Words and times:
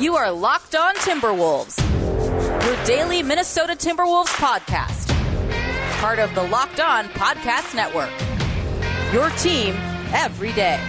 You 0.00 0.16
are 0.16 0.28
Locked 0.32 0.74
On 0.74 0.92
Timberwolves, 0.96 1.78
your 2.66 2.84
daily 2.84 3.22
Minnesota 3.22 3.74
Timberwolves 3.74 4.26
podcast. 4.26 5.08
Part 6.00 6.18
of 6.18 6.34
the 6.34 6.42
Locked 6.42 6.80
On 6.80 7.04
Podcast 7.10 7.76
Network. 7.76 8.10
Your 9.12 9.30
team 9.38 9.76
every 10.12 10.52
day. 10.54 10.80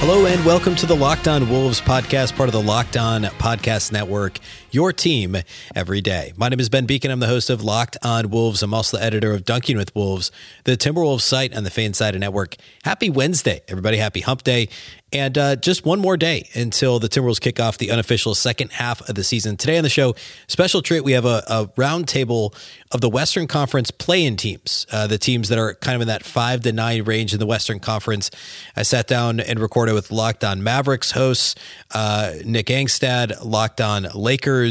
Hello 0.00 0.26
and 0.26 0.44
welcome 0.44 0.74
to 0.76 0.84
the 0.84 0.94
Locked 0.94 1.26
On 1.26 1.48
Wolves 1.48 1.80
podcast, 1.80 2.36
part 2.36 2.50
of 2.50 2.52
the 2.52 2.60
Locked 2.60 2.98
On 2.98 3.22
Podcast 3.22 3.90
Network, 3.90 4.38
your 4.74 4.92
team 4.92 5.36
every 5.76 6.00
day. 6.00 6.32
My 6.36 6.48
name 6.48 6.58
is 6.58 6.68
Ben 6.68 6.86
Beecken. 6.86 7.10
I'm 7.10 7.20
the 7.20 7.28
host 7.28 7.48
of 7.48 7.62
Locked 7.62 7.96
On 8.02 8.28
Wolves. 8.28 8.62
I'm 8.62 8.74
also 8.74 8.96
the 8.96 9.04
editor 9.04 9.32
of 9.32 9.44
Dunking 9.44 9.76
with 9.76 9.94
Wolves, 9.94 10.32
the 10.64 10.76
Timberwolves 10.76 11.20
site 11.20 11.56
on 11.56 11.62
the 11.62 11.70
Fansided 11.70 12.18
Network. 12.18 12.56
Happy 12.84 13.08
Wednesday, 13.08 13.62
everybody. 13.68 13.98
Happy 13.98 14.20
hump 14.20 14.42
day. 14.42 14.68
And 15.12 15.38
uh, 15.38 15.54
just 15.54 15.86
one 15.86 16.00
more 16.00 16.16
day 16.16 16.48
until 16.54 16.98
the 16.98 17.08
Timberwolves 17.08 17.40
kick 17.40 17.60
off 17.60 17.78
the 17.78 17.92
unofficial 17.92 18.34
second 18.34 18.72
half 18.72 19.08
of 19.08 19.14
the 19.14 19.22
season. 19.22 19.56
Today 19.56 19.78
on 19.78 19.84
the 19.84 19.88
show, 19.88 20.16
special 20.48 20.82
treat, 20.82 21.02
we 21.02 21.12
have 21.12 21.24
a, 21.24 21.44
a 21.46 21.66
roundtable 21.76 22.52
of 22.90 23.00
the 23.00 23.08
Western 23.08 23.46
Conference 23.46 23.92
play-in 23.92 24.36
teams, 24.36 24.88
uh, 24.90 25.06
the 25.06 25.18
teams 25.18 25.50
that 25.50 25.58
are 25.58 25.74
kind 25.74 25.94
of 25.94 26.02
in 26.02 26.08
that 26.08 26.24
five 26.24 26.62
to 26.62 26.72
nine 26.72 27.04
range 27.04 27.32
in 27.32 27.38
the 27.38 27.46
Western 27.46 27.78
Conference. 27.78 28.28
I 28.74 28.82
sat 28.82 29.06
down 29.06 29.38
and 29.38 29.60
recorded 29.60 29.94
with 29.94 30.10
Locked 30.10 30.42
On 30.42 30.64
Mavericks 30.64 31.12
hosts, 31.12 31.54
uh, 31.92 32.32
Nick 32.44 32.66
Angstadt, 32.66 33.44
Locked 33.44 33.80
On 33.80 34.08
Lakers, 34.14 34.63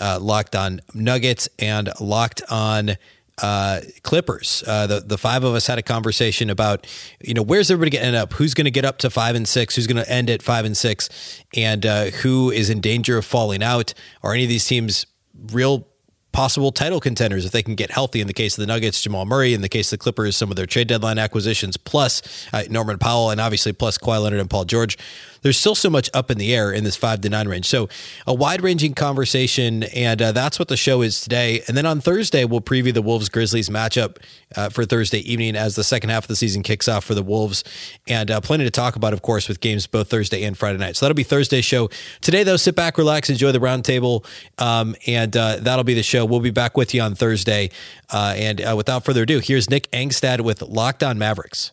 uh, 0.00 0.18
Locked 0.20 0.54
On 0.54 0.80
Nuggets, 0.94 1.48
and 1.58 1.90
Locked 2.00 2.42
On 2.50 2.96
uh, 3.42 3.80
Clippers. 4.02 4.62
Uh, 4.66 4.86
the 4.86 5.00
the 5.00 5.18
five 5.18 5.44
of 5.44 5.54
us 5.54 5.66
had 5.66 5.78
a 5.78 5.82
conversation 5.82 6.50
about 6.50 6.86
you 7.20 7.34
know 7.34 7.42
where's 7.42 7.70
everybody 7.70 7.96
going 7.96 8.02
to 8.02 8.06
end 8.08 8.16
up? 8.16 8.32
Who's 8.34 8.54
going 8.54 8.66
to 8.66 8.70
get 8.70 8.84
up 8.84 8.98
to 8.98 9.10
five 9.10 9.34
and 9.34 9.48
six? 9.48 9.76
Who's 9.76 9.86
going 9.86 10.02
to 10.02 10.10
end 10.10 10.30
at 10.30 10.42
five 10.42 10.64
and 10.64 10.76
six? 10.76 11.08
And 11.56 11.84
uh, 11.86 12.04
who 12.06 12.50
is 12.50 12.70
in 12.70 12.80
danger 12.80 13.16
of 13.18 13.24
falling 13.24 13.62
out? 13.62 13.94
Are 14.22 14.34
any 14.34 14.44
of 14.44 14.48
these 14.48 14.66
teams 14.66 15.06
real? 15.52 15.86
Possible 16.32 16.70
title 16.70 17.00
contenders 17.00 17.44
if 17.44 17.50
they 17.50 17.60
can 17.60 17.74
get 17.74 17.90
healthy. 17.90 18.20
In 18.20 18.28
the 18.28 18.32
case 18.32 18.56
of 18.56 18.62
the 18.62 18.66
Nuggets, 18.68 19.02
Jamal 19.02 19.24
Murray. 19.24 19.52
In 19.52 19.62
the 19.62 19.68
case 19.68 19.92
of 19.92 19.98
the 19.98 20.02
Clippers, 20.04 20.36
some 20.36 20.48
of 20.48 20.54
their 20.54 20.64
trade 20.64 20.86
deadline 20.86 21.18
acquisitions, 21.18 21.76
plus 21.76 22.22
uh, 22.52 22.62
Norman 22.70 22.98
Powell, 22.98 23.30
and 23.30 23.40
obviously 23.40 23.72
plus 23.72 23.98
Kawhi 23.98 24.22
Leonard 24.22 24.38
and 24.38 24.48
Paul 24.48 24.64
George 24.64 24.96
there's 25.42 25.58
still 25.58 25.74
so 25.74 25.90
much 25.90 26.10
up 26.14 26.30
in 26.30 26.38
the 26.38 26.54
air 26.54 26.72
in 26.72 26.84
this 26.84 26.96
five 26.96 27.20
to 27.22 27.28
nine 27.28 27.48
range. 27.48 27.66
So 27.66 27.88
a 28.26 28.34
wide 28.34 28.62
ranging 28.62 28.94
conversation, 28.94 29.84
and 29.84 30.20
uh, 30.20 30.32
that's 30.32 30.58
what 30.58 30.68
the 30.68 30.76
show 30.76 31.02
is 31.02 31.20
today. 31.20 31.62
And 31.66 31.76
then 31.76 31.86
on 31.86 32.00
Thursday, 32.00 32.44
we'll 32.44 32.60
preview 32.60 32.92
the 32.92 33.02
Wolves 33.02 33.28
Grizzlies 33.28 33.68
matchup 33.68 34.18
uh, 34.56 34.68
for 34.68 34.84
Thursday 34.84 35.18
evening 35.20 35.56
as 35.56 35.76
the 35.76 35.84
second 35.84 36.10
half 36.10 36.24
of 36.24 36.28
the 36.28 36.36
season 36.36 36.62
kicks 36.62 36.88
off 36.88 37.04
for 37.04 37.14
the 37.14 37.22
Wolves, 37.22 37.64
and 38.06 38.30
uh, 38.30 38.40
plenty 38.40 38.64
to 38.64 38.70
talk 38.70 38.96
about, 38.96 39.12
of 39.12 39.22
course, 39.22 39.48
with 39.48 39.60
games 39.60 39.86
both 39.86 40.08
Thursday 40.08 40.42
and 40.44 40.56
Friday 40.56 40.78
night. 40.78 40.96
So 40.96 41.06
that'll 41.06 41.14
be 41.14 41.22
Thursday's 41.22 41.64
show. 41.64 41.88
Today, 42.20 42.42
though, 42.42 42.56
sit 42.56 42.74
back, 42.74 42.98
relax, 42.98 43.30
enjoy 43.30 43.52
the 43.52 43.58
roundtable, 43.58 44.26
um, 44.58 44.94
and 45.06 45.36
uh, 45.36 45.56
that'll 45.56 45.84
be 45.84 45.94
the 45.94 46.02
show. 46.02 46.24
We'll 46.24 46.40
be 46.40 46.50
back 46.50 46.76
with 46.76 46.94
you 46.94 47.02
on 47.02 47.14
Thursday. 47.14 47.70
Uh, 48.12 48.34
and 48.36 48.60
uh, 48.60 48.74
without 48.76 49.04
further 49.04 49.22
ado, 49.22 49.38
here's 49.38 49.70
Nick 49.70 49.90
Angstadt 49.92 50.40
with 50.40 50.62
Locked 50.62 51.02
On 51.02 51.18
Mavericks. 51.18 51.72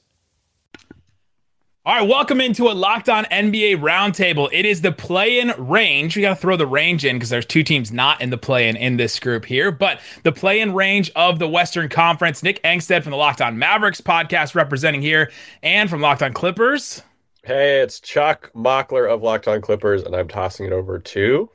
All 1.88 1.94
right, 1.94 2.06
welcome 2.06 2.42
into 2.42 2.68
a 2.68 2.74
Locked 2.74 3.08
On 3.08 3.24
NBA 3.24 3.78
roundtable. 3.78 4.50
It 4.52 4.66
is 4.66 4.82
the 4.82 4.92
play-in 4.92 5.54
range. 5.58 6.18
We 6.18 6.22
got 6.22 6.32
to 6.32 6.36
throw 6.36 6.58
the 6.58 6.68
range 6.68 7.06
in 7.06 7.16
because 7.16 7.30
there's 7.30 7.46
two 7.46 7.64
teams 7.64 7.94
not 7.94 8.20
in 8.20 8.30
the 8.30 8.38
play-in 8.38 8.76
in 8.76 8.98
this 8.98 9.18
group 9.22 9.46
here, 9.46 9.72
but 9.72 10.02
the 10.24 10.34
play-in 10.34 10.74
range 10.74 11.10
of 11.16 11.40
the 11.40 11.48
Western 11.48 11.88
Conference. 11.88 12.44
Nick 12.44 12.62
Angstadt 12.64 13.04
from 13.04 13.12
the 13.12 13.18
Locked 13.18 13.42
On 13.42 13.58
Mavericks 13.58 14.02
podcast 14.02 14.54
representing 14.54 15.02
here, 15.02 15.32
and 15.64 15.90
from 15.90 16.02
Locked 16.02 16.24
On 16.24 16.34
Clippers. 16.34 17.04
Hey, 17.46 17.80
it's 17.80 18.02
Chuck 18.02 18.52
Mockler 18.54 19.10
of 19.10 19.24
Locked 19.24 19.48
On 19.48 19.62
Clippers, 19.62 20.04
and 20.04 20.14
I'm 20.14 20.28
tossing 20.28 20.66
it 20.66 20.74
over 20.74 21.00
to. 21.00 21.50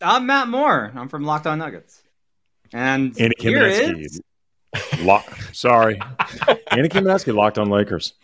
I'm 0.00 0.26
Matt 0.26 0.48
Moore. 0.48 0.90
I'm 0.96 1.08
from 1.08 1.22
Locked 1.22 1.46
On 1.46 1.56
Nuggets, 1.56 2.02
and 2.72 3.16
Andy 3.20 3.36
here 3.38 3.64
is. 3.64 4.20
Lo- 5.02 5.22
Sorry, 5.52 6.00
Andy 6.72 6.88
Kamenetzky 6.88 7.32
locked 7.32 7.58
on 7.58 7.68
Lakers 7.68 8.14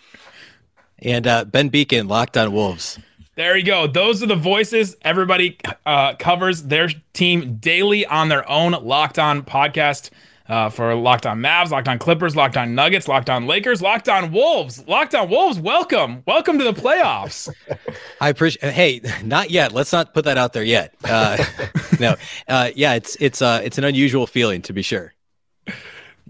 and 1.00 1.26
uh, 1.26 1.44
Ben 1.44 1.70
Beecken, 1.70 2.09
Locked 2.09 2.36
On 2.36 2.53
Wolves. 2.53 2.98
There 3.38 3.56
you 3.56 3.64
go. 3.64 3.86
Those 3.86 4.20
are 4.22 4.26
the 4.26 4.34
voices. 4.34 4.97
Everybody 5.03 5.59
uh, 5.86 6.14
covers 6.16 6.64
their 6.64 6.88
team 7.12 7.56
daily 7.59 8.04
on 8.04 8.28
their 8.28 8.48
own 8.50 8.72
Locked 8.72 9.19
On 9.19 9.42
podcast. 9.42 10.10
Uh, 10.48 10.70
for 10.70 10.94
Locked 10.94 11.26
On 11.26 11.38
Mavs, 11.38 11.70
Locked 11.70 11.88
On 11.88 11.98
Clippers, 11.98 12.34
Locked 12.34 12.56
On 12.56 12.75
Nuggets, 12.75 13.06
Locked 13.06 13.28
On 13.28 13.47
Lakers, 13.47 13.82
Locked 13.82 14.08
On 14.08 14.32
Wolves, 14.32 14.82
Locked 14.88 15.14
On 15.14 15.28
Wolves. 15.28 15.60
Welcome, 15.60 16.22
welcome 16.26 16.56
to 16.56 16.64
the 16.64 16.72
playoffs. 16.72 17.53
I 18.22 18.31
appreciate. 18.31 18.72
Hey, 18.72 19.03
not 19.22 19.50
yet. 19.50 19.72
Let's 19.72 19.92
not 19.92 20.14
put 20.14 20.25
that 20.25 20.38
out 20.38 20.54
there 20.54 20.64
yet. 20.64 20.94
Uh, 21.04 21.37
no, 22.00 22.16
uh, 22.48 22.70
yeah, 22.75 22.94
it's 22.94 23.14
it's 23.20 23.42
uh, 23.42 23.60
it's 23.62 23.76
an 23.76 23.84
unusual 23.84 24.26
feeling 24.26 24.62
to 24.62 24.72
be 24.72 24.81
sure. 24.81 25.12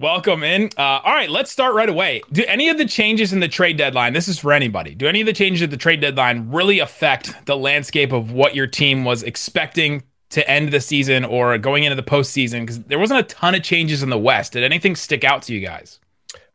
Welcome 0.00 0.44
in. 0.44 0.70
Uh, 0.78 1.00
all 1.02 1.12
right, 1.12 1.28
let's 1.28 1.50
start 1.50 1.74
right 1.74 1.88
away. 1.88 2.22
Do 2.30 2.44
any 2.46 2.68
of 2.68 2.78
the 2.78 2.84
changes 2.84 3.32
in 3.32 3.40
the 3.40 3.48
trade 3.48 3.76
deadline, 3.76 4.12
this 4.12 4.28
is 4.28 4.38
for 4.38 4.52
anybody, 4.52 4.94
do 4.94 5.08
any 5.08 5.20
of 5.20 5.26
the 5.26 5.32
changes 5.32 5.60
at 5.62 5.72
the 5.72 5.76
trade 5.76 6.00
deadline 6.00 6.52
really 6.52 6.78
affect 6.78 7.34
the 7.46 7.56
landscape 7.56 8.12
of 8.12 8.30
what 8.30 8.54
your 8.54 8.68
team 8.68 9.04
was 9.04 9.24
expecting 9.24 10.04
to 10.30 10.48
end 10.48 10.70
the 10.70 10.80
season 10.80 11.24
or 11.24 11.58
going 11.58 11.82
into 11.82 11.96
the 11.96 12.04
postseason? 12.04 12.60
Because 12.60 12.80
there 12.84 13.00
wasn't 13.00 13.18
a 13.18 13.24
ton 13.24 13.56
of 13.56 13.64
changes 13.64 14.04
in 14.04 14.08
the 14.08 14.18
West. 14.18 14.52
Did 14.52 14.62
anything 14.62 14.94
stick 14.94 15.24
out 15.24 15.42
to 15.42 15.52
you 15.52 15.58
guys? 15.58 15.98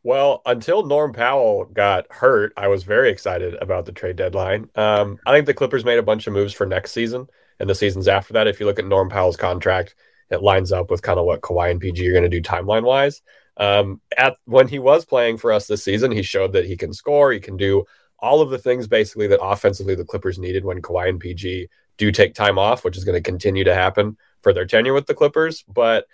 Well, 0.04 0.42
until 0.46 0.86
Norm 0.86 1.12
Powell 1.12 1.66
got 1.66 2.10
hurt, 2.12 2.54
I 2.56 2.70
was 2.70 2.86
very 2.86 3.10
excited 3.10 3.56
about 3.56 3.86
the 3.86 3.92
trade 3.92 4.16
deadline. 4.16 4.70
Um, 4.76 5.20
I 5.26 5.34
think 5.34 5.48
the 5.48 5.54
Clippers 5.54 5.84
made 5.84 6.00
a 6.00 6.04
bunch 6.04 6.28
of 6.28 6.34
moves 6.34 6.54
for 6.54 6.66
next 6.66 6.94
season 6.94 7.28
and 7.60 7.70
the 7.70 7.76
seasons 7.76 8.08
after 8.08 8.32
that. 8.32 8.48
If 8.48 8.62
you 8.62 8.66
look 8.66 8.80
at 8.80 8.86
Norm 8.86 9.10
Powell's 9.10 9.36
contract, 9.36 9.96
it 10.34 10.42
lines 10.42 10.72
up 10.72 10.92
with 10.92 11.02
kind 11.02 11.20
of 11.20 11.26
what 11.26 11.42
Kawhi 11.42 11.72
and 11.72 11.80
PG 11.80 12.08
are 12.08 12.12
going 12.12 12.24
to 12.24 12.30
do 12.30 12.42
timeline 12.42 12.84
wise. 12.84 13.22
Um, 13.58 14.02
at 14.18 14.38
when 14.46 14.68
he 14.68 14.80
was 14.80 15.06
playing 15.06 15.38
for 15.38 15.52
us 15.52 15.68
this 15.68 15.84
season, 15.84 16.12
he 16.12 16.24
showed 16.24 16.54
that 16.54 16.66
he 16.66 16.76
can 16.76 16.94
score, 16.94 17.32
he 17.32 17.40
can 17.40 17.56
do 17.56 17.86
all 18.20 18.42
of 18.42 18.50
the 18.50 18.58
things 18.58 18.88
basically 18.88 19.28
that 19.28 19.44
offensively 19.44 19.96
the 19.96 20.06
Clippers 20.06 20.40
needed 20.40 20.66
when 20.66 20.82
Kawhi 20.82 21.10
and 21.10 21.20
PG 21.20 21.68
do 21.98 22.12
take 22.12 22.34
time 22.34 22.58
off, 22.58 22.84
which 22.84 22.98
is 22.98 23.04
going 23.04 23.22
to 23.22 23.22
continue 23.22 23.64
to 23.64 23.74
happen 23.74 24.18
for 24.42 24.54
their 24.54 24.66
tenure 24.66 24.94
with 24.94 25.06
the 25.06 25.14
Clippers. 25.14 25.64
But 25.68 26.06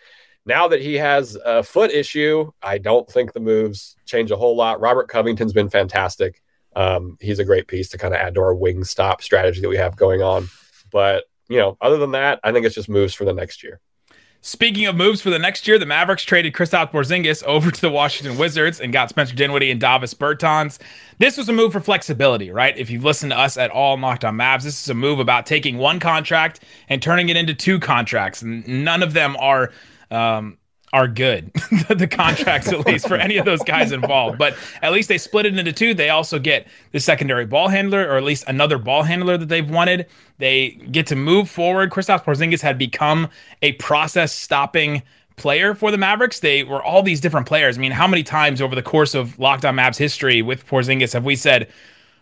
now 0.45 0.67
that 0.67 0.81
he 0.81 0.95
has 0.95 1.37
a 1.45 1.63
foot 1.63 1.91
issue, 1.91 2.51
I 2.61 2.77
don't 2.79 3.09
think 3.09 3.33
the 3.33 3.39
moves 3.39 3.95
change 4.05 4.31
a 4.31 4.35
whole 4.35 4.55
lot. 4.55 4.81
Robert 4.81 5.07
Covington's 5.07 5.53
been 5.53 5.69
fantastic. 5.69 6.41
Um, 6.75 7.17
he's 7.19 7.39
a 7.39 7.45
great 7.45 7.67
piece 7.67 7.89
to 7.89 7.97
kind 7.97 8.13
of 8.13 8.19
add 8.19 8.35
to 8.35 8.41
our 8.41 8.55
wing 8.55 8.83
stop 8.83 9.21
strategy 9.21 9.61
that 9.61 9.69
we 9.69 9.77
have 9.77 9.95
going 9.95 10.21
on. 10.21 10.49
But 10.91 11.25
you 11.49 11.57
know, 11.57 11.77
other 11.81 11.97
than 11.97 12.11
that, 12.11 12.39
I 12.43 12.51
think 12.51 12.65
it's 12.65 12.75
just 12.75 12.89
moves 12.89 13.13
for 13.13 13.25
the 13.25 13.33
next 13.33 13.63
year. 13.63 13.79
Speaking 14.41 14.85
of 14.85 14.95
moves 14.95 15.21
for 15.21 15.29
the 15.29 15.37
next 15.37 15.67
year, 15.67 15.77
the 15.77 15.85
Mavericks 15.85 16.23
traded 16.23 16.53
Kristaps 16.53 16.91
Porzingis 16.91 17.43
over 17.43 17.69
to 17.69 17.81
the 17.81 17.89
Washington 17.89 18.37
Wizards 18.37 18.79
and 18.79 18.93
got 18.93 19.09
Spencer 19.09 19.35
Dinwiddie 19.35 19.69
and 19.69 19.81
Davis 19.81 20.13
Bertans. 20.13 20.79
This 21.17 21.35
was 21.35 21.49
a 21.49 21.53
move 21.53 21.73
for 21.73 21.81
flexibility, 21.81 22.49
right? 22.49 22.77
If 22.77 22.89
you've 22.89 23.03
listened 23.03 23.33
to 23.33 23.37
us 23.37 23.57
at 23.57 23.69
all, 23.69 23.99
Locked 23.99 24.23
on 24.23 24.37
Mavs, 24.37 24.63
this 24.63 24.81
is 24.81 24.89
a 24.89 24.93
move 24.93 25.19
about 25.19 25.45
taking 25.45 25.77
one 25.77 25.99
contract 25.99 26.61
and 26.87 27.01
turning 27.01 27.27
it 27.27 27.35
into 27.35 27.53
two 27.53 27.79
contracts. 27.79 28.41
None 28.41 29.03
of 29.03 29.11
them 29.11 29.35
are 29.37 29.73
um, 30.09 30.57
are 30.93 31.07
good. 31.07 31.51
the 31.89 32.07
contracts, 32.09 32.71
at 32.71 32.85
least 32.85 33.07
for 33.07 33.15
any 33.15 33.37
of 33.37 33.45
those 33.45 33.61
guys 33.63 33.91
involved. 33.91 34.37
But 34.37 34.55
at 34.81 34.91
least 34.91 35.09
they 35.09 35.17
split 35.17 35.45
it 35.45 35.57
into 35.57 35.71
two. 35.71 35.93
They 35.93 36.09
also 36.09 36.39
get 36.39 36.67
the 36.91 36.99
secondary 36.99 37.45
ball 37.45 37.67
handler, 37.67 38.07
or 38.07 38.17
at 38.17 38.23
least 38.23 38.43
another 38.47 38.77
ball 38.77 39.03
handler 39.03 39.37
that 39.37 39.49
they've 39.49 39.69
wanted. 39.69 40.07
They 40.37 40.71
get 40.91 41.07
to 41.07 41.15
move 41.15 41.49
forward. 41.49 41.91
Kristaps 41.91 42.23
Porzingis 42.23 42.61
had 42.61 42.77
become 42.77 43.29
a 43.61 43.73
process 43.73 44.33
stopping 44.33 45.03
player 45.35 45.73
for 45.73 45.91
the 45.91 45.97
Mavericks. 45.97 46.39
They 46.39 46.63
were 46.63 46.83
all 46.83 47.01
these 47.01 47.21
different 47.21 47.47
players. 47.47 47.77
I 47.77 47.81
mean, 47.81 47.91
how 47.91 48.07
many 48.07 48.23
times 48.23 48.61
over 48.61 48.75
the 48.75 48.83
course 48.83 49.15
of 49.15 49.37
Locked 49.39 49.65
On 49.65 49.75
Mavs 49.75 49.97
history 49.97 50.41
with 50.41 50.67
Porzingis 50.67 51.13
have 51.13 51.25
we 51.25 51.35
said, 51.35 51.69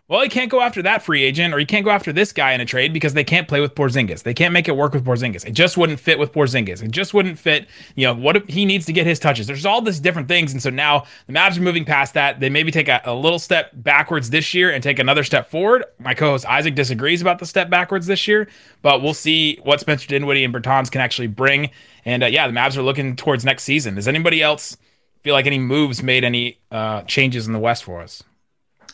well, 0.09 0.21
he 0.21 0.30
can't 0.30 0.50
go 0.50 0.62
after 0.62 0.81
that 0.83 1.04
free 1.04 1.21
agent 1.21 1.54
or 1.54 1.59
he 1.59 1.65
can't 1.65 1.83
go 1.83 1.92
after 1.92 2.13
this 2.13 2.31
guy 2.31 2.54
in 2.54 2.62
a 2.62 2.65
trade 2.65 2.94
because 2.94 3.13
they 3.13 3.25
can't 3.25 3.45
play 3.45 3.59
with 3.59 3.75
Porzingis. 3.75 4.24
They 4.24 4.33
can't 4.33 4.54
make 4.54 4.69
it 4.69 4.77
work 4.77 4.94
with 4.94 5.04
Porzingis. 5.04 5.45
It 5.45 5.51
just 5.51 5.75
wouldn't 5.75 6.00
fit 6.00 6.18
with 6.18 6.31
Porzingis. 6.31 6.81
It 6.81 6.92
just 6.92 7.13
wouldn't 7.13 7.38
fit, 7.38 7.68
you 7.95 8.07
know, 8.07 8.13
what 8.13 8.50
he 8.50 8.63
needs 8.63 8.86
to 8.86 8.94
get 8.94 9.06
his 9.06 9.19
touches. 9.19 9.48
There's 9.48 9.65
all 9.65 9.81
these 9.81 10.00
different 10.00 10.30
things. 10.30 10.54
And 10.54 10.63
so 10.63 10.69
now 10.69 11.04
the 11.25 11.33
Mavs 11.33 11.57
are 11.57 11.62
moving 11.62 11.83
past 11.83 12.13
that. 12.13 12.39
They 12.39 12.50
maybe 12.50 12.71
take 12.71 12.88
a, 12.88 13.01
a 13.04 13.13
little 13.13 13.38
step 13.38 13.71
backwards 13.74 14.30
this 14.30 14.54
year 14.54 14.71
and 14.71 14.81
take 14.81 14.98
another 14.98 15.25
step 15.25 15.50
forward. 15.50 15.83
My 16.00 16.13
co 16.13 16.31
host 16.31 16.45
Isaac 16.45 16.74
disagrees 16.74 17.21
about 17.21 17.39
the 17.39 17.45
step 17.45 17.69
backwards 17.69 18.07
this 18.07 18.30
year, 18.30 18.48
but 18.81 19.01
we'll 19.01 19.13
see 19.13 19.59
what 19.63 19.81
Spencer 19.81 20.07
Dinwiddie 20.07 20.45
and 20.45 20.54
Bertans 20.54 20.89
can 20.89 21.01
actually 21.01 21.27
bring. 21.27 21.69
And 22.06 22.24
uh, 22.24 22.27
yeah, 22.27 22.48
the 22.48 22.54
Mavs 22.54 22.77
are 22.77 22.81
looking 22.81 23.18
towards 23.18 23.44
next 23.44 23.63
season. 23.63 23.95
Does 23.95 24.07
anybody 24.07 24.42
else 24.42 24.77
feel 25.21 25.33
like 25.33 25.48
any 25.48 25.59
moves 25.59 26.01
made 26.01 26.24
any 26.24 26.59
uh, 26.71 27.01
changes 27.01 27.45
in 27.45 27.51
the 27.51 27.59
West 27.59 27.83
for 27.83 28.01
us? 28.01 28.24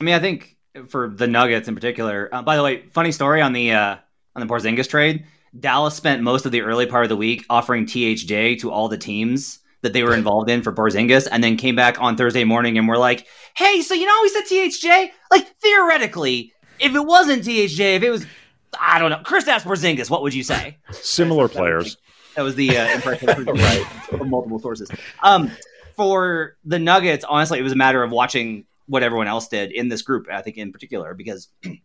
I 0.01 0.03
mean, 0.03 0.15
I 0.15 0.19
think 0.19 0.57
for 0.87 1.09
the 1.09 1.27
Nuggets 1.27 1.67
in 1.67 1.75
particular. 1.75 2.29
Uh, 2.31 2.41
by 2.41 2.55
the 2.55 2.63
way, 2.63 2.81
funny 2.87 3.11
story 3.11 3.41
on 3.41 3.53
the 3.53 3.73
uh, 3.73 3.95
on 4.35 4.45
the 4.45 4.51
Porzingis 4.51 4.87
trade. 4.87 5.25
Dallas 5.59 5.95
spent 5.95 6.23
most 6.23 6.45
of 6.45 6.51
the 6.51 6.61
early 6.61 6.85
part 6.85 7.05
of 7.05 7.09
the 7.09 7.15
week 7.15 7.45
offering 7.49 7.85
THJ 7.85 8.59
to 8.61 8.71
all 8.71 8.87
the 8.87 8.97
teams 8.97 9.59
that 9.81 9.93
they 9.93 10.01
were 10.01 10.15
involved 10.15 10.49
in 10.49 10.63
for 10.63 10.71
Porzingis, 10.71 11.27
and 11.29 11.43
then 11.43 11.57
came 11.57 11.75
back 11.75 12.01
on 12.01 12.15
Thursday 12.15 12.43
morning 12.43 12.77
and 12.77 12.87
were 12.87 12.97
like, 12.97 13.27
"Hey, 13.53 13.81
so 13.81 13.93
you 13.93 14.05
know 14.05 14.19
we 14.21 14.29
said 14.29 14.43
THJ? 14.45 15.11
Like 15.29 15.47
theoretically, 15.59 16.53
if 16.79 16.95
it 16.95 17.05
wasn't 17.05 17.43
THJ, 17.43 17.95
if 17.97 18.03
it 18.03 18.09
was, 18.09 18.25
I 18.79 18.99
don't 18.99 19.11
know, 19.11 19.19
Kristaps 19.19 19.61
Porzingis, 19.61 20.09
what 20.09 20.21
would 20.23 20.33
you 20.33 20.43
say? 20.43 20.77
Similar 20.91 21.47
players. 21.47 21.97
That 22.35 22.41
was 22.41 22.55
the 22.55 22.75
uh, 22.77 22.87
impression 22.95 23.27
right. 23.45 23.85
from 24.09 24.29
multiple 24.29 24.59
sources. 24.59 24.89
Um, 25.21 25.51
for 25.95 26.57
the 26.65 26.79
Nuggets, 26.79 27.23
honestly, 27.23 27.59
it 27.59 27.61
was 27.63 27.73
a 27.73 27.75
matter 27.75 28.01
of 28.01 28.11
watching 28.11 28.65
what 28.87 29.03
everyone 29.03 29.27
else 29.27 29.47
did 29.47 29.71
in 29.71 29.89
this 29.89 30.01
group. 30.01 30.27
I 30.31 30.41
think 30.41 30.57
in 30.57 30.71
particular 30.71 31.13
because 31.13 31.49
you 31.63 31.79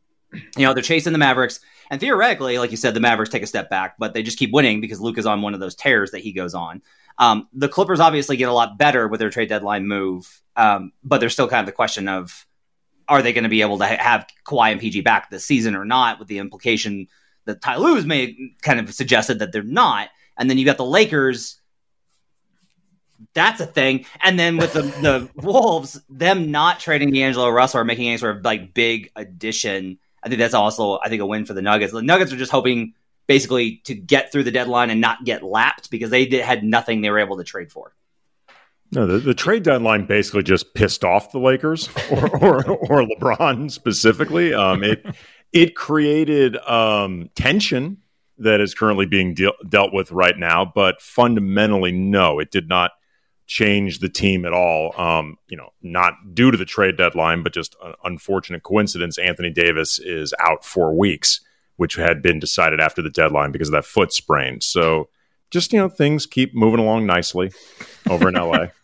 know 0.58 0.74
they're 0.74 0.82
chasing 0.82 1.12
the 1.12 1.18
Mavericks, 1.18 1.60
and 1.90 2.00
theoretically, 2.00 2.58
like 2.58 2.70
you 2.70 2.76
said, 2.76 2.94
the 2.94 3.00
Mavericks 3.00 3.30
take 3.30 3.42
a 3.42 3.46
step 3.46 3.70
back, 3.70 3.96
but 3.98 4.14
they 4.14 4.22
just 4.22 4.38
keep 4.38 4.52
winning 4.52 4.80
because 4.80 5.00
Luka 5.00 5.20
is 5.20 5.26
on 5.26 5.42
one 5.42 5.54
of 5.54 5.60
those 5.60 5.74
tears 5.74 6.10
that 6.10 6.20
he 6.20 6.32
goes 6.32 6.54
on. 6.54 6.82
Um, 7.18 7.48
the 7.52 7.68
Clippers 7.68 8.00
obviously 8.00 8.36
get 8.36 8.48
a 8.48 8.52
lot 8.52 8.78
better 8.78 9.08
with 9.08 9.20
their 9.20 9.30
trade 9.30 9.48
deadline 9.48 9.86
move, 9.86 10.42
um, 10.56 10.92
but 11.02 11.18
there's 11.18 11.32
still 11.32 11.48
kind 11.48 11.60
of 11.60 11.66
the 11.66 11.72
question 11.72 12.08
of 12.08 12.46
are 13.08 13.22
they 13.22 13.32
going 13.32 13.44
to 13.44 13.50
be 13.50 13.62
able 13.62 13.78
to 13.78 13.86
ha- 13.86 13.96
have 13.98 14.26
Kawhi 14.46 14.70
and 14.72 14.80
PG 14.80 15.00
back 15.00 15.30
this 15.30 15.44
season 15.44 15.74
or 15.74 15.84
not? 15.84 16.18
With 16.18 16.28
the 16.28 16.38
implication 16.38 17.08
that 17.46 17.62
Ty 17.62 17.76
Lue's 17.76 18.04
made 18.04 18.36
kind 18.62 18.78
of 18.78 18.92
suggested 18.92 19.38
that 19.38 19.52
they're 19.52 19.62
not, 19.62 20.10
and 20.36 20.48
then 20.48 20.58
you 20.58 20.64
got 20.64 20.76
the 20.76 20.84
Lakers. 20.84 21.60
That's 23.34 23.60
a 23.60 23.66
thing, 23.66 24.06
and 24.22 24.38
then 24.38 24.56
with 24.56 24.72
the 24.72 24.82
the 24.82 25.28
Wolves, 25.42 26.00
them 26.08 26.50
not 26.50 26.80
trading 26.80 27.10
D'Angelo 27.10 27.48
Russell 27.50 27.80
or 27.80 27.84
making 27.84 28.08
any 28.08 28.16
sort 28.16 28.36
of 28.36 28.44
like 28.44 28.74
big 28.74 29.10
addition, 29.16 29.98
I 30.22 30.28
think 30.28 30.38
that's 30.38 30.54
also 30.54 30.98
I 31.02 31.08
think 31.08 31.22
a 31.22 31.26
win 31.26 31.44
for 31.44 31.54
the 31.54 31.62
Nuggets. 31.62 31.92
The 31.92 32.02
Nuggets 32.02 32.32
are 32.32 32.36
just 32.36 32.52
hoping 32.52 32.94
basically 33.26 33.76
to 33.84 33.94
get 33.94 34.32
through 34.32 34.44
the 34.44 34.50
deadline 34.50 34.90
and 34.90 35.00
not 35.00 35.24
get 35.24 35.42
lapped 35.42 35.90
because 35.90 36.10
they 36.10 36.26
did, 36.26 36.44
had 36.44 36.64
nothing 36.64 37.00
they 37.00 37.10
were 37.10 37.18
able 37.18 37.36
to 37.36 37.44
trade 37.44 37.70
for. 37.70 37.94
No, 38.90 39.06
the, 39.06 39.18
the 39.18 39.34
trade 39.34 39.64
deadline 39.64 40.06
basically 40.06 40.42
just 40.42 40.72
pissed 40.74 41.04
off 41.04 41.30
the 41.30 41.38
Lakers 41.38 41.88
or 42.10 42.36
or, 42.36 42.66
or 42.66 43.06
LeBron 43.06 43.70
specifically. 43.70 44.54
Um, 44.54 44.82
it 44.82 45.04
it 45.52 45.74
created 45.74 46.56
um, 46.56 47.30
tension 47.34 47.98
that 48.38 48.60
is 48.60 48.74
currently 48.74 49.06
being 49.06 49.34
de- 49.34 49.52
dealt 49.68 49.92
with 49.92 50.12
right 50.12 50.38
now, 50.38 50.64
but 50.64 51.00
fundamentally, 51.02 51.92
no, 51.92 52.38
it 52.38 52.50
did 52.50 52.68
not 52.68 52.92
change 53.48 53.98
the 53.98 54.08
team 54.08 54.44
at 54.44 54.52
all. 54.52 54.98
Um, 55.00 55.38
you 55.48 55.56
know, 55.56 55.70
not 55.82 56.14
due 56.32 56.52
to 56.52 56.56
the 56.56 56.64
trade 56.64 56.96
deadline, 56.96 57.42
but 57.42 57.52
just 57.52 57.74
an 57.82 57.94
unfortunate 58.04 58.62
coincidence. 58.62 59.18
Anthony 59.18 59.50
Davis 59.50 59.98
is 59.98 60.32
out 60.38 60.64
for 60.64 60.96
weeks 60.96 61.40
which 61.78 61.94
had 61.94 62.20
been 62.20 62.40
decided 62.40 62.80
after 62.80 63.00
the 63.00 63.08
deadline 63.08 63.52
because 63.52 63.68
of 63.68 63.72
that 63.72 63.84
foot 63.84 64.12
sprain. 64.12 64.60
So 64.60 65.08
just, 65.50 65.72
you 65.72 65.78
know, 65.78 65.88
things 65.88 66.26
keep 66.26 66.52
moving 66.54 66.80
along 66.80 67.06
nicely 67.06 67.52
over 68.10 68.28
in 68.28 68.34
LA. 68.34 68.66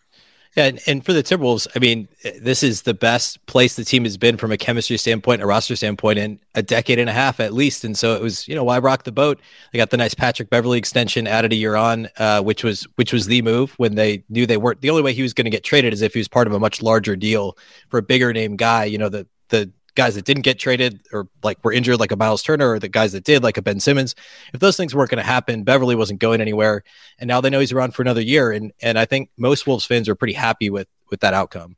Yeah, 0.54 0.66
and, 0.66 0.80
and, 0.86 1.04
for 1.04 1.12
the 1.12 1.22
Timberwolves, 1.22 1.66
I 1.74 1.80
mean, 1.80 2.06
this 2.40 2.62
is 2.62 2.82
the 2.82 2.94
best 2.94 3.44
place 3.46 3.74
the 3.74 3.84
team 3.84 4.04
has 4.04 4.16
been 4.16 4.36
from 4.36 4.52
a 4.52 4.56
chemistry 4.56 4.96
standpoint, 4.96 5.42
a 5.42 5.46
roster 5.46 5.74
standpoint, 5.74 6.20
in 6.20 6.38
a 6.54 6.62
decade 6.62 7.00
and 7.00 7.10
a 7.10 7.12
half 7.12 7.40
at 7.40 7.52
least. 7.52 7.82
And 7.82 7.98
so 7.98 8.14
it 8.14 8.22
was, 8.22 8.46
you 8.46 8.54
know, 8.54 8.62
why 8.62 8.78
rock 8.78 9.02
the 9.02 9.10
boat? 9.10 9.40
They 9.72 9.78
got 9.78 9.90
the 9.90 9.96
nice 9.96 10.14
Patrick 10.14 10.50
Beverley 10.50 10.78
extension 10.78 11.26
added 11.26 11.52
a 11.52 11.56
year 11.56 11.74
on, 11.74 12.08
uh, 12.18 12.40
which 12.40 12.62
was 12.62 12.86
which 12.94 13.12
was 13.12 13.26
the 13.26 13.42
move 13.42 13.74
when 13.78 13.96
they 13.96 14.22
knew 14.28 14.46
they 14.46 14.56
weren't. 14.56 14.80
The 14.80 14.90
only 14.90 15.02
way 15.02 15.12
he 15.12 15.22
was 15.22 15.34
going 15.34 15.46
to 15.46 15.50
get 15.50 15.64
traded 15.64 15.92
is 15.92 16.02
if 16.02 16.14
he 16.14 16.20
was 16.20 16.28
part 16.28 16.46
of 16.46 16.52
a 16.52 16.60
much 16.60 16.80
larger 16.80 17.16
deal 17.16 17.58
for 17.88 17.98
a 17.98 18.02
bigger 18.02 18.32
name 18.32 18.54
guy. 18.54 18.84
You 18.84 18.98
know, 18.98 19.08
the 19.08 19.26
the 19.48 19.72
guys 19.94 20.14
that 20.14 20.24
didn't 20.24 20.42
get 20.42 20.58
traded 20.58 21.00
or 21.12 21.28
like 21.42 21.62
were 21.64 21.72
injured, 21.72 22.00
like 22.00 22.12
a 22.12 22.16
Miles 22.16 22.42
Turner, 22.42 22.72
or 22.72 22.78
the 22.78 22.88
guys 22.88 23.12
that 23.12 23.24
did, 23.24 23.42
like 23.42 23.56
a 23.56 23.62
Ben 23.62 23.80
Simmons. 23.80 24.14
If 24.52 24.60
those 24.60 24.76
things 24.76 24.94
weren't 24.94 25.10
going 25.10 25.22
to 25.22 25.26
happen, 25.26 25.64
Beverley 25.64 25.94
wasn't 25.94 26.20
going 26.20 26.40
anywhere, 26.40 26.82
and 27.18 27.28
now 27.28 27.40
they 27.40 27.50
know 27.50 27.60
he's 27.60 27.72
around 27.72 27.94
for 27.94 28.02
another 28.02 28.20
year. 28.20 28.52
And 28.52 28.72
and 28.80 28.98
I 28.98 29.04
think 29.04 29.30
most 29.36 29.66
Wolves 29.66 29.86
fans 29.86 30.08
are 30.08 30.14
pretty 30.14 30.34
happy 30.34 30.70
with 30.70 30.88
with 31.10 31.20
that 31.20 31.34
outcome. 31.34 31.76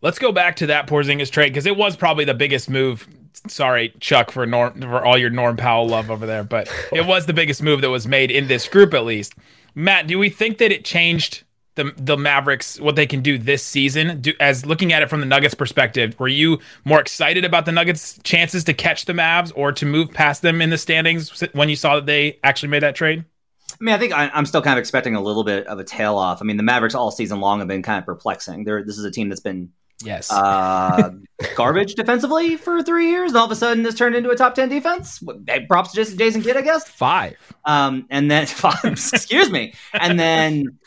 Let's 0.00 0.18
go 0.18 0.32
back 0.32 0.56
to 0.56 0.66
that 0.66 0.86
Porzingis 0.86 1.30
trade 1.30 1.50
because 1.50 1.66
it 1.66 1.76
was 1.76 1.96
probably 1.96 2.24
the 2.24 2.34
biggest 2.34 2.68
move. 2.68 3.08
Sorry, 3.46 3.94
Chuck, 4.00 4.30
for 4.30 4.44
Norm 4.46 4.80
for 4.80 5.04
all 5.04 5.16
your 5.16 5.30
Norm 5.30 5.56
Powell 5.56 5.88
love 5.88 6.10
over 6.10 6.26
there, 6.26 6.44
but 6.44 6.68
it 6.92 7.06
was 7.06 7.26
the 7.26 7.32
biggest 7.32 7.62
move 7.62 7.80
that 7.80 7.90
was 7.90 8.06
made 8.06 8.30
in 8.30 8.46
this 8.46 8.68
group, 8.68 8.92
at 8.94 9.04
least. 9.04 9.34
Matt, 9.74 10.06
do 10.06 10.18
we 10.18 10.28
think 10.28 10.58
that 10.58 10.70
it 10.70 10.84
changed 10.84 11.43
the 11.74 11.92
the 11.96 12.16
Mavericks 12.16 12.80
what 12.80 12.96
they 12.96 13.06
can 13.06 13.20
do 13.20 13.38
this 13.38 13.64
season. 13.64 14.20
Do, 14.20 14.32
as 14.40 14.64
looking 14.64 14.92
at 14.92 15.02
it 15.02 15.10
from 15.10 15.20
the 15.20 15.26
Nuggets 15.26 15.54
perspective, 15.54 16.18
were 16.18 16.28
you 16.28 16.58
more 16.84 17.00
excited 17.00 17.44
about 17.44 17.66
the 17.66 17.72
Nuggets' 17.72 18.18
chances 18.22 18.64
to 18.64 18.74
catch 18.74 19.04
the 19.04 19.12
Mavs 19.12 19.52
or 19.54 19.72
to 19.72 19.86
move 19.86 20.12
past 20.12 20.42
them 20.42 20.62
in 20.62 20.70
the 20.70 20.78
standings 20.78 21.42
when 21.52 21.68
you 21.68 21.76
saw 21.76 21.96
that 21.96 22.06
they 22.06 22.38
actually 22.44 22.68
made 22.68 22.82
that 22.82 22.94
trade? 22.94 23.24
I 23.72 23.84
mean, 23.84 23.94
I 23.94 23.98
think 23.98 24.12
I, 24.12 24.30
am 24.32 24.46
still 24.46 24.62
kind 24.62 24.78
of 24.78 24.80
expecting 24.80 25.16
a 25.16 25.20
little 25.20 25.42
bit 25.42 25.66
of 25.66 25.78
a 25.78 25.84
tail 25.84 26.16
off. 26.16 26.40
I 26.40 26.44
mean, 26.44 26.56
the 26.56 26.62
Mavericks 26.62 26.94
all 26.94 27.10
season 27.10 27.40
long 27.40 27.58
have 27.58 27.68
been 27.68 27.82
kind 27.82 27.98
of 27.98 28.04
perplexing. 28.04 28.64
They're, 28.64 28.84
this 28.84 28.98
is 28.98 29.04
a 29.04 29.10
team 29.10 29.28
that's 29.28 29.40
been 29.40 29.72
yes 30.02 30.30
uh, 30.30 31.12
garbage 31.56 31.94
defensively 31.94 32.56
for 32.56 32.82
three 32.82 33.10
years, 33.10 33.30
and 33.30 33.38
all 33.38 33.46
of 33.46 33.50
a 33.50 33.56
sudden 33.56 33.82
this 33.82 33.94
turned 33.94 34.14
into 34.14 34.30
a 34.30 34.36
top 34.36 34.54
ten 34.54 34.68
defense. 34.68 35.22
Props 35.68 35.92
to 35.92 36.16
Jason 36.16 36.42
Kidd, 36.42 36.56
I 36.56 36.62
guess. 36.62 36.88
Five. 36.88 37.36
Um, 37.64 38.06
and 38.10 38.30
then 38.30 38.46
five. 38.46 38.84
excuse 38.84 39.50
me, 39.50 39.74
and 39.92 40.18
then 40.18 40.78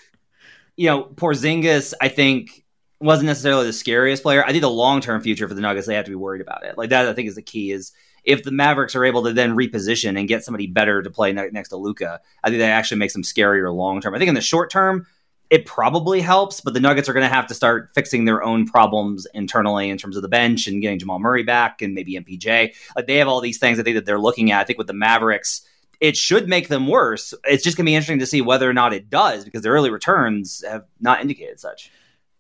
you 0.78 0.88
know, 0.88 1.04
Porzingis, 1.04 1.94
I 2.00 2.08
think 2.08 2.64
wasn't 3.00 3.28
necessarily 3.28 3.66
the 3.66 3.74
scariest 3.74 4.24
player. 4.24 4.44
I 4.44 4.52
think 4.52 4.62
the 4.62 4.70
long 4.70 5.02
term 5.02 5.22
future 5.22 5.48
for 5.48 5.54
the 5.54 5.62
Nuggets, 5.62 5.88
they 5.88 5.96
have 5.96 6.06
to 6.06 6.12
be 6.12 6.16
worried 6.16 6.42
about 6.42 6.64
it. 6.64 6.78
Like 6.78 6.92
that, 6.92 7.08
I 7.08 7.14
think 7.14 7.28
is 7.28 7.36
the 7.36 7.42
key. 7.42 7.72
Is 7.72 7.92
if 8.24 8.44
the 8.44 8.52
Mavericks 8.52 8.96
are 8.96 9.06
able 9.06 9.24
to 9.24 9.34
then 9.34 9.56
reposition 9.56 10.18
and 10.18 10.28
get 10.28 10.44
somebody 10.44 10.68
better 10.68 11.02
to 11.02 11.10
play 11.10 11.34
ne- 11.34 11.50
next 11.52 11.70
to 11.70 11.78
Luka, 11.78 12.22
I 12.44 12.50
think 12.50 12.60
that 12.60 12.70
actually 12.70 13.00
makes 13.00 13.14
them 13.14 13.24
scarier 13.24 13.74
long 13.74 14.02
term. 14.02 14.16
I 14.16 14.20
think 14.20 14.30
in 14.30 14.36
the 14.36 14.42
short 14.42 14.70
term, 14.72 15.06
it 15.50 15.66
probably 15.66 16.22
helps, 16.22 16.60
but 16.60 16.74
the 16.74 16.80
Nuggets 16.80 17.08
are 17.08 17.14
going 17.14 17.28
to 17.28 17.34
have 17.34 17.48
to 17.48 17.54
start 17.54 17.90
fixing 17.96 18.26
their 18.26 18.44
own 18.44 18.68
problems 18.68 19.26
internally 19.34 19.90
in 19.90 19.98
terms 19.98 20.16
of 20.16 20.22
the 20.22 20.28
bench 20.28 20.68
and 20.68 20.82
getting 20.82 21.00
Jamal 21.00 21.20
Murray 21.20 21.44
back 21.44 21.82
and 21.82 21.94
maybe 21.94 22.20
MPJ. 22.20 22.76
Like 22.96 23.08
they 23.08 23.18
have 23.18 23.28
all 23.28 23.42
these 23.42 23.58
things 23.58 23.80
I 23.80 23.84
think 23.84 23.96
that 23.96 24.06
they're 24.06 24.20
looking 24.20 24.52
at. 24.52 24.60
I 24.60 24.64
think 24.66 24.78
with 24.78 24.88
the 24.88 24.94
Mavericks 24.94 25.67
it 26.00 26.16
should 26.16 26.48
make 26.48 26.68
them 26.68 26.88
worse. 26.88 27.34
It's 27.44 27.64
just 27.64 27.78
going 27.78 27.86
to 27.86 27.90
be 27.90 27.96
interesting 27.96 28.20
to 28.20 28.26
see 28.26 28.42
whether 28.42 28.70
or 28.70 28.74
not 28.74 28.94
it 28.94 29.10
does 29.10 29.46
because 29.46 29.62
the 29.62 29.70
early 29.70 29.90
returns 29.90 30.64
have 30.68 30.86
not 31.00 31.22
indicated 31.22 31.60
such. 31.60 31.92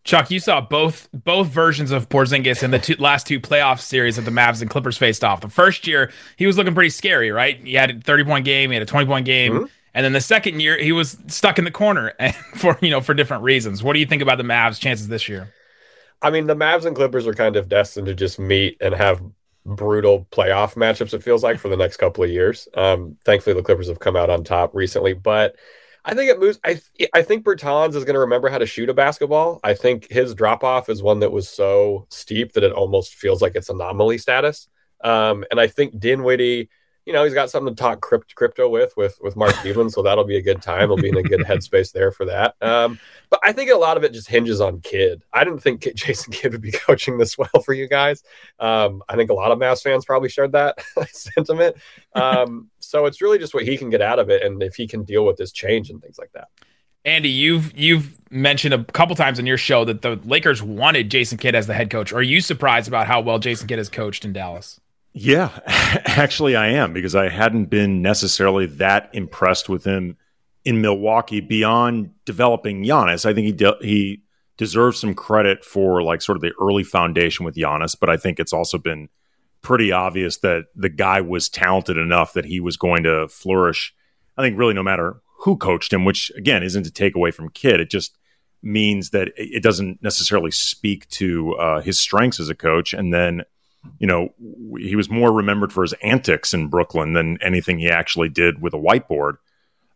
Chuck, 0.03 0.31
you 0.31 0.39
saw 0.39 0.61
both 0.61 1.09
both 1.11 1.47
versions 1.47 1.91
of 1.91 2.07
Porzingis 2.07 2.63
in 2.63 2.71
the 2.71 2.79
two, 2.79 2.95
last 2.97 3.27
two 3.27 3.41
playoff 3.41 3.81
series 3.81 4.15
that 4.15 4.21
the 4.21 4.31
Mavs 4.31 4.61
and 4.61 4.69
Clippers 4.69 4.97
faced 4.97 5.21
off. 5.21 5.41
The 5.41 5.49
first 5.49 5.85
year, 5.85 6.11
he 6.37 6.47
was 6.47 6.57
looking 6.57 6.73
pretty 6.73 6.91
scary, 6.91 7.29
right? 7.29 7.59
He 7.59 7.73
had 7.73 7.91
a 7.91 7.99
30 7.99 8.23
point 8.23 8.45
game, 8.45 8.69
he 8.69 8.75
had 8.75 8.83
a 8.83 8.85
20 8.85 9.05
point 9.05 9.25
game. 9.25 9.53
Mm-hmm. 9.53 9.65
And 9.93 10.05
then 10.05 10.13
the 10.13 10.21
second 10.21 10.61
year, 10.61 10.77
he 10.77 10.91
was 10.91 11.17
stuck 11.27 11.57
in 11.57 11.65
the 11.65 11.71
corner 11.71 12.13
for 12.55 12.77
you 12.81 12.89
know 12.89 13.01
for 13.01 13.13
different 13.13 13.43
reasons. 13.43 13.83
What 13.83 13.93
do 13.93 13.99
you 13.99 14.05
think 14.05 14.21
about 14.21 14.37
the 14.37 14.45
Mavs' 14.45 14.79
chances 14.79 15.09
this 15.09 15.27
year? 15.27 15.53
I 16.21 16.31
mean, 16.31 16.47
the 16.47 16.55
Mavs 16.55 16.85
and 16.85 16.95
Clippers 16.95 17.27
are 17.27 17.33
kind 17.33 17.57
of 17.57 17.67
destined 17.67 18.07
to 18.07 18.15
just 18.15 18.39
meet 18.39 18.77
and 18.79 18.95
have 18.95 19.21
brutal 19.67 20.27
playoff 20.31 20.75
matchups. 20.75 21.13
It 21.13 21.23
feels 21.23 21.43
like 21.43 21.59
for 21.59 21.69
the 21.69 21.77
next 21.77 21.97
couple 21.97 22.23
of 22.23 22.29
years. 22.29 22.67
Um, 22.73 23.17
thankfully, 23.25 23.55
the 23.55 23.61
Clippers 23.61 23.89
have 23.89 23.99
come 23.99 24.15
out 24.15 24.29
on 24.29 24.43
top 24.43 24.73
recently, 24.73 25.13
but 25.13 25.55
I 26.05 26.15
think 26.15 26.31
it 26.31 26.39
moves. 26.39 26.57
I 26.63 26.79
I 27.13 27.21
think 27.21 27.45
Bertans 27.45 27.95
is 27.95 28.05
going 28.05 28.13
to 28.13 28.21
remember 28.21 28.49
how 28.49 28.57
to 28.57 28.65
shoot 28.65 28.89
a 28.89 28.93
basketball. 28.93 29.59
I 29.63 29.73
think 29.73 30.09
his 30.09 30.33
drop 30.33 30.63
off 30.63 30.87
is 30.89 31.03
one 31.03 31.19
that 31.19 31.31
was 31.31 31.49
so 31.49 32.07
steep 32.09 32.53
that 32.53 32.63
it 32.63 32.71
almost 32.71 33.15
feels 33.15 33.41
like 33.41 33.55
it's 33.55 33.69
anomaly 33.69 34.17
status. 34.17 34.69
Um, 35.03 35.43
and 35.51 35.59
I 35.59 35.67
think 35.67 35.99
Dinwiddie 35.99 36.69
you 37.07 37.13
know, 37.13 37.23
he's 37.23 37.33
got 37.33 37.49
something 37.49 37.73
to 37.73 37.81
talk 37.81 38.01
crypt, 38.01 38.35
crypto 38.35 38.67
with 38.67 38.95
with 38.97 39.17
with 39.21 39.37
Mark 39.37 39.55
Cuban, 39.61 39.89
so 39.89 40.01
that'll 40.01 40.25
be 40.25 40.35
a 40.35 40.41
good 40.41 40.61
time. 40.61 40.89
He'll 40.89 40.97
be 40.97 41.07
in 41.07 41.15
a 41.15 41.23
good 41.23 41.39
headspace 41.39 41.93
there 41.93 42.11
for 42.11 42.25
that. 42.25 42.55
Um, 42.61 42.99
but 43.29 43.39
I 43.43 43.53
think 43.53 43.71
a 43.71 43.77
lot 43.77 43.95
of 43.95 44.03
it 44.03 44.11
just 44.11 44.27
hinges 44.27 44.59
on 44.59 44.81
Kidd. 44.81 45.23
I 45.31 45.45
didn't 45.45 45.59
think 45.59 45.81
Jason 45.95 46.33
Kidd 46.33 46.51
would 46.51 46.61
be 46.61 46.73
coaching 46.73 47.17
this 47.17 47.37
well 47.37 47.63
for 47.63 47.73
you 47.73 47.87
guys. 47.87 48.23
Um, 48.59 49.01
I 49.07 49.15
think 49.15 49.29
a 49.29 49.33
lot 49.33 49.53
of 49.53 49.57
Mavs 49.57 49.81
fans 49.81 50.03
probably 50.03 50.27
shared 50.27 50.51
that 50.51 50.83
sentiment. 51.09 51.77
Um, 52.13 52.69
so 52.79 53.05
it's 53.05 53.21
really 53.21 53.39
just 53.39 53.53
what 53.53 53.63
he 53.63 53.77
can 53.77 53.89
get 53.89 54.01
out 54.01 54.19
of 54.19 54.29
it, 54.29 54.43
and 54.43 54.61
if 54.61 54.75
he 54.75 54.85
can 54.85 55.05
deal 55.05 55.25
with 55.25 55.37
this 55.37 55.53
change 55.53 55.89
and 55.89 56.01
things 56.01 56.19
like 56.19 56.33
that. 56.33 56.49
Andy, 57.05 57.29
you've 57.29 57.71
you've 57.77 58.19
mentioned 58.29 58.73
a 58.73 58.83
couple 58.83 59.15
times 59.15 59.39
in 59.39 59.45
your 59.45 59.57
show 59.57 59.85
that 59.85 60.01
the 60.01 60.19
Lakers 60.25 60.61
wanted 60.61 61.09
Jason 61.09 61.37
Kidd 61.37 61.55
as 61.55 61.67
the 61.67 61.73
head 61.73 61.89
coach. 61.89 62.11
Are 62.11 62.21
you 62.21 62.41
surprised 62.41 62.89
about 62.89 63.07
how 63.07 63.21
well 63.21 63.39
Jason 63.39 63.69
Kidd 63.69 63.77
has 63.77 63.87
coached 63.87 64.25
in 64.25 64.33
Dallas? 64.33 64.81
Yeah, 65.19 65.49
actually, 66.05 66.55
I 66.55 66.67
am 66.67 66.93
because 66.93 67.15
I 67.15 67.29
hadn't 67.29 67.65
been 67.65 68.03
necessarily 68.03 68.67
that 68.67 69.09
impressed 69.13 69.67
with 69.67 69.83
him 69.83 70.15
in 70.63 70.79
Milwaukee 70.79 71.41
beyond 71.41 72.11
developing 72.25 72.83
Giannis. 72.83 73.25
I 73.25 73.33
think 73.33 73.47
he 73.47 73.51
de- 73.51 73.77
he 73.81 74.21
deserves 74.57 74.99
some 74.99 75.15
credit 75.15 75.65
for 75.65 76.03
like 76.03 76.21
sort 76.21 76.35
of 76.35 76.43
the 76.43 76.53
early 76.61 76.83
foundation 76.83 77.45
with 77.45 77.55
Giannis, 77.55 77.95
but 77.99 78.11
I 78.11 78.17
think 78.17 78.39
it's 78.39 78.53
also 78.53 78.77
been 78.77 79.09
pretty 79.63 79.91
obvious 79.91 80.37
that 80.37 80.65
the 80.75 80.89
guy 80.89 81.21
was 81.21 81.49
talented 81.49 81.97
enough 81.97 82.33
that 82.33 82.45
he 82.45 82.59
was 82.59 82.77
going 82.77 83.01
to 83.03 83.27
flourish. 83.27 83.95
I 84.37 84.43
think 84.43 84.55
really 84.55 84.75
no 84.75 84.83
matter 84.83 85.19
who 85.39 85.57
coached 85.57 85.91
him, 85.91 86.05
which 86.05 86.31
again 86.37 86.61
isn't 86.61 86.83
to 86.83 86.91
take 86.91 87.15
away 87.15 87.31
from 87.31 87.49
Kidd, 87.49 87.79
it 87.79 87.89
just 87.89 88.15
means 88.61 89.09
that 89.11 89.29
it 89.35 89.63
doesn't 89.63 90.03
necessarily 90.03 90.51
speak 90.51 91.09
to 91.09 91.55
uh, 91.55 91.81
his 91.81 91.99
strengths 91.99 92.39
as 92.39 92.49
a 92.49 92.55
coach, 92.55 92.93
and 92.93 93.11
then 93.11 93.41
you 93.99 94.07
know, 94.07 94.29
he 94.77 94.95
was 94.95 95.09
more 95.09 95.31
remembered 95.31 95.73
for 95.73 95.83
his 95.83 95.93
antics 96.03 96.53
in 96.53 96.67
Brooklyn 96.67 97.13
than 97.13 97.37
anything 97.41 97.79
he 97.79 97.89
actually 97.89 98.29
did 98.29 98.61
with 98.61 98.73
a 98.73 98.77
whiteboard. 98.77 99.37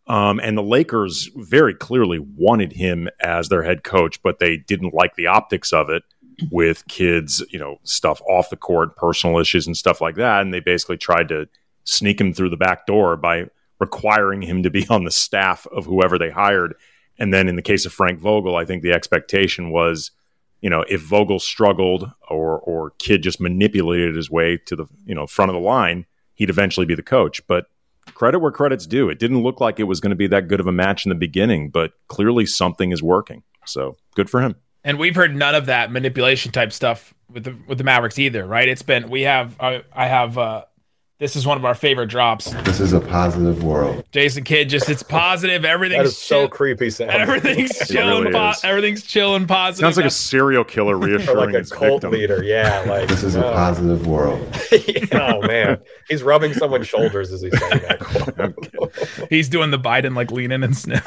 Um, 0.06 0.40
and 0.40 0.58
the 0.58 0.62
Lakers 0.62 1.30
very 1.36 1.74
clearly 1.74 2.18
wanted 2.18 2.72
him 2.72 3.08
as 3.20 3.48
their 3.48 3.62
head 3.62 3.84
coach, 3.84 4.22
but 4.22 4.38
they 4.38 4.56
didn't 4.56 4.94
like 4.94 5.14
the 5.14 5.28
optics 5.28 5.72
of 5.72 5.88
it 5.90 6.02
with 6.50 6.86
Kidd's, 6.88 7.44
you 7.50 7.58
know, 7.58 7.78
stuff 7.84 8.20
off 8.28 8.50
the 8.50 8.56
court, 8.56 8.96
personal 8.96 9.38
issues 9.38 9.66
and 9.66 9.76
stuff 9.76 10.00
like 10.00 10.16
that. 10.16 10.42
And 10.42 10.52
they 10.52 10.60
basically 10.60 10.96
tried 10.96 11.28
to 11.28 11.48
sneak 11.84 12.20
him 12.20 12.32
through 12.32 12.50
the 12.50 12.56
back 12.56 12.86
door 12.86 13.16
by 13.16 13.46
requiring 13.78 14.42
him 14.42 14.62
to 14.62 14.70
be 14.70 14.86
on 14.88 15.04
the 15.04 15.10
staff 15.10 15.66
of 15.68 15.84
whoever 15.84 16.18
they 16.18 16.30
hired. 16.30 16.74
And 17.18 17.32
then 17.32 17.48
in 17.48 17.56
the 17.56 17.62
case 17.62 17.86
of 17.86 17.92
Frank 17.92 18.18
Vogel, 18.18 18.56
I 18.56 18.64
think 18.64 18.82
the 18.82 18.92
expectation 18.92 19.70
was, 19.70 20.10
you 20.62 20.70
know, 20.70 20.84
if 20.88 21.02
Vogel 21.02 21.38
struggled 21.38 22.10
or 22.30 22.58
or 22.60 22.92
Kidd 22.98 23.22
just 23.22 23.40
manipulated 23.40 24.14
his 24.14 24.30
way 24.30 24.56
to 24.66 24.76
the 24.76 24.86
you 25.04 25.14
know 25.14 25.26
front 25.26 25.50
of 25.50 25.54
the 25.54 25.60
line, 25.60 26.06
he'd 26.34 26.48
eventually 26.48 26.86
be 26.86 26.94
the 26.94 27.02
coach. 27.02 27.46
But 27.46 27.66
credit 28.14 28.38
where 28.38 28.52
credit's 28.52 28.86
due. 28.86 29.10
It 29.10 29.18
didn't 29.18 29.42
look 29.42 29.60
like 29.60 29.78
it 29.78 29.84
was 29.84 30.00
going 30.00 30.10
to 30.10 30.16
be 30.16 30.28
that 30.28 30.48
good 30.48 30.60
of 30.60 30.66
a 30.66 30.72
match 30.72 31.04
in 31.04 31.10
the 31.10 31.16
beginning, 31.16 31.70
but 31.70 31.92
clearly 32.08 32.46
something 32.46 32.92
is 32.92 33.02
working. 33.02 33.42
So 33.66 33.96
good 34.14 34.30
for 34.30 34.40
him. 34.40 34.56
And 34.84 34.98
we've 34.98 35.14
heard 35.14 35.36
none 35.36 35.54
of 35.54 35.66
that 35.66 35.92
manipulation 35.92 36.50
type 36.50 36.72
stuff 36.72 37.14
with 37.28 37.44
the 37.44 37.56
with 37.66 37.78
the 37.78 37.84
Mavericks 37.84 38.18
either, 38.18 38.46
right? 38.46 38.68
It's 38.68 38.82
been 38.82 39.10
we 39.10 39.22
have 39.22 39.56
uh, 39.60 39.80
I 39.92 40.06
have 40.06 40.38
uh, 40.38 40.64
this 41.22 41.36
is 41.36 41.46
one 41.46 41.56
of 41.56 41.64
our 41.64 41.76
favorite 41.76 42.08
drops. 42.08 42.50
This 42.64 42.80
is 42.80 42.92
a 42.92 42.98
positive 42.98 43.62
world. 43.62 44.04
Jason 44.10 44.42
Kidd, 44.42 44.68
just 44.68 44.90
it's 44.90 45.04
positive. 45.04 45.64
Everything's 45.64 46.00
that 46.02 46.06
is 46.06 46.18
so 46.18 46.48
creepy. 46.48 46.90
Sound. 46.90 47.10
Everything's 47.12 47.78
chilling. 47.86 48.24
Really 48.24 48.32
po- 48.32 48.54
everything's 48.64 49.04
chilling. 49.04 49.46
Positive. 49.46 49.84
Sounds 49.86 49.96
like 49.96 50.06
a 50.06 50.10
serial 50.10 50.64
killer 50.64 50.96
reassuring 50.96 51.36
like 51.54 51.64
a 51.64 51.68
cult 51.68 52.02
victim. 52.02 52.10
leader. 52.10 52.42
Yeah, 52.42 52.80
like 52.88 53.08
this 53.08 53.22
is 53.22 53.36
a 53.36 53.46
uh, 53.46 53.54
positive 53.54 54.04
world. 54.04 54.40
oh 55.12 55.46
man, 55.46 55.78
he's 56.08 56.24
rubbing 56.24 56.54
someone's 56.54 56.88
shoulders 56.88 57.32
as 57.32 57.40
he's 57.40 57.56
saying 57.56 57.82
that 57.86 59.26
he's 59.30 59.48
doing 59.48 59.70
the 59.70 59.78
Biden 59.78 60.16
like 60.16 60.32
lean 60.32 60.50
in 60.50 60.64
and 60.64 60.76
sniff. 60.76 61.04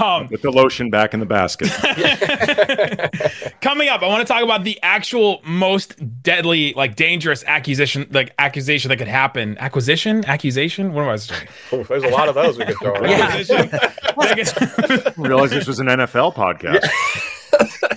Um, 0.00 0.28
With 0.30 0.42
the 0.42 0.50
lotion 0.50 0.90
back 0.90 1.14
in 1.14 1.20
the 1.20 1.26
basket. 1.26 1.68
Coming 3.60 3.88
up, 3.88 4.02
I 4.02 4.06
want 4.06 4.26
to 4.26 4.32
talk 4.32 4.42
about 4.42 4.64
the 4.64 4.78
actual 4.82 5.40
most 5.44 6.22
deadly, 6.22 6.72
like 6.74 6.96
dangerous 6.96 7.44
accusation, 7.44 8.06
like 8.10 8.32
accusation 8.38 8.88
that 8.88 8.96
could 8.96 9.08
happen. 9.08 9.58
Acquisition, 9.58 10.24
accusation. 10.24 10.94
What 10.94 11.02
am 11.02 11.10
I 11.10 11.16
saying? 11.16 11.48
There's 11.88 12.04
a 12.04 12.08
lot 12.08 12.28
of 12.28 12.34
those 12.34 12.58
we 12.58 12.64
could 12.64 12.76
throw 12.76 12.94
around. 12.94 13.10
Yeah. 13.10 13.36
realize 15.16 15.50
this 15.50 15.66
was 15.66 15.80
an 15.80 15.86
NFL 15.86 16.34
podcast. 16.34 16.82
Yeah 16.82 17.96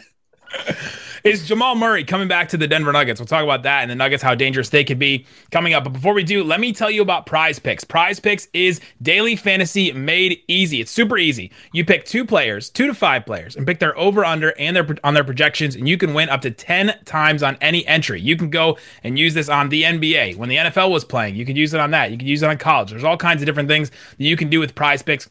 is 1.23 1.47
Jamal 1.47 1.75
Murray 1.75 2.03
coming 2.03 2.27
back 2.27 2.49
to 2.49 2.57
the 2.57 2.67
Denver 2.67 2.91
Nuggets. 2.91 3.19
We'll 3.19 3.27
talk 3.27 3.43
about 3.43 3.63
that 3.63 3.81
and 3.81 3.89
the 3.89 3.95
Nuggets, 3.95 4.21
how 4.21 4.35
dangerous 4.35 4.69
they 4.69 4.83
could 4.83 4.99
be 4.99 5.25
coming 5.51 5.73
up. 5.73 5.85
But 5.85 5.93
before 5.93 6.13
we 6.13 6.23
do, 6.23 6.43
let 6.43 6.59
me 6.59 6.73
tell 6.73 6.91
you 6.91 7.01
about 7.01 7.25
Prize 7.25 7.59
Picks. 7.59 7.83
Prize 7.83 8.19
Picks 8.19 8.47
is 8.53 8.81
daily 9.01 9.35
fantasy 9.35 9.91
made 9.93 10.41
easy. 10.47 10.81
It's 10.81 10.91
super 10.91 11.17
easy. 11.17 11.51
You 11.71 11.85
pick 11.85 12.05
two 12.05 12.25
players, 12.25 12.69
two 12.69 12.87
to 12.87 12.93
five 12.93 13.25
players, 13.25 13.55
and 13.55 13.65
pick 13.65 13.79
their 13.79 13.97
over 13.97 14.25
under 14.25 14.53
and 14.59 14.75
their 14.75 14.85
on 15.03 15.13
their 15.13 15.23
projections, 15.23 15.75
and 15.75 15.87
you 15.87 15.97
can 15.97 16.13
win 16.13 16.29
up 16.29 16.41
to 16.41 16.51
10 16.51 16.99
times 17.05 17.41
on 17.41 17.57
any 17.61 17.87
entry. 17.87 18.19
You 18.19 18.35
can 18.35 18.49
go 18.49 18.77
and 19.03 19.17
use 19.17 19.33
this 19.33 19.47
on 19.47 19.69
the 19.69 19.83
NBA. 19.83 20.35
When 20.35 20.49
the 20.49 20.57
NFL 20.57 20.91
was 20.91 21.05
playing, 21.05 21.35
you 21.35 21.45
could 21.45 21.57
use 21.57 21.73
it 21.73 21.79
on 21.79 21.91
that. 21.91 22.11
You 22.11 22.17
can 22.17 22.27
use 22.27 22.43
it 22.43 22.49
on 22.49 22.57
college. 22.57 22.89
There's 22.89 23.03
all 23.03 23.17
kinds 23.17 23.41
of 23.41 23.45
different 23.45 23.69
things 23.69 23.89
that 23.89 24.23
you 24.25 24.35
can 24.35 24.49
do 24.49 24.59
with 24.59 24.75
Prize 24.75 25.01
Picks. 25.01 25.29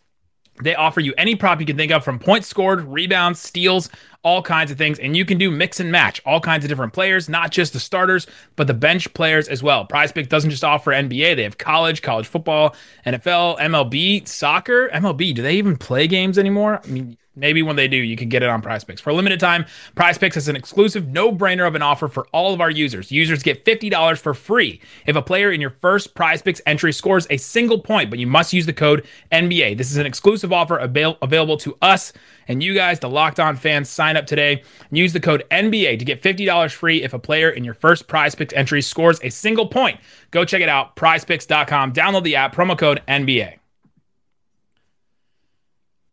They 0.63 0.75
offer 0.75 1.01
you 1.01 1.15
any 1.17 1.35
prop 1.35 1.61
you 1.61 1.67
can 1.67 1.77
think 1.77 1.93
of 1.93 2.05
from 2.05 2.19
points 2.19 2.47
scored, 2.47 2.85
rebounds, 2.85 3.41
steals, 3.41 3.89
all 4.23 4.43
kinds 4.43 4.71
of 4.71 4.79
things. 4.79 4.99
And 4.99 5.17
you 5.17 5.25
can 5.25 5.39
do 5.39 5.51
mix 5.51 5.81
and 5.81 5.91
match 5.91 6.21
all 6.25 6.41
kinds 6.41 6.65
of 6.65 6.69
different 6.69 6.93
players, 6.93 7.29
not 7.29 7.51
just 7.51 7.73
the 7.73 7.81
starters, 7.81 8.27
but 8.57 8.67
the 8.67 8.75
bench 8.75 9.13
players 9.15 9.49
as 9.49 9.63
well. 9.63 9.85
Prize 9.85 10.13
Pick 10.13 10.29
doesn't 10.29 10.51
just 10.51 10.65
offer 10.65 10.93
NBA, 10.93 11.37
they 11.37 11.43
have 11.43 11.59
college, 11.59 12.03
college 12.03 12.27
football, 12.27 12.75
NFL, 13.07 13.59
MLB, 13.59 14.27
soccer. 14.27 14.89
MLB, 14.91 15.35
do 15.35 15.43
they 15.43 15.55
even 15.55 15.77
play 15.77 16.07
games 16.07 16.39
anymore? 16.39 16.81
I 16.85 16.87
mean, 16.87 17.17
Maybe 17.35 17.63
when 17.63 17.77
they 17.77 17.89
do, 17.89 17.97
you 17.97 18.17
can 18.17 18.29
get 18.29 18.43
it 18.43 18.49
on 18.49 18.61
Prize 18.61 18.85
Picks. 18.85 19.01
For 19.01 19.11
a 19.11 19.15
limited 19.15 19.41
time, 19.41 19.65
Prize 19.95 20.19
Picks 20.19 20.37
is 20.37 20.49
an 20.49 20.57
exclusive 20.57 21.09
no-brainer 21.09 21.67
of 21.67 21.75
an 21.75 21.83
offer 21.83 22.09
for 22.09 22.27
all 22.33 22.53
of 22.53 22.61
our 22.61 22.71
users. 22.71 23.11
Users 23.11 23.43
get 23.43 23.65
$50 23.65 24.19
for 24.19 24.35
free 24.35 24.81
if 25.07 25.17
a 25.17 25.23
player 25.23 25.51
in 25.51 25.61
your 25.61 25.71
first 25.81 26.15
Prize 26.15 26.43
Picks 26.43 26.61
entry 26.67 26.93
scores 26.93 27.27
a 27.31 27.39
single 27.39 27.79
point, 27.79 28.11
but 28.11 28.19
you 28.19 28.27
must 28.27 28.53
use 28.53 28.67
the 28.67 28.73
code 28.73 29.07
NBA. 29.31 29.79
This 29.79 29.91
is 29.91 29.97
an 29.97 30.07
exclusive 30.07 30.53
offer 30.53 30.77
avail- 30.77 31.17
available 31.23 31.57
to 31.59 31.77
us 31.81 32.13
and 32.49 32.63
you 32.63 32.75
guys, 32.75 32.99
the 32.99 33.09
Locked 33.09 33.41
On 33.41 33.57
fans. 33.57 33.89
Sign 33.89 34.17
up 34.17 34.27
today. 34.27 34.63
And 34.89 34.99
use 34.99 35.13
the 35.13 35.21
code 35.21 35.45
NBA 35.51 35.99
to 35.99 36.05
get 36.05 36.23
$50 36.23 36.73
free 36.73 37.03
if 37.03 37.13
a 37.15 37.19
player 37.19 37.51
in 37.51 37.65
your 37.65 37.75
first 37.75 38.09
Prize 38.09 38.35
Picks 38.35 38.55
entry 38.55 38.83
scores 38.83 39.21
a 39.23 39.31
single 39.31 39.67
point. 39.67 40.01
Go 40.31 40.45
check 40.45 40.61
it 40.63 40.69
out, 40.69 40.97
prizepicks.com. 40.97 41.93
Download 41.93 42.23
the 42.23 42.37
app, 42.37 42.55
promo 42.55 42.77
code 42.79 43.03
NBA. 43.09 43.62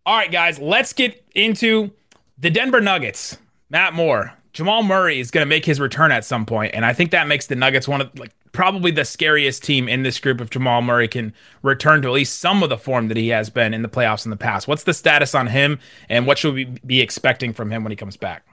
All 0.10 0.16
right, 0.16 0.32
guys, 0.32 0.58
let's 0.58 0.92
get 0.92 1.24
into 1.36 1.92
the 2.40 2.50
Denver 2.50 2.82
Nuggets. 2.82 3.38
Matt 3.70 3.94
Moore, 3.94 4.34
Jamal 4.54 4.82
Murray 4.82 5.20
is 5.20 5.30
going 5.30 5.44
to 5.44 5.48
make 5.48 5.66
his 5.66 5.80
return 5.80 6.12
at 6.12 6.26
some 6.26 6.48
point, 6.48 6.74
and 6.74 6.84
I 6.84 6.94
think 6.94 7.12
that 7.12 7.28
makes 7.28 7.46
the 7.46 7.56
Nuggets 7.56 7.88
one 7.88 8.02
of 8.02 8.18
like 8.18 8.32
probably 8.52 8.90
the 8.90 9.06
scariest 9.06 9.64
team 9.64 9.88
in 9.88 10.02
this 10.02 10.20
group 10.20 10.42
if 10.42 10.50
Jamal 10.50 10.82
Murray 10.82 11.08
can 11.08 11.32
return 11.62 12.02
to 12.02 12.08
at 12.08 12.14
least 12.16 12.40
some 12.40 12.64
of 12.64 12.70
the 12.70 12.78
form 12.80 13.08
that 13.10 13.18
he 13.18 13.28
has 13.28 13.52
been 13.52 13.72
in 13.72 13.84
the 13.84 13.88
playoffs 13.88 14.26
in 14.26 14.32
the 14.32 14.36
past. 14.36 14.68
What's 14.68 14.84
the 14.84 14.96
status 14.96 15.36
on 15.36 15.46
him, 15.46 15.78
and 16.10 16.26
what 16.26 16.40
should 16.40 16.56
we 16.56 16.66
be 16.66 17.02
expecting 17.02 17.54
from 17.54 17.70
him 17.70 17.84
when 17.84 17.92
he 17.92 17.96
comes 17.96 18.18
back? 18.18 18.44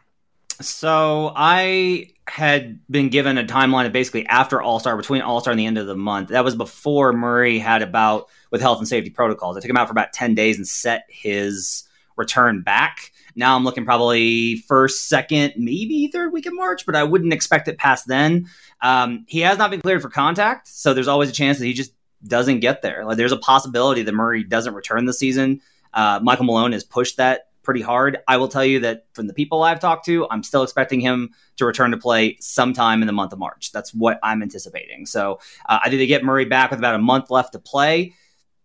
So 0.61 1.33
I 1.37 2.11
had 2.29 2.81
been 2.91 3.09
given 3.09 3.39
a 3.39 3.45
timeline 3.45 3.87
of 3.87 3.93
basically 3.93 4.27
after 4.27 4.61
All 4.61 4.81
Star, 4.81 4.97
between 4.97 5.23
All 5.23 5.41
Star 5.41 5.53
and 5.53 5.61
the 5.61 5.67
end 5.67 5.79
of 5.79 5.87
the 5.87 5.97
month. 5.97 6.31
That 6.31 6.45
was 6.45 6.55
before 6.55 7.13
Murray 7.13 7.59
had 7.59 7.83
about 7.83 8.29
with 8.51 8.61
health 8.61 8.79
and 8.79 8.89
safety 8.89 9.11
protocols. 9.11 9.57
I 9.57 9.61
took 9.61 9.71
him 9.71 9.77
out 9.77 9.87
for 9.87 9.93
about 9.93 10.13
ten 10.13 10.35
days 10.35 10.57
and 10.57 10.67
set 10.67 11.05
his 11.09 11.85
return 12.17 12.63
back. 12.63 13.13
Now 13.35 13.55
I'm 13.55 13.65
looking 13.65 13.85
probably 13.85 14.57
first, 14.67 15.09
second, 15.09 15.53
maybe 15.57 16.09
third 16.09 16.33
week 16.33 16.47
of 16.47 16.55
March, 16.55 16.87
but 16.87 16.97
I 16.97 17.05
wouldn't 17.05 17.35
expect 17.35 17.69
it 17.69 17.77
past 17.77 18.09
then. 18.09 18.49
Um, 18.81 19.27
he 19.29 19.41
has 19.41 19.59
not 19.59 19.71
been 19.71 19.83
cleared 19.83 20.01
for 20.01 20.09
contact, 20.09 20.69
so 20.69 20.95
there's 20.95 21.09
always 21.09 21.29
a 21.29 21.35
chance 21.35 21.59
that 21.59 21.67
he 21.67 21.75
just 21.75 21.93
doesn't 22.27 22.61
get 22.61 22.81
there. 22.81 23.05
Like 23.05 23.19
there's 23.19 23.33
a 23.33 23.37
possibility 23.37 24.03
that 24.03 24.13
Murray 24.13 24.43
doesn't 24.43 24.73
return 24.73 25.05
this 25.05 25.19
season. 25.19 25.61
Uh, 25.93 26.19
Michael 26.23 26.47
Malone 26.47 26.73
has 26.73 26.83
pushed 26.83 27.19
that 27.19 27.46
pretty 27.67 27.83
hard. 27.83 28.19
I 28.27 28.39
will 28.39 28.49
tell 28.49 28.65
you 28.65 28.81
that 28.81 29.05
from 29.13 29.27
the 29.27 29.35
people 29.35 29.63
I've 29.63 29.81
talked 29.81 30.07
to, 30.07 30.27
I'm 30.31 30.43
still 30.43 30.63
expecting 30.63 31.01
him 31.01 31.35
to 31.57 31.67
return 31.67 31.91
to 31.91 31.99
play 31.99 32.39
sometime 32.41 33.03
in 33.03 33.07
the 33.07 33.13
month 33.13 33.33
of 33.33 33.39
March. 33.39 33.73
That's 33.73 33.93
what 33.93 34.19
I'm 34.23 34.41
anticipating. 34.41 35.05
So 35.05 35.41
uh, 35.69 35.81
I 35.83 35.91
think 35.91 35.99
they 35.99 36.07
get 36.07 36.25
Murray 36.25 36.47
back 36.47 36.71
with 36.71 36.79
about 36.79 36.95
a 36.95 36.99
month 36.99 37.31
left 37.31 37.53
to 37.53 37.59
play. 37.59 38.15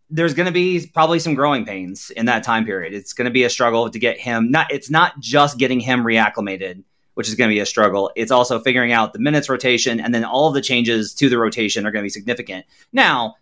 There's 0.10 0.36
going 0.36 0.46
to 0.46 0.54
be 0.54 0.88
probably 0.94 1.20
some 1.20 1.34
growing 1.34 1.66
pains 1.66 2.12
in 2.12 2.28
that 2.28 2.44
time 2.44 2.64
period. 2.64 2.94
It's 2.94 3.14
going 3.14 3.26
to 3.26 3.32
be 3.32 3.44
a 3.44 3.50
struggle 3.50 3.90
to 3.90 4.00
get 4.00 4.20
him. 4.20 4.52
Not 4.52 4.72
it's 4.72 4.90
not 4.90 5.20
just 5.20 5.58
getting 5.58 5.80
him 5.80 6.04
reacclimated, 6.04 6.84
which 7.16 7.28
is 7.28 7.36
going 7.36 7.50
to 7.50 7.54
be 7.54 7.60
a 7.60 7.66
struggle. 7.66 8.12
It's 8.16 8.32
also 8.32 8.60
figuring 8.60 8.92
out 8.92 9.14
the 9.14 9.20
minutes 9.20 9.50
rotation, 9.50 10.00
and 10.00 10.14
then 10.14 10.26
all 10.26 10.48
of 10.48 10.54
the 10.54 10.62
changes 10.62 11.14
to 11.16 11.30
the 11.30 11.38
rotation 11.38 11.86
are 11.86 11.92
going 11.92 12.04
to 12.04 12.06
be 12.06 12.10
significant. 12.10 12.66
Now, 12.94 13.36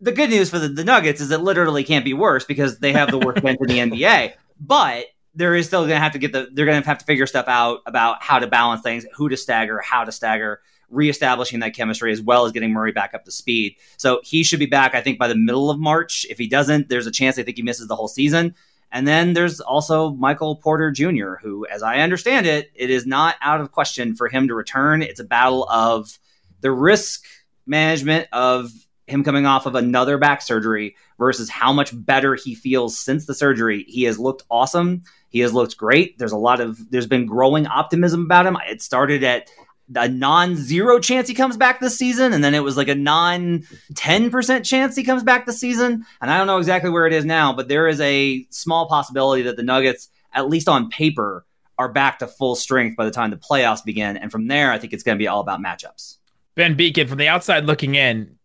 the 0.00 0.12
good 0.12 0.30
news 0.30 0.50
for 0.50 0.58
the, 0.58 0.68
the, 0.68 0.84
Nuggets 0.84 1.20
is 1.20 1.30
it 1.30 1.40
literally 1.40 1.82
can't 1.82 2.04
be 2.04 2.14
worse 2.14 2.44
because 2.44 2.78
they 2.78 2.92
have 2.92 3.10
the 3.10 3.18
worst 3.18 3.42
bench 3.42 3.58
in 3.60 3.66
the 3.66 3.78
NBA 3.78 4.34
but 4.60 5.06
there 5.34 5.54
is 5.54 5.66
still 5.66 5.82
going 5.82 5.90
to 5.90 6.00
have 6.00 6.12
to 6.12 6.18
get 6.18 6.32
the 6.32 6.48
they're 6.52 6.66
going 6.66 6.80
to 6.80 6.86
have 6.86 6.98
to 6.98 7.04
figure 7.04 7.26
stuff 7.26 7.46
out 7.48 7.80
about 7.86 8.22
how 8.22 8.38
to 8.38 8.46
balance 8.46 8.82
things, 8.82 9.06
who 9.14 9.28
to 9.28 9.36
stagger, 9.36 9.80
how 9.80 10.04
to 10.04 10.12
stagger, 10.12 10.60
reestablishing 10.90 11.60
that 11.60 11.74
chemistry 11.74 12.12
as 12.12 12.20
well 12.20 12.44
as 12.44 12.52
getting 12.52 12.72
Murray 12.72 12.92
back 12.92 13.14
up 13.14 13.24
to 13.24 13.30
speed. 13.30 13.76
So 13.96 14.20
he 14.24 14.42
should 14.42 14.58
be 14.58 14.66
back, 14.66 14.94
I 14.94 15.00
think, 15.00 15.18
by 15.18 15.28
the 15.28 15.36
middle 15.36 15.70
of 15.70 15.78
March. 15.78 16.26
If 16.30 16.38
he 16.38 16.48
doesn't, 16.48 16.88
there's 16.88 17.06
a 17.06 17.12
chance 17.12 17.38
I 17.38 17.42
think 17.42 17.56
he 17.56 17.62
misses 17.62 17.88
the 17.88 17.96
whole 17.96 18.08
season. 18.08 18.54
And 18.90 19.06
then 19.06 19.34
there's 19.34 19.60
also 19.60 20.10
Michael 20.14 20.56
Porter 20.56 20.90
Jr., 20.90 21.34
who, 21.42 21.66
as 21.66 21.82
I 21.82 21.98
understand 21.98 22.46
it, 22.46 22.70
it 22.74 22.88
is 22.88 23.06
not 23.06 23.36
out 23.42 23.60
of 23.60 23.70
question 23.70 24.16
for 24.16 24.28
him 24.28 24.48
to 24.48 24.54
return. 24.54 25.02
It's 25.02 25.20
a 25.20 25.24
battle 25.24 25.68
of 25.68 26.18
the 26.62 26.72
risk 26.72 27.26
management 27.66 28.28
of 28.32 28.70
him 29.08 29.24
coming 29.24 29.46
off 29.46 29.66
of 29.66 29.74
another 29.74 30.18
back 30.18 30.42
surgery 30.42 30.96
versus 31.18 31.48
how 31.48 31.72
much 31.72 31.90
better 31.94 32.34
he 32.34 32.54
feels 32.54 32.98
since 32.98 33.26
the 33.26 33.34
surgery. 33.34 33.84
He 33.88 34.04
has 34.04 34.18
looked 34.18 34.44
awesome. 34.50 35.02
He 35.30 35.40
has 35.40 35.52
looked 35.52 35.76
great. 35.76 36.18
There's 36.18 36.32
a 36.32 36.38
lot 36.38 36.60
of 36.60 36.90
there's 36.90 37.06
been 37.06 37.26
growing 37.26 37.66
optimism 37.66 38.24
about 38.24 38.46
him. 38.46 38.56
It 38.68 38.82
started 38.82 39.24
at 39.24 39.50
a 39.94 40.08
non-zero 40.08 40.98
chance 41.00 41.28
he 41.28 41.34
comes 41.34 41.56
back 41.56 41.80
this 41.80 41.96
season, 41.96 42.32
and 42.32 42.44
then 42.44 42.54
it 42.54 42.62
was 42.62 42.76
like 42.76 42.88
a 42.88 42.94
non-10 42.94 44.30
percent 44.30 44.64
chance 44.64 44.94
he 44.94 45.04
comes 45.04 45.22
back 45.22 45.46
this 45.46 45.60
season. 45.60 46.04
And 46.20 46.30
I 46.30 46.38
don't 46.38 46.46
know 46.46 46.58
exactly 46.58 46.90
where 46.90 47.06
it 47.06 47.12
is 47.12 47.24
now, 47.24 47.52
but 47.52 47.68
there 47.68 47.88
is 47.88 48.00
a 48.00 48.46
small 48.50 48.88
possibility 48.88 49.42
that 49.42 49.56
the 49.56 49.62
Nuggets, 49.62 50.08
at 50.32 50.48
least 50.48 50.68
on 50.68 50.90
paper, 50.90 51.46
are 51.78 51.90
back 51.90 52.18
to 52.18 52.26
full 52.26 52.56
strength 52.56 52.96
by 52.96 53.04
the 53.04 53.10
time 53.10 53.30
the 53.30 53.36
playoffs 53.36 53.84
begin. 53.84 54.16
And 54.16 54.30
from 54.32 54.48
there, 54.48 54.72
I 54.72 54.78
think 54.78 54.92
it's 54.92 55.02
going 55.02 55.16
to 55.16 55.22
be 55.22 55.28
all 55.28 55.40
about 55.40 55.60
matchups. 55.60 56.16
Ben 56.54 56.76
Beecken, 56.76 57.08
from 57.08 57.18
the 57.18 57.28
outside 57.28 57.66
looking 57.66 57.94
in, 57.94 58.37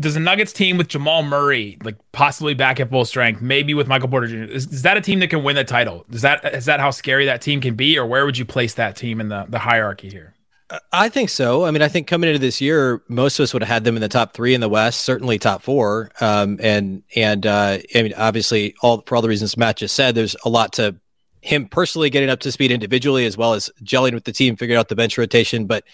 does 0.00 0.14
the 0.14 0.20
Nuggets 0.20 0.52
team 0.52 0.76
with 0.76 0.88
Jamal 0.88 1.22
Murray, 1.22 1.78
like 1.82 1.96
possibly 2.12 2.54
back 2.54 2.80
at 2.80 2.90
full 2.90 3.04
strength, 3.04 3.40
maybe 3.40 3.74
with 3.74 3.86
Michael 3.86 4.08
Porter 4.08 4.26
Jr., 4.26 4.52
is, 4.52 4.66
is, 4.66 4.82
that 4.82 4.96
a 4.96 5.00
team 5.00 5.20
that 5.20 5.28
can 5.28 5.42
win 5.42 5.56
the 5.56 5.64
title? 5.64 6.04
Is 6.10 6.22
that 6.22 6.44
is 6.54 6.64
that 6.64 6.80
how 6.80 6.90
scary 6.90 7.26
that 7.26 7.40
team 7.42 7.60
can 7.60 7.74
be, 7.74 7.98
or 7.98 8.06
where 8.06 8.24
would 8.26 8.36
you 8.36 8.44
place 8.44 8.74
that 8.74 8.96
team 8.96 9.20
in 9.20 9.28
the, 9.28 9.46
the 9.48 9.58
hierarchy 9.58 10.10
here? 10.10 10.34
I 10.92 11.08
think 11.08 11.30
so. 11.30 11.64
I 11.64 11.70
mean, 11.70 11.80
I 11.80 11.88
think 11.88 12.06
coming 12.06 12.28
into 12.28 12.38
this 12.38 12.60
year, 12.60 13.02
most 13.08 13.38
of 13.38 13.44
us 13.44 13.54
would 13.54 13.62
have 13.62 13.70
had 13.70 13.84
them 13.84 13.96
in 13.96 14.02
the 14.02 14.08
top 14.08 14.34
three 14.34 14.52
in 14.52 14.60
the 14.60 14.68
West, 14.68 15.00
certainly 15.00 15.38
top 15.38 15.62
four. 15.62 16.10
Um, 16.20 16.58
and 16.62 17.02
and 17.16 17.46
uh, 17.46 17.78
I 17.94 18.02
mean, 18.02 18.14
obviously, 18.16 18.74
all 18.82 19.02
for 19.06 19.16
all 19.16 19.22
the 19.22 19.28
reasons 19.28 19.56
Matt 19.56 19.78
just 19.78 19.94
said, 19.94 20.14
there's 20.14 20.36
a 20.44 20.48
lot 20.48 20.72
to 20.74 20.96
him 21.40 21.66
personally 21.68 22.10
getting 22.10 22.28
up 22.28 22.40
to 22.40 22.52
speed 22.52 22.70
individually 22.70 23.24
as 23.24 23.36
well 23.36 23.54
as 23.54 23.70
gelling 23.82 24.12
with 24.12 24.24
the 24.24 24.32
team, 24.32 24.56
figuring 24.56 24.78
out 24.78 24.88
the 24.88 24.96
bench 24.96 25.16
rotation. 25.16 25.66
But 25.66 25.84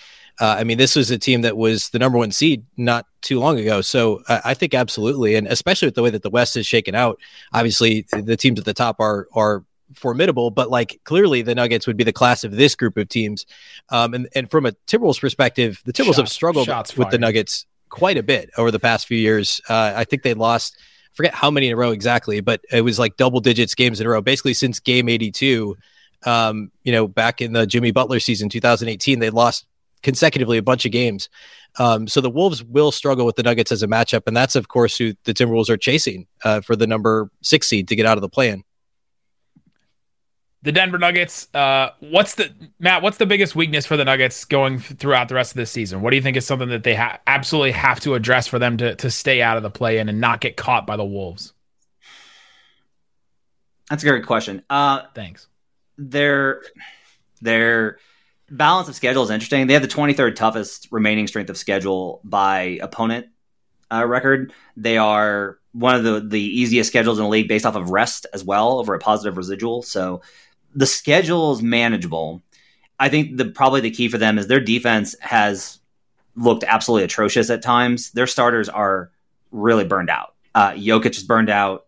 uh, 0.41 0.57
I 0.59 0.65
mean, 0.65 0.79
this 0.79 0.97
was 0.97 1.11
a 1.11 1.19
team 1.19 1.43
that 1.43 1.57
was 1.57 1.91
the 1.91 1.99
number 1.99 2.19
one 2.19 2.33
seed 2.33 2.65
not 2.77 3.07
too 3.21 3.39
long 3.39 3.59
ago. 3.59 3.81
So 3.81 4.23
uh, 4.29 4.41
I 4.45 4.55
think 4.55 4.75
absolutely, 4.75 5.37
and 5.37 5.47
especially 5.47 5.87
with 5.87 5.95
the 5.95 6.03
way 6.03 6.11
that 6.11 6.23
the 6.23 6.31
West 6.31 6.57
is 6.57 6.67
shaken 6.67 6.95
out, 6.95 7.21
obviously 7.53 8.07
the 8.11 8.37
teams 8.37 8.59
at 8.59 8.65
the 8.65 8.75
top 8.75 9.01
are 9.01 9.29
are 9.35 9.65
formidable, 9.95 10.51
but 10.51 10.71
like 10.71 11.01
clearly 11.05 11.43
the 11.43 11.55
Nuggets 11.55 11.87
would 11.87 11.97
be 11.97 12.05
the 12.05 12.13
class 12.13 12.43
of 12.43 12.53
this 12.53 12.75
group 12.75 12.97
of 12.97 13.09
teams. 13.09 13.47
Um, 13.91 14.15
and 14.15 14.29
and 14.35 14.51
from 14.51 14.67
a 14.67 14.73
Timberwolves 14.87 15.21
perspective, 15.21 15.81
the 15.85 15.93
Timberwolves 15.93 16.17
have 16.17 16.29
struggled 16.29 16.69
with 16.97 17.11
the 17.11 17.19
Nuggets 17.19 17.67
quite 17.89 18.17
a 18.17 18.23
bit 18.23 18.51
over 18.59 18.71
the 18.71 18.81
past 18.81 19.07
few 19.07 19.19
years. 19.19 19.61
Uh, 19.69 19.93
I 19.95 20.05
think 20.05 20.23
they 20.23 20.35
lost. 20.35 20.77
Forget 21.13 21.33
how 21.33 21.49
many 21.49 21.69
in 21.69 21.75
a 21.75 21.77
row 21.77 21.93
exactly, 21.93 22.41
but 22.41 22.61
it 22.73 22.81
was 22.81 22.99
like 22.99 23.17
double 23.17 23.39
digits 23.39 23.77
games 23.77 24.01
in 24.01 24.07
a 24.07 24.11
row, 24.11 24.21
basically 24.21 24.55
since 24.55 24.81
game 24.81 25.09
82. 25.09 25.77
Um, 26.27 26.73
you 26.83 26.91
know, 26.91 27.07
back 27.07 27.41
in 27.41 27.53
the 27.53 27.69
Jimmy 27.69 27.93
Butler 27.93 28.19
season, 28.19 28.49
2018, 28.49 29.21
they 29.21 29.31
lost 29.31 29.67
consecutively 30.05 30.59
a 30.59 30.63
bunch 30.63 30.87
of 30.87 30.93
games. 30.93 31.29
Um, 31.81 32.07
so 32.07 32.21
the 32.21 32.31
Wolves 32.31 32.63
will 32.63 32.93
struggle 32.93 33.27
with 33.27 33.35
the 33.35 33.43
Nuggets 33.43 33.73
as 33.73 33.83
a 33.83 33.89
matchup, 33.89 34.23
and 34.29 34.37
that's 34.37 34.55
of 34.55 34.69
course 34.69 34.97
who 34.97 35.15
the 35.25 35.35
Timberwolves 35.35 35.69
are 35.69 35.77
chasing 35.77 36.29
uh, 36.45 36.61
for 36.61 36.77
the 36.77 36.87
number 36.87 37.31
six 37.43 37.67
seed 37.67 37.89
to 37.89 37.97
get 37.97 38.07
out 38.07 38.17
of 38.17 38.23
the 38.23 38.29
play-in. 38.29 38.63
The 40.63 40.73
Denver 40.73 40.99
Nuggets. 40.99 41.53
Uh, 41.53 41.91
what's 42.01 42.37
the 42.37 42.51
Matt? 42.79 43.03
What's 43.03 43.19
the 43.19 43.27
biggest 43.27 43.55
weakness 43.55 43.85
for 43.85 43.99
the 43.99 44.05
Nuggets 44.05 44.47
going 44.47 44.79
throughout 44.79 45.29
the 45.29 45.35
rest 45.35 45.53
of 45.53 45.57
this 45.57 45.71
season? 45.71 46.01
What 46.01 46.11
do 46.11 46.17
you 46.17 46.23
think 46.23 46.39
is 46.39 46.47
something 46.47 46.71
that 46.71 46.85
they 46.85 46.95
ha- 46.95 47.19
absolutely 47.27 47.73
have 47.73 48.01
to 48.01 48.15
address 48.15 48.47
for 48.47 48.59
them 48.59 48.79
to 48.79 48.95
to 48.95 49.11
stay 49.11 49.43
out 49.43 49.59
of 49.59 49.63
the 49.63 49.71
play-in 49.71 50.09
and 50.09 50.21
not 50.21 50.41
get 50.41 50.57
caught 50.57 50.87
by 50.87 50.97
the 50.97 51.05
Wolves? 51.05 51.53
That's 53.91 54.03
a 54.03 54.07
great 54.07 54.25
question. 54.25 54.63
Uh, 54.71 55.03
Thanks. 55.15 55.49
They're 55.99 56.63
they're 57.43 57.99
balance 58.57 58.89
of 58.89 58.95
schedule 58.95 59.23
is 59.23 59.31
interesting. 59.31 59.67
They 59.67 59.75
have 59.75 59.83
the 59.83 59.89
23rd 59.89 60.35
toughest 60.35 60.89
remaining 60.91 61.27
strength 61.27 61.51
of 61.51 61.57
schedule 61.57 62.21
by 62.25 62.79
opponent 62.81 63.27
uh, 63.93 64.07
record. 64.07 64.53
They 64.77 64.97
are 64.99 65.59
one 65.73 65.97
of 65.97 66.05
the 66.05 66.21
the 66.21 66.41
easiest 66.41 66.89
schedules 66.89 67.19
in 67.19 67.25
the 67.25 67.31
league 67.31 67.49
based 67.49 67.67
off 67.67 67.75
of 67.75 67.91
rest 67.91 68.27
as 68.33 68.45
well 68.45 68.79
over 68.79 68.95
a 68.95 68.99
positive 68.99 69.37
residual. 69.37 69.83
So 69.83 70.23
the 70.75 70.87
schedule 70.87 71.53
is 71.53 71.63
manageable. 71.63 72.43
I 72.99 73.09
think 73.09 73.37
the 73.37 73.47
probably 73.47 73.81
the 73.81 73.91
key 73.91 74.09
for 74.09 74.19
them 74.19 74.39
is 74.39 74.47
their 74.47 74.61
defense 74.61 75.17
has 75.21 75.81
looked 76.37 76.65
absolutely 76.65 77.05
atrocious 77.05 77.51
at 77.51 77.63
times. 77.63 78.13
Their 78.13 78.27
starters 78.27 78.69
are 78.69 79.11
really 79.51 79.85
burned 79.85 80.11
out. 80.11 80.35
Uh, 80.55 80.73
Jokic 80.73 81.17
is 81.17 81.23
burned 81.25 81.51
out. 81.51 81.84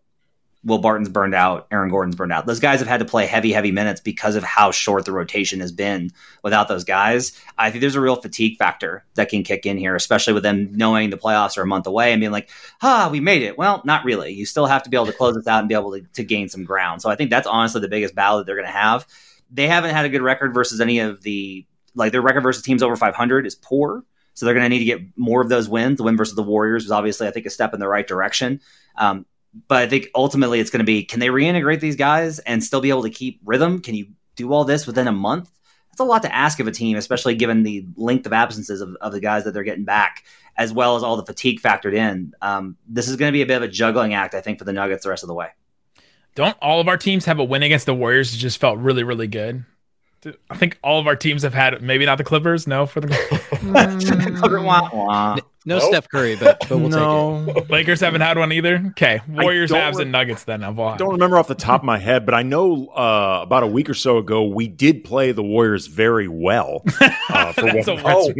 Will 0.67 0.79
Barton's 0.79 1.07
burned 1.07 1.33
out, 1.33 1.65
Aaron 1.71 1.89
Gordon's 1.89 2.17
burned 2.17 2.33
out. 2.33 2.45
Those 2.45 2.59
guys 2.59 2.79
have 2.79 2.89
had 2.89 2.99
to 2.99 3.05
play 3.05 3.25
heavy, 3.25 3.53
heavy 3.53 3.71
minutes 3.71 4.01
because 4.01 4.35
of 4.35 4.43
how 4.43 4.71
short 4.71 5.05
the 5.05 5.13
rotation 5.13 5.61
has 5.61 5.71
been 5.71 6.11
without 6.43 6.67
those 6.67 6.83
guys. 6.83 7.41
I 7.57 7.71
think 7.71 7.79
there's 7.79 7.95
a 7.95 8.01
real 8.01 8.17
fatigue 8.17 8.57
factor 8.57 9.05
that 9.15 9.29
can 9.29 9.43
kick 9.43 9.65
in 9.65 9.77
here, 9.77 9.95
especially 9.95 10.33
with 10.33 10.43
them 10.43 10.73
knowing 10.73 11.09
the 11.09 11.17
playoffs 11.17 11.57
are 11.57 11.61
a 11.61 11.65
month 11.65 11.87
away 11.87 12.11
and 12.11 12.19
being 12.19 12.33
like, 12.33 12.49
ah, 12.81 13.07
we 13.09 13.21
made 13.21 13.43
it. 13.43 13.57
Well, 13.57 13.81
not 13.85 14.03
really. 14.03 14.33
You 14.33 14.45
still 14.45 14.65
have 14.65 14.83
to 14.83 14.89
be 14.89 14.97
able 14.97 15.05
to 15.05 15.13
close 15.13 15.35
this 15.35 15.47
out 15.47 15.59
and 15.59 15.69
be 15.69 15.73
able 15.73 15.93
to, 15.93 16.01
to 16.01 16.23
gain 16.25 16.49
some 16.49 16.65
ground. 16.65 17.01
So 17.01 17.09
I 17.09 17.15
think 17.15 17.29
that's 17.29 17.47
honestly 17.47 17.79
the 17.79 17.87
biggest 17.87 18.13
battle 18.13 18.39
that 18.39 18.45
they're 18.45 18.55
going 18.55 18.67
to 18.67 18.71
have. 18.71 19.07
They 19.49 19.67
haven't 19.67 19.95
had 19.95 20.03
a 20.03 20.09
good 20.09 20.21
record 20.21 20.53
versus 20.53 20.81
any 20.81 20.99
of 20.99 21.21
the, 21.21 21.65
like 21.95 22.11
their 22.11 22.21
record 22.21 22.41
versus 22.41 22.61
teams 22.61 22.83
over 22.83 22.97
500 22.97 23.47
is 23.47 23.55
poor. 23.55 24.03
So 24.33 24.45
they're 24.45 24.53
going 24.53 24.65
to 24.65 24.69
need 24.69 24.79
to 24.79 24.85
get 24.85 25.17
more 25.17 25.41
of 25.41 25.47
those 25.47 25.69
wins. 25.69 25.95
The 25.95 26.03
win 26.03 26.17
versus 26.17 26.35
the 26.35 26.43
Warriors 26.43 26.83
was 26.83 26.91
obviously, 26.91 27.25
I 27.25 27.31
think, 27.31 27.45
a 27.45 27.49
step 27.49 27.73
in 27.73 27.79
the 27.79 27.87
right 27.87 28.05
direction. 28.05 28.59
Um, 28.97 29.25
but 29.67 29.83
I 29.83 29.87
think 29.87 30.09
ultimately 30.15 30.59
it's 30.59 30.69
going 30.69 30.79
to 30.79 30.85
be 30.85 31.03
can 31.03 31.19
they 31.19 31.27
reintegrate 31.27 31.79
these 31.79 31.95
guys 31.95 32.39
and 32.39 32.63
still 32.63 32.81
be 32.81 32.89
able 32.89 33.03
to 33.03 33.09
keep 33.09 33.39
rhythm? 33.45 33.81
Can 33.81 33.95
you 33.95 34.07
do 34.35 34.53
all 34.53 34.63
this 34.63 34.87
within 34.87 35.07
a 35.07 35.11
month? 35.11 35.51
That's 35.89 35.99
a 35.99 36.03
lot 36.03 36.21
to 36.23 36.33
ask 36.33 36.59
of 36.59 36.67
a 36.67 36.71
team, 36.71 36.95
especially 36.95 37.35
given 37.35 37.63
the 37.63 37.87
length 37.95 38.27
of 38.27 38.33
absences 38.33 38.81
of, 38.81 38.95
of 39.01 39.11
the 39.11 39.19
guys 39.19 39.45
that 39.45 39.53
they're 39.53 39.63
getting 39.63 39.85
back, 39.85 40.23
as 40.55 40.71
well 40.71 40.95
as 40.95 41.03
all 41.03 41.17
the 41.17 41.25
fatigue 41.25 41.59
factored 41.59 41.95
in. 41.95 42.33
Um, 42.41 42.77
this 42.87 43.07
is 43.07 43.15
going 43.15 43.29
to 43.29 43.33
be 43.33 43.41
a 43.41 43.47
bit 43.47 43.57
of 43.57 43.63
a 43.63 43.67
juggling 43.67 44.13
act, 44.13 44.35
I 44.35 44.41
think, 44.41 44.59
for 44.59 44.65
the 44.65 44.73
Nuggets 44.73 45.03
the 45.03 45.09
rest 45.09 45.23
of 45.23 45.27
the 45.27 45.33
way. 45.33 45.49
Don't 46.35 46.55
all 46.61 46.79
of 46.79 46.87
our 46.87 46.97
teams 46.97 47.25
have 47.25 47.39
a 47.39 47.43
win 47.43 47.63
against 47.63 47.87
the 47.87 47.95
Warriors? 47.95 48.35
It 48.35 48.37
just 48.37 48.59
felt 48.59 48.77
really, 48.77 49.03
really 49.03 49.25
good. 49.25 49.65
I 50.49 50.57
think 50.57 50.77
all 50.83 50.99
of 50.99 51.07
our 51.07 51.15
teams 51.15 51.43
have 51.43 51.53
had 51.53 51.81
maybe 51.81 52.05
not 52.05 52.19
the 52.19 52.23
Clippers. 52.23 52.67
No, 52.67 52.85
for 52.85 53.01
the 53.01 53.07
no 55.67 55.79
nope. 55.79 55.89
Steph 55.89 56.09
Curry, 56.09 56.37
but, 56.37 56.59
but 56.69 56.77
we'll 56.77 56.89
no. 56.89 57.45
take 57.45 57.57
it. 57.57 57.69
Lakers 57.69 57.99
haven't 57.99 58.21
had 58.21 58.37
one 58.37 58.53
either. 58.53 58.81
Okay, 58.91 59.19
Warriors, 59.27 59.69
Avs, 59.71 59.95
re- 59.95 60.03
and 60.03 60.11
Nuggets. 60.13 60.45
Then 60.45 60.63
I've 60.63 60.77
don't 60.77 61.11
remember 61.11 61.37
off 61.37 61.49
the 61.49 61.55
top 61.55 61.81
of 61.81 61.85
my 61.85 61.97
head, 61.97 62.25
but 62.25 62.33
I 62.33 62.43
know 62.43 62.87
uh, 62.87 63.41
about 63.43 63.63
a 63.63 63.67
week 63.67 63.89
or 63.89 63.93
so 63.93 64.17
ago 64.17 64.45
we 64.45 64.69
did 64.69 65.03
play 65.03 65.33
the 65.33 65.43
Warriors 65.43 65.87
very 65.87 66.29
well. 66.29 66.83
Uh, 67.29 67.51
for 67.51 67.65
what 67.73 67.89
oh, 68.05 68.33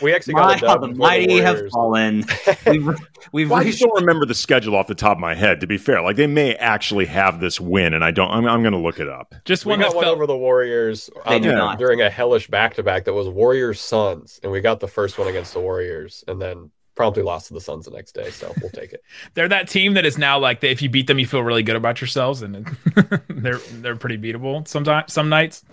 we 0.00 0.14
actually 0.14 0.34
got 0.34 0.56
a 0.56 0.60
dub. 0.60 0.80
The 0.80 0.88
mighty 0.88 1.26
the 1.26 1.44
have 1.44 1.68
fallen. 1.70 2.24
We've, 2.66 2.88
we've 3.32 3.50
well, 3.50 3.60
reached- 3.60 3.68
I 3.68 3.70
just 3.70 3.82
don't 3.82 4.00
remember 4.00 4.26
the 4.26 4.34
schedule 4.34 4.76
off 4.76 4.86
the 4.86 4.94
top 4.94 5.16
of 5.16 5.20
my 5.20 5.34
head. 5.34 5.60
To 5.60 5.66
be 5.66 5.78
fair, 5.78 6.02
like 6.02 6.16
they 6.16 6.26
may 6.26 6.54
actually 6.56 7.06
have 7.06 7.40
this 7.40 7.60
win, 7.60 7.94
and 7.94 8.04
I 8.04 8.10
don't. 8.10 8.30
I'm, 8.30 8.46
I'm 8.46 8.62
going 8.62 8.72
to 8.72 8.78
look 8.78 9.00
it 9.00 9.08
up. 9.08 9.34
Just 9.44 9.66
we 9.66 9.70
one 9.70 9.80
got 9.80 9.94
one 9.94 10.04
over 10.04 10.26
the 10.26 10.36
Warriors 10.36 11.10
um, 11.24 11.42
during 11.76 12.00
a 12.00 12.10
hellish 12.10 12.48
back 12.48 12.74
to 12.74 12.82
back 12.82 13.04
that 13.04 13.12
was 13.12 13.28
Warriors 13.28 13.80
Suns, 13.80 14.40
and 14.42 14.52
we 14.52 14.60
got 14.60 14.80
the 14.80 14.88
first 14.88 15.18
one 15.18 15.28
against 15.28 15.52
the 15.54 15.60
Warriors, 15.60 16.24
and 16.28 16.40
then 16.40 16.70
promptly 16.94 17.22
lost 17.22 17.48
to 17.48 17.54
the 17.54 17.60
Suns 17.60 17.86
the 17.86 17.90
next 17.90 18.12
day. 18.12 18.30
So 18.30 18.52
we'll 18.60 18.70
take 18.70 18.92
it. 18.92 19.02
they're 19.34 19.48
that 19.48 19.68
team 19.68 19.94
that 19.94 20.04
is 20.04 20.18
now 20.18 20.38
like 20.38 20.62
if 20.62 20.82
you 20.82 20.90
beat 20.90 21.06
them, 21.06 21.18
you 21.18 21.26
feel 21.26 21.42
really 21.42 21.62
good 21.62 21.76
about 21.76 22.00
yourselves, 22.00 22.42
and 22.42 22.66
they're 23.28 23.60
they're 23.72 23.96
pretty 23.96 24.18
beatable 24.18 24.66
sometimes 24.68 25.12
some 25.12 25.28
nights. 25.28 25.64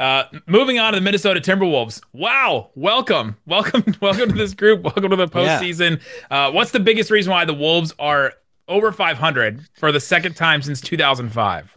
Uh, 0.00 0.24
moving 0.46 0.78
on 0.78 0.94
to 0.94 0.98
the 0.98 1.04
Minnesota 1.04 1.40
Timberwolves. 1.40 2.00
Wow, 2.14 2.70
welcome, 2.74 3.36
welcome, 3.44 3.84
welcome 4.00 4.30
to 4.30 4.34
this 4.34 4.54
group. 4.54 4.82
Welcome 4.82 5.10
to 5.10 5.16
the 5.16 5.28
postseason. 5.28 6.00
Yeah. 6.30 6.46
Uh, 6.46 6.52
what's 6.52 6.70
the 6.70 6.80
biggest 6.80 7.10
reason 7.10 7.30
why 7.30 7.44
the 7.44 7.52
Wolves 7.52 7.92
are 7.98 8.32
over 8.66 8.92
500 8.92 9.68
for 9.74 9.92
the 9.92 10.00
second 10.00 10.36
time 10.36 10.62
since 10.62 10.80
2005? 10.80 11.76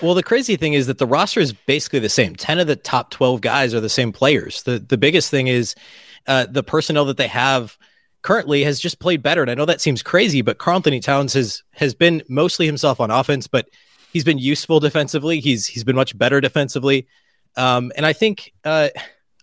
Well, 0.00 0.14
the 0.14 0.22
crazy 0.22 0.54
thing 0.54 0.74
is 0.74 0.86
that 0.86 0.98
the 0.98 1.06
roster 1.06 1.40
is 1.40 1.52
basically 1.52 1.98
the 1.98 2.08
same. 2.08 2.36
10 2.36 2.60
of 2.60 2.68
the 2.68 2.76
top 2.76 3.10
12 3.10 3.40
guys 3.40 3.74
are 3.74 3.80
the 3.80 3.88
same 3.88 4.12
players. 4.12 4.62
The 4.62 4.78
the 4.78 4.98
biggest 4.98 5.28
thing 5.30 5.48
is 5.48 5.74
uh, 6.28 6.46
the 6.48 6.62
personnel 6.62 7.04
that 7.06 7.16
they 7.16 7.28
have 7.28 7.76
currently 8.22 8.62
has 8.62 8.78
just 8.78 9.00
played 9.00 9.24
better. 9.24 9.42
And 9.42 9.50
I 9.50 9.54
know 9.54 9.64
that 9.64 9.80
seems 9.80 10.04
crazy, 10.04 10.40
but 10.40 10.58
Karl-Anthony 10.58 11.00
Towns 11.00 11.32
has 11.32 11.64
has 11.72 11.94
been 11.94 12.22
mostly 12.28 12.66
himself 12.66 13.00
on 13.00 13.10
offense, 13.10 13.48
but 13.48 13.68
he's 14.12 14.24
been 14.24 14.38
useful 14.38 14.78
defensively. 14.78 15.40
He's 15.40 15.66
he's 15.66 15.82
been 15.82 15.96
much 15.96 16.16
better 16.16 16.40
defensively. 16.40 17.08
Um, 17.56 17.92
and 17.96 18.04
I 18.04 18.12
think 18.12 18.52
uh, 18.64 18.88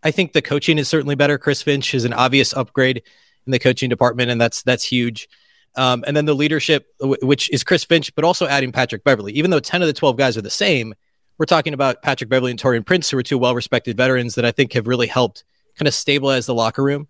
I 0.03 0.11
think 0.11 0.33
the 0.33 0.41
coaching 0.41 0.77
is 0.77 0.87
certainly 0.87 1.15
better. 1.15 1.37
Chris 1.37 1.61
Finch 1.61 1.93
is 1.93 2.05
an 2.05 2.13
obvious 2.13 2.53
upgrade 2.53 3.01
in 3.45 3.51
the 3.51 3.59
coaching 3.59 3.89
department, 3.89 4.29
and 4.29 4.39
that's 4.39 4.63
that's 4.63 4.83
huge. 4.83 5.27
Um, 5.75 6.03
and 6.05 6.15
then 6.15 6.25
the 6.25 6.35
leadership, 6.35 6.87
which 6.99 7.49
is 7.49 7.63
Chris 7.63 7.83
Finch, 7.83 8.13
but 8.13 8.23
also 8.23 8.45
adding 8.45 8.71
Patrick 8.71 9.03
Beverley. 9.03 9.33
Even 9.33 9.49
though 9.49 9.59
ten 9.59 9.81
of 9.81 9.87
the 9.87 9.93
twelve 9.93 10.17
guys 10.17 10.37
are 10.37 10.41
the 10.41 10.49
same, 10.49 10.93
we're 11.37 11.45
talking 11.45 11.73
about 11.73 12.01
Patrick 12.03 12.29
Beverley 12.29 12.51
and 12.51 12.59
Taurean 12.59 12.85
Prince, 12.85 13.09
who 13.09 13.17
are 13.17 13.23
two 13.23 13.39
well-respected 13.39 13.97
veterans 13.97 14.35
that 14.35 14.45
I 14.45 14.51
think 14.51 14.73
have 14.73 14.87
really 14.87 15.07
helped 15.07 15.43
kind 15.75 15.87
of 15.87 15.93
stabilize 15.95 16.45
the 16.45 16.53
locker 16.53 16.83
room. 16.83 17.07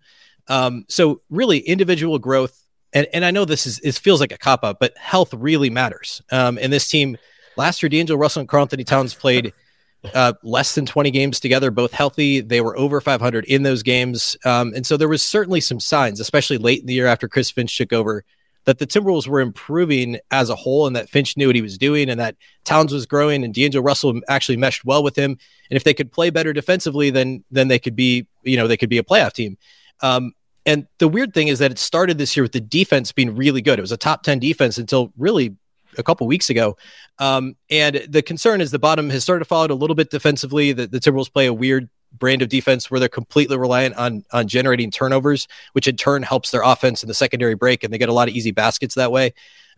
Um, 0.48 0.86
so 0.88 1.20
really, 1.28 1.58
individual 1.58 2.18
growth, 2.18 2.66
and 2.92 3.06
and 3.12 3.24
I 3.24 3.30
know 3.30 3.44
this 3.44 3.66
is 3.66 3.80
it 3.80 3.94
feels 3.96 4.20
like 4.20 4.32
a 4.32 4.38
cop 4.38 4.64
out, 4.64 4.78
but 4.80 4.96
health 4.96 5.34
really 5.34 5.68
matters. 5.68 6.22
Um, 6.30 6.58
and 6.58 6.72
this 6.72 6.88
team 6.88 7.18
last 7.56 7.82
year, 7.82 7.90
D'Angelo 7.90 8.18
Russell 8.18 8.40
and 8.40 8.48
Karl-Anthony 8.48 8.84
Towns 8.84 9.14
played 9.14 9.52
uh, 10.12 10.34
less 10.42 10.74
than 10.74 10.86
20 10.86 11.10
games 11.10 11.40
together, 11.40 11.70
both 11.70 11.92
healthy. 11.92 12.40
They 12.40 12.60
were 12.60 12.76
over 12.76 13.00
500 13.00 13.44
in 13.46 13.62
those 13.62 13.82
games. 13.82 14.36
Um, 14.44 14.72
and 14.74 14.86
so 14.86 14.96
there 14.96 15.08
was 15.08 15.22
certainly 15.22 15.60
some 15.60 15.80
signs, 15.80 16.20
especially 16.20 16.58
late 16.58 16.80
in 16.80 16.86
the 16.86 16.94
year 16.94 17.06
after 17.06 17.28
Chris 17.28 17.50
Finch 17.50 17.76
took 17.76 17.92
over, 17.92 18.24
that 18.64 18.78
the 18.78 18.86
Timberwolves 18.86 19.28
were 19.28 19.40
improving 19.40 20.18
as 20.30 20.50
a 20.50 20.56
whole 20.56 20.86
and 20.86 20.96
that 20.96 21.08
Finch 21.08 21.36
knew 21.36 21.48
what 21.48 21.56
he 21.56 21.62
was 21.62 21.78
doing 21.78 22.08
and 22.08 22.18
that 22.20 22.36
Towns 22.64 22.92
was 22.92 23.06
growing 23.06 23.44
and 23.44 23.54
D'Angelo 23.54 23.84
Russell 23.84 24.20
actually 24.28 24.56
meshed 24.56 24.84
well 24.84 25.02
with 25.02 25.16
him. 25.16 25.32
And 25.70 25.76
if 25.76 25.84
they 25.84 25.94
could 25.94 26.12
play 26.12 26.30
better 26.30 26.52
defensively, 26.52 27.10
then 27.10 27.44
then 27.50 27.68
they 27.68 27.78
could 27.78 27.96
be, 27.96 28.26
you 28.42 28.56
know, 28.56 28.66
they 28.66 28.76
could 28.76 28.90
be 28.90 28.98
a 28.98 29.04
playoff 29.04 29.32
team. 29.32 29.58
Um, 30.00 30.32
and 30.66 30.86
the 30.98 31.08
weird 31.08 31.34
thing 31.34 31.48
is 31.48 31.58
that 31.58 31.70
it 31.70 31.78
started 31.78 32.16
this 32.16 32.36
year 32.36 32.42
with 32.42 32.52
the 32.52 32.60
defense 32.60 33.12
being 33.12 33.36
really 33.36 33.60
good. 33.60 33.78
It 33.78 33.82
was 33.82 33.92
a 33.92 33.98
top 33.98 34.22
10 34.22 34.38
defense 34.38 34.78
until 34.78 35.12
really 35.18 35.56
a 35.98 36.02
couple 36.02 36.26
weeks 36.26 36.50
ago. 36.50 36.76
Um, 37.18 37.56
and 37.70 38.04
the 38.08 38.22
concern 38.22 38.60
is 38.60 38.70
the 38.70 38.78
bottom 38.78 39.10
has 39.10 39.22
started 39.22 39.40
to 39.40 39.44
fall 39.44 39.64
out 39.64 39.70
a 39.70 39.74
little 39.74 39.96
bit 39.96 40.10
defensively. 40.10 40.72
The, 40.72 40.86
the 40.86 41.00
Timberwolves 41.00 41.32
play 41.32 41.46
a 41.46 41.52
weird 41.52 41.88
brand 42.16 42.42
of 42.42 42.48
defense 42.48 42.90
where 42.90 43.00
they're 43.00 43.08
completely 43.08 43.56
reliant 43.56 43.96
on 43.96 44.24
on 44.32 44.48
generating 44.48 44.90
turnovers, 44.90 45.48
which 45.72 45.88
in 45.88 45.96
turn 45.96 46.22
helps 46.22 46.50
their 46.50 46.62
offense 46.62 47.02
in 47.02 47.08
the 47.08 47.14
secondary 47.14 47.54
break, 47.54 47.84
and 47.84 47.92
they 47.92 47.98
get 47.98 48.08
a 48.08 48.12
lot 48.12 48.28
of 48.28 48.34
easy 48.34 48.50
baskets 48.50 48.94
that 48.94 49.12
way. 49.12 49.34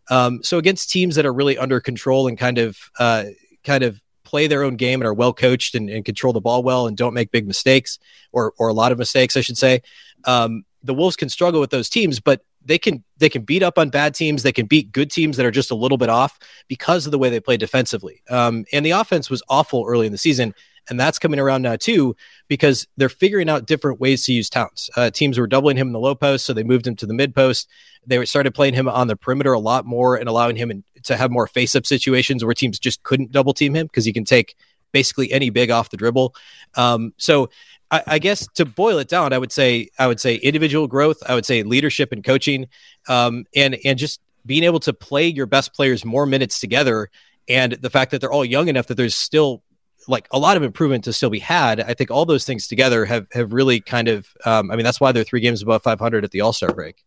Um, 0.09 0.43
so 0.43 0.59
against 0.59 0.91
teams 0.91 1.17
that 1.17 1.27
are 1.27 1.33
really 1.33 1.59
under 1.59 1.81
control 1.81 2.29
and 2.29 2.39
kind 2.39 2.59
of 2.59 2.79
uh, 2.99 3.25
kind 3.65 3.83
of 3.83 4.01
play 4.25 4.47
their 4.47 4.63
own 4.63 4.77
game 4.77 5.01
and 5.01 5.07
are 5.07 5.15
well 5.15 5.33
coached 5.33 5.75
and, 5.75 5.89
and, 5.89 6.05
control 6.05 6.33
the 6.33 6.41
ball 6.41 6.63
well 6.63 6.89
and 6.89 6.97
don't 6.97 7.15
make 7.15 7.31
big 7.31 7.47
mistakes 7.47 7.99
or 8.33 8.53
or 8.59 8.69
a 8.69 8.73
lot 8.73 8.93
of 8.93 8.99
mistakes, 8.99 9.37
I 9.37 9.41
should 9.41 9.59
say. 9.59 9.83
Um, 10.25 10.65
the 10.83 10.95
Wolves 10.95 11.17
can 11.17 11.29
struggle 11.29 11.61
with 11.61 11.71
those 11.71 11.89
teams, 11.89 12.21
but 12.21 12.43
they 12.67 12.79
can 12.79 13.05
they 13.19 13.29
can 13.29 13.43
beat 13.43 13.63
up 13.63 13.79
on 13.79 13.91
bad 13.91 14.15
teams. 14.15 14.43
They 14.43 14.53
can 14.53 14.67
beat 14.67 14.93
good 14.93 15.11
teams 15.11 15.37
that 15.37 15.47
are 15.47 15.51
just 15.51 15.71
a 15.71 15.75
little 15.75 15.99
bit 15.99 16.09
off 16.09 16.39
because 16.69 17.07
of 17.07 17.13
the 17.13 17.19
way 17.19 17.31
they 17.31 17.41
play 17.41 17.57
defensively. 17.57 18.23
Um, 18.29 18.65
and 18.73 18.85
the 18.85 18.91
offense 18.91 19.31
was 19.31 19.43
awful 19.49 19.85
early 19.87 20.07
in 20.07 20.13
the 20.13 20.19
season, 20.19 20.55
and 20.91 20.99
that's 21.01 21.19
coming 21.19 21.41
around 21.41 21.63
now 21.63 21.77
too 21.77 22.17
because 22.49 22.87
they're 22.97 23.09
figuring 23.09 23.49
out 23.49 23.67
different 23.67 24.01
ways 24.01 24.25
to 24.27 24.33
use 24.33 24.51
Towns. 24.51 24.91
Uh, 24.97 25.11
teams 25.11 25.39
were 25.39 25.47
doubling 25.47 25.77
him 25.77 25.89
in 25.89 25.93
the 25.93 26.01
low 26.01 26.15
post, 26.15 26.45
so 26.45 26.53
they 26.53 26.65
moved 26.65 26.87
him 26.87 26.97
to 26.97 27.07
the 27.07 27.15
mid 27.15 27.35
post. 27.35 27.69
They 28.07 28.25
started 28.25 28.55
playing 28.55 28.75
him 28.75 28.89
on 28.89 29.07
the 29.09 29.17
perimeter 29.17 29.53
a 29.53 29.59
lot 29.59 29.85
more 29.85 30.17
and 30.17 30.29
allowing 30.29 30.57
him 30.57 30.71
in, 30.71 30.85
to 31.05 31.17
have 31.17 31.31
more 31.31 31.47
face 31.47 31.75
up 31.75 31.87
situations 31.87 32.45
where 32.45 32.55
teams 32.55 32.79
just 32.79 33.03
couldn't 33.03 33.33
double 33.33 33.55
team 33.55 33.75
him 33.75 33.87
because 33.87 34.05
he 34.05 34.13
can 34.13 34.25
take 34.25 34.57
basically 34.93 35.31
any 35.33 35.51
big 35.51 35.71
off 35.71 35.91
the 35.91 35.97
dribble. 35.97 36.35
Um, 36.75 37.13
so 37.17 37.51
I, 37.91 38.03
I, 38.07 38.19
guess 38.19 38.47
to 38.55 38.65
boil 38.65 38.99
it 38.99 39.09
down, 39.09 39.33
I 39.33 39.39
would 39.39 39.53
say 39.53 39.89
I 39.99 40.07
would 40.07 40.21
say 40.21 40.37
individual 40.37 40.89
growth. 40.89 41.23
I 41.29 41.35
would 41.35 41.47
say 41.47 41.63
leadership 41.63 42.13
and 42.13 42.25
coaching, 42.25 42.67
um, 43.09 43.45
and 43.55 43.77
and 43.85 43.99
just 43.99 44.21
being 44.45 44.65
able 44.65 44.81
to 44.81 44.93
play 44.93 45.27
your 45.27 45.47
best 45.47 45.75
players 45.75 46.05
more 46.05 46.27
minutes 46.27 46.61
together, 46.61 47.11
and 47.49 47.73
the 47.73 47.91
fact 47.91 48.11
that 48.11 48.21
they're 48.21 48.33
all 48.33 48.45
young 48.45 48.69
enough 48.69 48.89
that 48.89 48.97
there's 48.97 49.17
still 49.17 49.63
like 50.09 50.29
a 50.31 50.39
lot 50.39 50.57
of 50.57 50.63
improvement 50.63 51.05
to 51.05 51.13
still 51.13 51.31
be 51.31 51.39
had. 51.39 51.81
I 51.81 51.95
think 51.95 52.11
all 52.11 52.25
those 52.25 52.45
things 52.45 52.67
together 52.67 53.05
have 53.05 53.27
have 53.33 53.53
really 53.53 53.81
kind 53.81 54.09
of. 54.09 54.27
Um, 54.45 54.71
I 54.71 54.77
mean, 54.77 54.85
that's 54.85 55.01
why 55.01 55.13
they're 55.13 55.25
three 55.25 55.41
games 55.41 55.63
above 55.63 55.83
500 55.83 56.25
at 56.25 56.31
the 56.31 56.41
All 56.41 56.53
Star 56.53 56.73
break. 56.73 57.05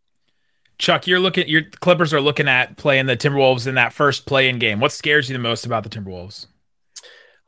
Chuck, 0.78 1.08
you're 1.08 1.20
looking. 1.20 1.48
Your 1.48 1.64
Clippers 1.82 2.14
are 2.14 2.22
looking 2.22 2.48
at 2.48 2.78
playing 2.78 3.06
the 3.06 3.18
Timberwolves 3.18 3.68
in 3.68 3.76
that 3.76 3.92
first 3.92 4.26
play-in 4.26 4.60
game. 4.60 4.80
What 4.80 4.94
scares 4.94 5.30
you 5.30 5.34
the 5.34 5.44
most 5.44 5.66
about 5.66 5.84
the 5.84 5.90
Timberwolves? 5.90 6.48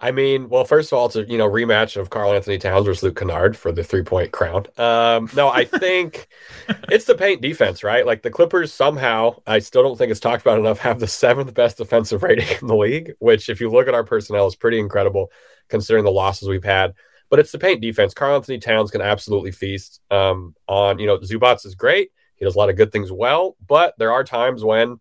I 0.04 0.10
mean, 0.10 0.50
well, 0.50 0.66
first 0.66 0.92
of 0.92 0.98
all, 0.98 1.06
it's 1.06 1.16
a 1.16 1.24
you 1.24 1.38
know 1.38 1.48
rematch 1.48 1.96
of 1.96 2.10
Karl-Anthony 2.10 2.58
Towns 2.58 2.88
versus 2.88 3.04
Luke 3.04 3.18
Kennard 3.18 3.56
for 3.56 3.72
the 3.72 3.84
three 3.84 4.02
point 4.02 4.32
crown. 4.32 4.66
Um, 4.78 5.30
no, 5.36 5.50
I 5.50 5.64
think 5.64 6.28
it's 6.90 7.06
the 7.06 7.14
paint 7.14 7.42
defense, 7.42 7.84
right? 7.84 8.04
Like 8.04 8.24
the 8.24 8.32
Clippers 8.32 8.74
somehow, 8.74 9.36
I 9.46 9.60
still 9.60 9.84
don't 9.84 9.98
think 9.98 10.10
it's 10.10 10.20
talked 10.20 10.42
about 10.42 10.58
enough, 10.58 10.80
have 10.80 11.00
the 11.00 11.08
seventh 11.08 11.54
best 11.54 11.78
defensive 11.78 12.24
rating 12.24 12.48
in 12.60 12.68
the 12.68 12.76
league, 12.76 13.14
which, 13.20 13.48
if 13.48 13.62
you 13.62 13.70
look 13.70 13.88
at 13.88 13.94
our 13.94 14.04
personnel, 14.04 14.48
is 14.48 14.56
pretty 14.56 14.80
incredible 14.80 15.32
considering 15.70 16.04
the 16.04 16.12
losses 16.12 16.50
we've 16.50 16.64
had. 16.64 16.96
But 17.30 17.40
it's 17.40 17.52
the 17.52 17.60
paint 17.60 17.80
defense. 17.80 18.16
Karl-Anthony 18.16 18.58
Towns 18.58 18.90
can 18.90 19.02
absolutely 19.02 19.52
feast 19.52 20.02
um, 20.10 20.56
on. 20.68 20.98
You 20.98 21.06
know, 21.06 21.20
Zubac's 21.20 21.64
is 21.64 21.76
great. 21.76 22.10
He 22.36 22.44
does 22.44 22.56
a 22.56 22.58
lot 22.58 22.72
of 22.72 22.76
good 22.76 22.92
things 22.92 23.12
well, 23.12 23.56
but 23.66 23.94
there 24.00 24.12
are 24.12 24.24
times 24.24 24.64
when 24.64 25.00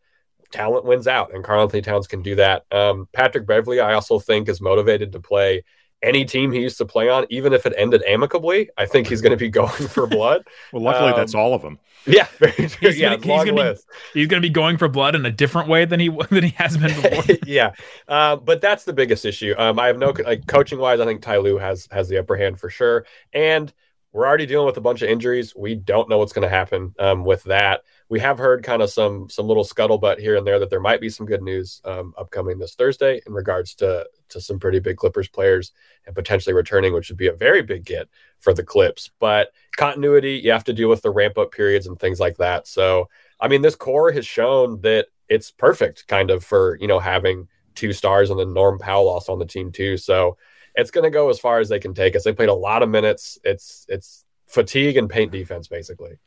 talent 0.51 0.85
wins 0.85 1.07
out, 1.07 1.35
and 1.35 1.45
Karl-Anthony 1.45 1.83
Towns 1.83 2.07
can 2.07 2.23
do 2.23 2.35
that. 2.37 2.65
Um, 2.73 3.09
Patrick 3.13 3.47
Beverley, 3.47 3.81
I 3.81 3.95
also 3.95 4.19
think, 4.19 4.49
is 4.49 4.61
motivated 4.61 5.13
to 5.13 5.21
play 5.21 5.65
any 6.03 6.25
team 6.25 6.51
he 6.53 6.61
used 6.61 6.79
to 6.79 6.87
play 6.87 7.09
on, 7.09 7.27
even 7.31 7.53
if 7.53 7.67
it 7.67 7.75
ended 7.77 8.03
amicably. 8.07 8.71
I 8.77 8.87
think 8.87 9.07
he's 9.07 9.21
going 9.21 9.33
to 9.33 9.37
be 9.37 9.49
going 9.51 9.89
for 9.89 10.07
blood. 10.07 10.47
well, 10.73 10.83
luckily, 10.83 11.11
um, 11.11 11.17
that's 11.17 11.35
all 11.35 11.55
of 11.55 11.63
them. 11.63 11.79
Yeah, 12.07 12.27
very 12.39 12.53
true. 12.53 12.69
He's 12.89 12.99
yeah, 12.99 13.17
gonna, 13.17 13.37
he's 13.37 13.51
gonna 13.51 13.75
be 13.75 13.81
he's 14.15 14.27
going 14.27 14.43
to 14.43 14.49
be 14.49 14.53
going 14.53 14.79
for 14.79 14.89
blood 14.89 15.15
in 15.15 15.27
a 15.27 15.31
different 15.31 15.69
way 15.69 15.85
than 15.85 16.01
he 16.01 16.09
than 16.31 16.45
he 16.45 16.51
has 16.51 16.77
been 16.77 17.01
before. 17.01 17.37
yeah, 17.47 17.73
uh, 18.09 18.37
but 18.37 18.61
that's 18.61 18.85
the 18.85 18.93
biggest 18.93 19.25
issue. 19.25 19.55
Um, 19.59 19.79
I 19.79 19.87
have 19.89 19.99
no 19.99 20.15
like 20.25 20.47
coaching 20.47 20.79
wise. 20.79 21.01
I 21.01 21.05
think 21.05 21.23
Ty 21.23 21.39
Lue 21.39 21.59
has 21.59 21.89
has 21.91 22.09
the 22.09 22.19
upper 22.19 22.37
hand 22.37 22.59
for 22.59 22.71
sure, 22.71 23.05
and 23.33 23.73
we're 24.13 24.27
already 24.27 24.47
dealing 24.47 24.67
with 24.67 24.77
a 24.77 24.81
bunch 24.81 25.03
of 25.03 25.09
injuries. 25.09 25.55
We 25.55 25.77
don't 25.77 26.09
know 26.09 26.19
what's 26.19 26.33
going 26.33 26.49
to 26.49 26.55
happen 26.55 26.95
um, 26.99 27.25
with 27.25 27.45
that. 27.45 27.83
We 28.09 28.19
have 28.19 28.39
heard 28.39 28.65
kind 28.65 28.83
of 28.83 28.91
some 28.91 29.29
some 29.29 29.47
little 29.47 29.65
scuttlebutt 29.65 30.19
here 30.19 30.37
and 30.37 30.45
there 30.45 30.59
that 30.59 30.69
there 30.69 30.81
might 30.81 31.01
be 31.01 31.09
some 31.09 31.27
good 31.27 31.43
news 31.43 31.81
um, 31.85 32.13
upcoming 32.19 32.59
this 32.59 32.75
Thursday 32.75 33.21
in 33.25 33.33
regards 33.33 33.75
to 33.77 34.09
to 34.31 34.41
some 34.41 34.59
pretty 34.59 34.81
big 34.81 34.97
Clippers 34.97 35.29
players 35.29 35.73
and 36.07 36.15
potentially 36.15 36.55
returning, 36.55 36.93
which 36.93 37.09
would 37.09 37.19
be 37.19 37.29
a 37.29 37.33
very 37.33 37.63
big 37.63 37.85
get 37.85 38.09
for 38.41 38.53
the 38.53 38.65
Clips. 38.65 39.11
But 39.21 39.53
continuity, 39.77 40.41
you 40.43 40.51
have 40.51 40.65
to 40.65 40.73
deal 40.73 40.89
with 40.89 41.03
the 41.03 41.11
ramp 41.11 41.39
up 41.39 41.53
periods 41.53 41.87
and 41.87 41.99
things 41.99 42.19
like 42.19 42.37
that. 42.39 42.67
So, 42.67 43.09
I 43.41 43.47
mean, 43.47 43.63
this 43.63 43.77
core 43.77 44.11
has 44.11 44.27
shown 44.27 44.81
that 44.81 45.07
it's 45.29 45.53
perfect, 45.53 46.09
kind 46.09 46.33
of 46.33 46.45
for 46.45 46.77
you 46.81 46.89
know 46.89 46.99
having 46.99 47.47
two 47.77 47.93
stars 47.93 48.31
and 48.31 48.41
then 48.41 48.53
Norm 48.53 48.79
Powell 48.81 49.09
also 49.09 49.33
on 49.33 49.39
the 49.39 49.47
team 49.47 49.71
too. 49.71 49.97
So 49.97 50.37
it's 50.75 50.91
going 50.91 51.05
to 51.05 51.11
go 51.11 51.31
as 51.31 51.39
far 51.39 51.61
as 51.61 51.69
they 51.69 51.79
can 51.79 51.95
take 51.95 52.17
us. 52.17 52.25
They 52.25 52.33
played 52.33 52.49
a 52.49 52.55
lot 52.55 52.83
of 52.83 52.89
minutes. 52.89 53.39
It's 53.45 53.87
it's 53.89 54.25
fatigue 54.47 54.97
and 54.97 55.09
paint 55.09 55.33
defense 55.33 55.69
basically. 55.69 56.19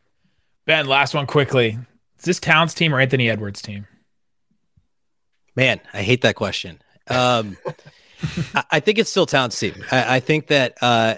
Ben, 0.65 0.87
last 0.87 1.13
one 1.13 1.27
quickly. 1.27 1.77
Is 2.19 2.25
this 2.25 2.39
Towns 2.39 2.73
team 2.73 2.93
or 2.93 2.99
Anthony 2.99 3.29
Edwards 3.29 3.61
team? 3.61 3.85
Man, 5.55 5.81
I 5.93 6.03
hate 6.03 6.21
that 6.21 6.35
question. 6.35 6.81
Um, 7.09 7.57
I, 8.55 8.63
I, 8.71 8.79
think 8.79 8.97
it's 8.97 9.09
still 9.09 9.25
Towns 9.25 9.59
team. 9.59 9.83
I, 9.91 10.15
I 10.15 10.19
think 10.21 10.47
that 10.47 10.77
uh, 10.81 11.15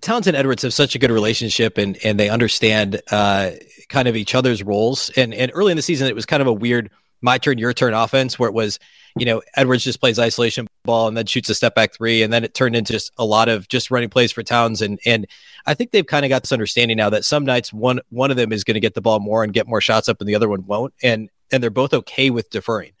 Towns 0.00 0.26
and 0.26 0.36
Edwards 0.36 0.62
have 0.62 0.72
such 0.72 0.94
a 0.94 0.98
good 0.98 1.10
relationship 1.10 1.76
and 1.76 1.98
and 2.04 2.18
they 2.18 2.30
understand 2.30 3.02
uh, 3.10 3.50
kind 3.88 4.08
of 4.08 4.16
each 4.16 4.34
other's 4.34 4.62
roles. 4.62 5.10
And 5.10 5.34
and 5.34 5.50
early 5.54 5.72
in 5.72 5.76
the 5.76 5.82
season, 5.82 6.08
it 6.08 6.14
was 6.14 6.26
kind 6.26 6.40
of 6.40 6.46
a 6.46 6.52
weird 6.52 6.90
my 7.20 7.38
turn, 7.38 7.58
your 7.58 7.72
turn 7.72 7.92
offense 7.92 8.38
where 8.38 8.48
it 8.48 8.54
was 8.54 8.78
you 9.16 9.24
know, 9.24 9.42
Edwards 9.56 9.82
just 9.82 9.98
plays 9.98 10.18
isolation 10.18 10.68
ball 10.86 11.08
and 11.08 11.16
then 11.16 11.26
shoots 11.26 11.50
a 11.50 11.54
step 11.54 11.74
back 11.74 11.94
three. 11.94 12.22
And 12.22 12.32
then 12.32 12.44
it 12.44 12.54
turned 12.54 12.76
into 12.76 12.92
just 12.92 13.12
a 13.18 13.24
lot 13.24 13.48
of 13.48 13.68
just 13.68 13.90
running 13.90 14.08
plays 14.08 14.32
for 14.32 14.42
Towns. 14.42 14.80
And 14.80 14.98
and 15.04 15.26
I 15.66 15.74
think 15.74 15.90
they've 15.90 16.06
kind 16.06 16.24
of 16.24 16.28
got 16.28 16.42
this 16.42 16.52
understanding 16.52 16.96
now 16.96 17.10
that 17.10 17.24
some 17.24 17.44
nights 17.44 17.72
one 17.72 18.00
one 18.10 18.30
of 18.30 18.36
them 18.36 18.52
is 18.52 18.64
going 18.64 18.74
to 18.74 18.80
get 18.80 18.94
the 18.94 19.02
ball 19.02 19.20
more 19.20 19.44
and 19.44 19.52
get 19.52 19.66
more 19.66 19.80
shots 19.80 20.08
up 20.08 20.20
and 20.20 20.28
the 20.28 20.34
other 20.34 20.48
one 20.48 20.64
won't. 20.66 20.94
And 21.02 21.28
and 21.52 21.62
they're 21.62 21.70
both 21.70 21.92
okay 21.92 22.30
with 22.30 22.50
deferring. 22.50 22.92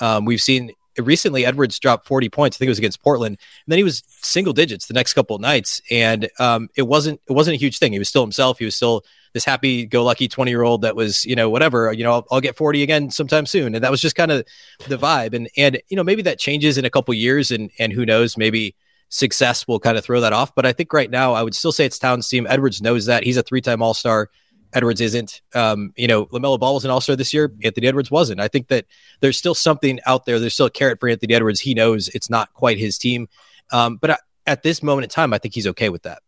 Um, 0.00 0.24
we've 0.24 0.40
seen 0.40 0.72
recently 0.98 1.44
Edwards 1.44 1.78
dropped 1.78 2.06
40 2.06 2.28
points. 2.28 2.56
I 2.56 2.58
think 2.58 2.68
it 2.68 2.70
was 2.70 2.78
against 2.78 3.02
Portland. 3.02 3.36
And 3.36 3.72
then 3.72 3.78
he 3.78 3.84
was 3.84 4.02
single 4.06 4.52
digits 4.52 4.86
the 4.86 4.94
next 4.94 5.14
couple 5.14 5.36
of 5.36 5.42
nights. 5.42 5.80
And 5.90 6.28
um, 6.38 6.68
it 6.76 6.82
wasn't 6.82 7.20
it 7.28 7.32
wasn't 7.32 7.54
a 7.54 7.58
huge 7.58 7.78
thing. 7.78 7.92
He 7.92 7.98
was 7.98 8.08
still 8.08 8.22
himself. 8.22 8.58
He 8.58 8.64
was 8.64 8.76
still 8.76 9.04
this 9.34 9.44
happy 9.44 9.84
go 9.84 10.04
lucky 10.04 10.28
20 10.28 10.50
year 10.50 10.62
old 10.62 10.82
that 10.82 10.96
was, 10.96 11.24
you 11.24 11.34
know, 11.34 11.50
whatever, 11.50 11.92
you 11.92 12.04
know, 12.04 12.12
I'll, 12.12 12.26
I'll, 12.30 12.40
get 12.40 12.56
40 12.56 12.82
again 12.84 13.10
sometime 13.10 13.46
soon. 13.46 13.74
And 13.74 13.82
that 13.82 13.90
was 13.90 14.00
just 14.00 14.14
kind 14.14 14.30
of 14.30 14.46
the 14.86 14.96
vibe. 14.96 15.34
And, 15.34 15.48
and, 15.56 15.82
you 15.88 15.96
know, 15.96 16.04
maybe 16.04 16.22
that 16.22 16.38
changes 16.38 16.78
in 16.78 16.84
a 16.84 16.90
couple 16.90 17.12
years 17.14 17.50
and, 17.50 17.70
and 17.80 17.92
who 17.92 18.06
knows, 18.06 18.36
maybe 18.36 18.76
success 19.08 19.66
will 19.66 19.80
kind 19.80 19.98
of 19.98 20.04
throw 20.04 20.20
that 20.20 20.32
off. 20.32 20.54
But 20.54 20.66
I 20.66 20.72
think 20.72 20.92
right 20.92 21.10
now 21.10 21.32
I 21.34 21.42
would 21.42 21.54
still 21.54 21.72
say 21.72 21.84
it's 21.84 21.98
Towns 21.98 22.28
team. 22.28 22.46
Edwards 22.48 22.80
knows 22.80 23.06
that 23.06 23.24
he's 23.24 23.36
a 23.36 23.42
three 23.42 23.60
time 23.60 23.82
all 23.82 23.94
star. 23.94 24.30
Edwards 24.74 25.00
isn't. 25.00 25.40
Um, 25.54 25.92
you 25.96 26.06
know, 26.06 26.26
LaMelo 26.26 26.58
Ball 26.58 26.74
was 26.74 26.84
an 26.84 26.90
all 26.90 27.00
star 27.00 27.16
this 27.16 27.32
year. 27.32 27.52
Anthony 27.62 27.86
Edwards 27.86 28.10
wasn't. 28.10 28.40
I 28.40 28.48
think 28.48 28.68
that 28.68 28.84
there's 29.20 29.38
still 29.38 29.54
something 29.54 30.00
out 30.04 30.26
there. 30.26 30.38
There's 30.38 30.54
still 30.54 30.66
a 30.66 30.70
carrot 30.70 31.00
for 31.00 31.08
Anthony 31.08 31.34
Edwards. 31.34 31.60
He 31.60 31.74
knows 31.74 32.08
it's 32.08 32.28
not 32.28 32.52
quite 32.52 32.78
his 32.78 32.98
team. 32.98 33.28
Um, 33.72 33.96
but 33.96 34.10
I, 34.10 34.18
at 34.46 34.62
this 34.62 34.82
moment 34.82 35.04
in 35.04 35.10
time, 35.10 35.32
I 35.32 35.38
think 35.38 35.54
he's 35.54 35.66
okay 35.68 35.88
with 35.88 36.02
that 36.02 36.20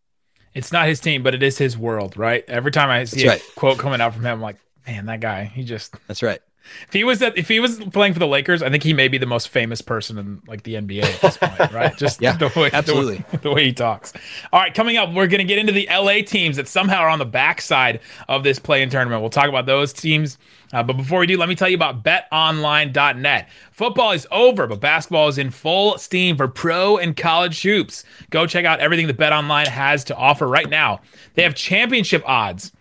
it's 0.57 0.71
not 0.71 0.87
his 0.87 0.99
team, 0.99 1.21
but 1.21 1.35
it 1.35 1.43
is 1.43 1.55
his 1.55 1.77
world, 1.77 2.17
right? 2.17 2.43
Every 2.47 2.71
time 2.71 2.89
I 2.89 3.03
see 3.03 3.27
That's 3.27 3.43
a 3.43 3.45
right. 3.45 3.55
quote 3.55 3.77
coming 3.77 4.01
out 4.01 4.15
from 4.15 4.23
him, 4.23 4.33
I'm 4.33 4.41
like, 4.41 4.57
man, 4.87 5.05
that 5.05 5.19
guy, 5.19 5.43
he 5.43 5.63
just. 5.63 5.95
That's 6.07 6.23
right. 6.23 6.39
If 6.87 6.93
he 6.93 7.03
was 7.03 7.21
at, 7.21 7.37
if 7.37 7.47
he 7.47 7.59
was 7.59 7.79
playing 7.79 8.13
for 8.13 8.19
the 8.19 8.27
Lakers, 8.27 8.61
I 8.61 8.69
think 8.69 8.83
he 8.83 8.93
may 8.93 9.07
be 9.07 9.17
the 9.17 9.25
most 9.25 9.49
famous 9.49 9.81
person 9.81 10.17
in 10.17 10.41
like 10.47 10.63
the 10.63 10.75
NBA 10.75 11.03
at 11.03 11.21
this 11.21 11.37
point, 11.37 11.71
right? 11.73 11.97
Just 11.97 12.21
yeah, 12.21 12.35
the 12.35 12.51
way, 12.55 12.69
absolutely 12.73 13.23
the, 13.31 13.37
the, 13.43 13.51
way 13.51 13.65
he 13.65 13.73
talks. 13.73 14.13
All 14.51 14.59
right, 14.59 14.73
coming 14.73 14.97
up, 14.97 15.09
we're 15.13 15.27
going 15.27 15.39
to 15.39 15.45
get 15.45 15.57
into 15.57 15.73
the 15.73 15.87
LA 15.91 16.21
teams 16.25 16.57
that 16.57 16.67
somehow 16.67 16.99
are 17.01 17.09
on 17.09 17.19
the 17.19 17.25
backside 17.25 17.99
of 18.27 18.43
this 18.43 18.59
play-in 18.59 18.89
tournament. 18.89 19.21
We'll 19.21 19.29
talk 19.29 19.49
about 19.49 19.65
those 19.65 19.93
teams 19.93 20.37
uh, 20.73 20.83
but 20.83 20.97
before 20.97 21.19
we 21.19 21.27
do, 21.27 21.37
let 21.37 21.47
me 21.47 21.55
tell 21.55 21.69
you 21.69 21.75
about 21.75 22.03
betonline.net. 22.03 23.49
Football 23.71 24.11
is 24.11 24.27
over, 24.31 24.67
but 24.67 24.79
basketball 24.79 25.27
is 25.29 25.37
in 25.37 25.51
full 25.51 25.97
steam 25.97 26.35
for 26.35 26.47
pro 26.47 26.97
and 26.97 27.15
college 27.15 27.61
hoops. 27.61 28.03
Go 28.29 28.45
check 28.45 28.65
out 28.65 28.79
everything 28.79 29.07
that 29.07 29.17
BetOnline 29.17 29.67
has 29.67 30.03
to 30.05 30.15
offer 30.15 30.47
right 30.47 30.69
now. 30.69 31.01
They 31.35 31.43
have 31.43 31.55
championship 31.55 32.23
odds 32.25 32.71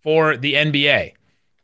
for 0.00 0.36
the 0.36 0.54
NBA. 0.54 1.15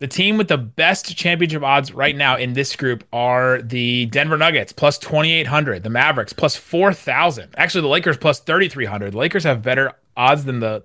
The 0.03 0.09
team 0.09 0.37
with 0.37 0.49
the 0.49 0.59
best 0.59 1.17
championship 1.17 1.62
odds 1.62 1.93
right 1.93 2.17
now 2.17 2.37
in 2.37 2.55
this 2.55 2.75
group 2.75 3.05
are 3.12 3.62
the 3.62 4.07
Denver 4.07 4.37
Nuggets 4.37 4.73
plus 4.73 4.99
2,800, 4.99 5.85
the 5.85 5.91
Mavericks 5.91 6.33
plus 6.33 6.57
4,000. 6.57 7.55
Actually, 7.57 7.83
the 7.83 7.87
Lakers 7.87 8.17
plus 8.17 8.41
3,300. 8.41 9.12
The 9.12 9.17
Lakers 9.17 9.45
have 9.45 9.62
better 9.62 9.93
odds 10.17 10.45
than 10.45 10.59
the 10.59 10.83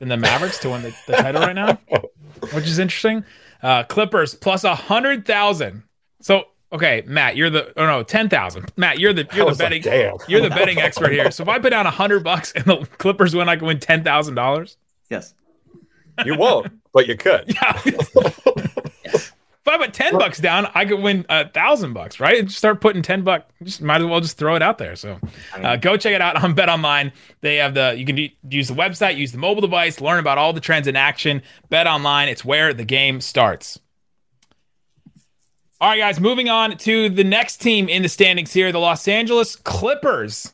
than 0.00 0.10
the 0.10 0.18
Mavericks 0.18 0.58
to 0.58 0.68
win 0.68 0.82
the, 0.82 0.94
the 1.06 1.14
title 1.14 1.40
right 1.40 1.54
now, 1.54 1.78
which 2.52 2.66
is 2.66 2.78
interesting. 2.78 3.24
Uh, 3.62 3.84
Clippers 3.84 4.34
plus 4.34 4.64
a 4.64 4.74
hundred 4.74 5.24
thousand. 5.24 5.84
So 6.20 6.44
okay, 6.74 7.04
Matt, 7.06 7.36
you're 7.36 7.48
the 7.48 7.72
oh 7.78 7.86
no 7.86 8.02
ten 8.02 8.28
thousand. 8.28 8.70
Matt, 8.76 8.98
you're 8.98 9.14
the 9.14 9.26
you're 9.34 9.50
the 9.50 9.56
betting 9.56 9.82
like, 9.82 10.28
you're 10.28 10.42
the 10.42 10.50
betting 10.50 10.78
expert 10.78 11.10
here. 11.10 11.30
So 11.30 11.42
if 11.42 11.48
I 11.48 11.58
put 11.58 11.70
down 11.70 11.86
a 11.86 11.90
hundred 11.90 12.22
bucks 12.22 12.52
and 12.52 12.66
the 12.66 12.86
Clippers 12.98 13.34
win, 13.34 13.48
I 13.48 13.56
can 13.56 13.66
win 13.66 13.80
ten 13.80 14.04
thousand 14.04 14.34
dollars. 14.34 14.76
Yes. 15.08 15.32
You 16.26 16.36
won't, 16.36 16.70
but 16.92 17.06
you 17.06 17.16
could. 17.16 17.54
Yeah. 17.62 17.80
If 19.64 19.68
I 19.68 19.78
put 19.78 19.94
ten 19.94 20.18
bucks 20.18 20.40
down, 20.40 20.66
I 20.74 20.84
could 20.84 21.00
win 21.00 21.24
a 21.28 21.48
thousand 21.48 21.92
bucks, 21.92 22.18
right? 22.18 22.44
Just 22.44 22.58
start 22.58 22.80
putting 22.80 23.00
ten 23.00 23.22
bucks. 23.22 23.44
Just 23.62 23.80
might 23.80 24.00
as 24.00 24.06
well 24.08 24.20
just 24.20 24.36
throw 24.36 24.56
it 24.56 24.62
out 24.62 24.76
there. 24.78 24.96
So, 24.96 25.20
uh, 25.54 25.76
go 25.76 25.96
check 25.96 26.14
it 26.14 26.20
out 26.20 26.42
on 26.42 26.54
Bet 26.56 26.68
Online. 26.68 27.12
They 27.42 27.56
have 27.56 27.72
the 27.74 27.94
you 27.96 28.04
can 28.04 28.16
use 28.50 28.66
the 28.66 28.74
website, 28.74 29.16
use 29.16 29.30
the 29.30 29.38
mobile 29.38 29.60
device, 29.60 30.00
learn 30.00 30.18
about 30.18 30.36
all 30.36 30.52
the 30.52 30.60
trends 30.60 30.88
in 30.88 30.96
action. 30.96 31.42
Bet 31.68 31.86
Online, 31.86 32.28
it's 32.28 32.44
where 32.44 32.74
the 32.74 32.84
game 32.84 33.20
starts. 33.20 33.78
All 35.80 35.90
right, 35.90 35.98
guys, 35.98 36.18
moving 36.18 36.48
on 36.48 36.76
to 36.78 37.08
the 37.08 37.24
next 37.24 37.58
team 37.58 37.88
in 37.88 38.02
the 38.02 38.08
standings 38.08 38.52
here, 38.52 38.72
the 38.72 38.80
Los 38.80 39.06
Angeles 39.06 39.54
Clippers. 39.54 40.52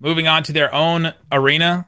Moving 0.00 0.26
on 0.26 0.42
to 0.42 0.52
their 0.52 0.74
own 0.74 1.14
arena, 1.30 1.86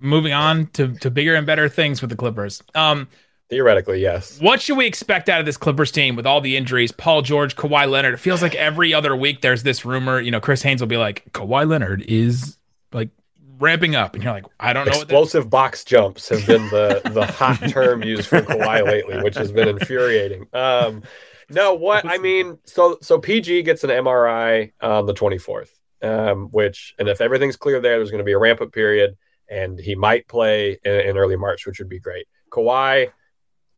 moving 0.00 0.32
on 0.32 0.66
to, 0.68 0.94
to 0.98 1.10
bigger 1.10 1.34
and 1.34 1.46
better 1.46 1.68
things 1.68 2.00
with 2.00 2.10
the 2.10 2.16
Clippers. 2.16 2.62
Um, 2.74 3.08
Theoretically, 3.50 4.02
yes. 4.02 4.38
What 4.40 4.60
should 4.60 4.76
we 4.76 4.86
expect 4.86 5.30
out 5.30 5.40
of 5.40 5.46
this 5.46 5.56
Clippers 5.56 5.90
team 5.90 6.16
with 6.16 6.26
all 6.26 6.42
the 6.42 6.56
injuries? 6.56 6.92
Paul 6.92 7.22
George, 7.22 7.56
Kawhi 7.56 7.90
Leonard. 7.90 8.14
It 8.14 8.18
feels 8.18 8.42
like 8.42 8.54
every 8.54 8.92
other 8.92 9.16
week 9.16 9.40
there's 9.40 9.62
this 9.62 9.86
rumor. 9.86 10.20
You 10.20 10.30
know, 10.30 10.40
Chris 10.40 10.60
Haynes 10.62 10.82
will 10.82 10.88
be 10.88 10.98
like, 10.98 11.24
Kawhi 11.32 11.66
Leonard 11.66 12.02
is 12.02 12.58
like 12.92 13.08
ramping 13.58 13.96
up, 13.96 14.14
and 14.14 14.22
you're 14.22 14.34
like, 14.34 14.44
I 14.60 14.74
don't 14.74 14.86
know. 14.86 14.92
Explosive 14.92 15.48
box 15.48 15.82
jumps 15.82 16.28
have 16.28 16.46
been 16.46 16.68
the 16.68 17.00
the 17.12 17.24
hot 17.24 17.56
term 17.70 18.02
used 18.02 18.28
for 18.28 18.42
Kawhi 18.42 18.84
lately, 18.84 19.22
which 19.22 19.36
has 19.36 19.50
been 19.50 19.68
infuriating. 19.68 20.46
Um, 20.52 21.02
no, 21.50 21.74
what 21.74 22.04
I 22.04 22.18
mean, 22.18 22.58
so 22.64 22.98
so 23.00 23.18
PG 23.18 23.62
gets 23.62 23.84
an 23.84 23.90
MRI 23.90 24.72
on 24.82 25.06
the 25.06 25.14
24th, 25.14 25.70
um, 26.02 26.48
which 26.50 26.94
and 26.98 27.08
if 27.08 27.20
everything's 27.20 27.56
clear 27.56 27.80
there, 27.80 27.96
there's 27.96 28.10
going 28.10 28.18
to 28.18 28.24
be 28.24 28.32
a 28.32 28.38
ramp 28.38 28.60
up 28.60 28.72
period, 28.72 29.16
and 29.50 29.78
he 29.78 29.94
might 29.94 30.28
play 30.28 30.78
in, 30.84 30.92
in 31.00 31.18
early 31.18 31.36
March, 31.36 31.66
which 31.66 31.78
would 31.78 31.88
be 31.88 32.00
great. 32.00 32.26
Kawhi, 32.50 33.10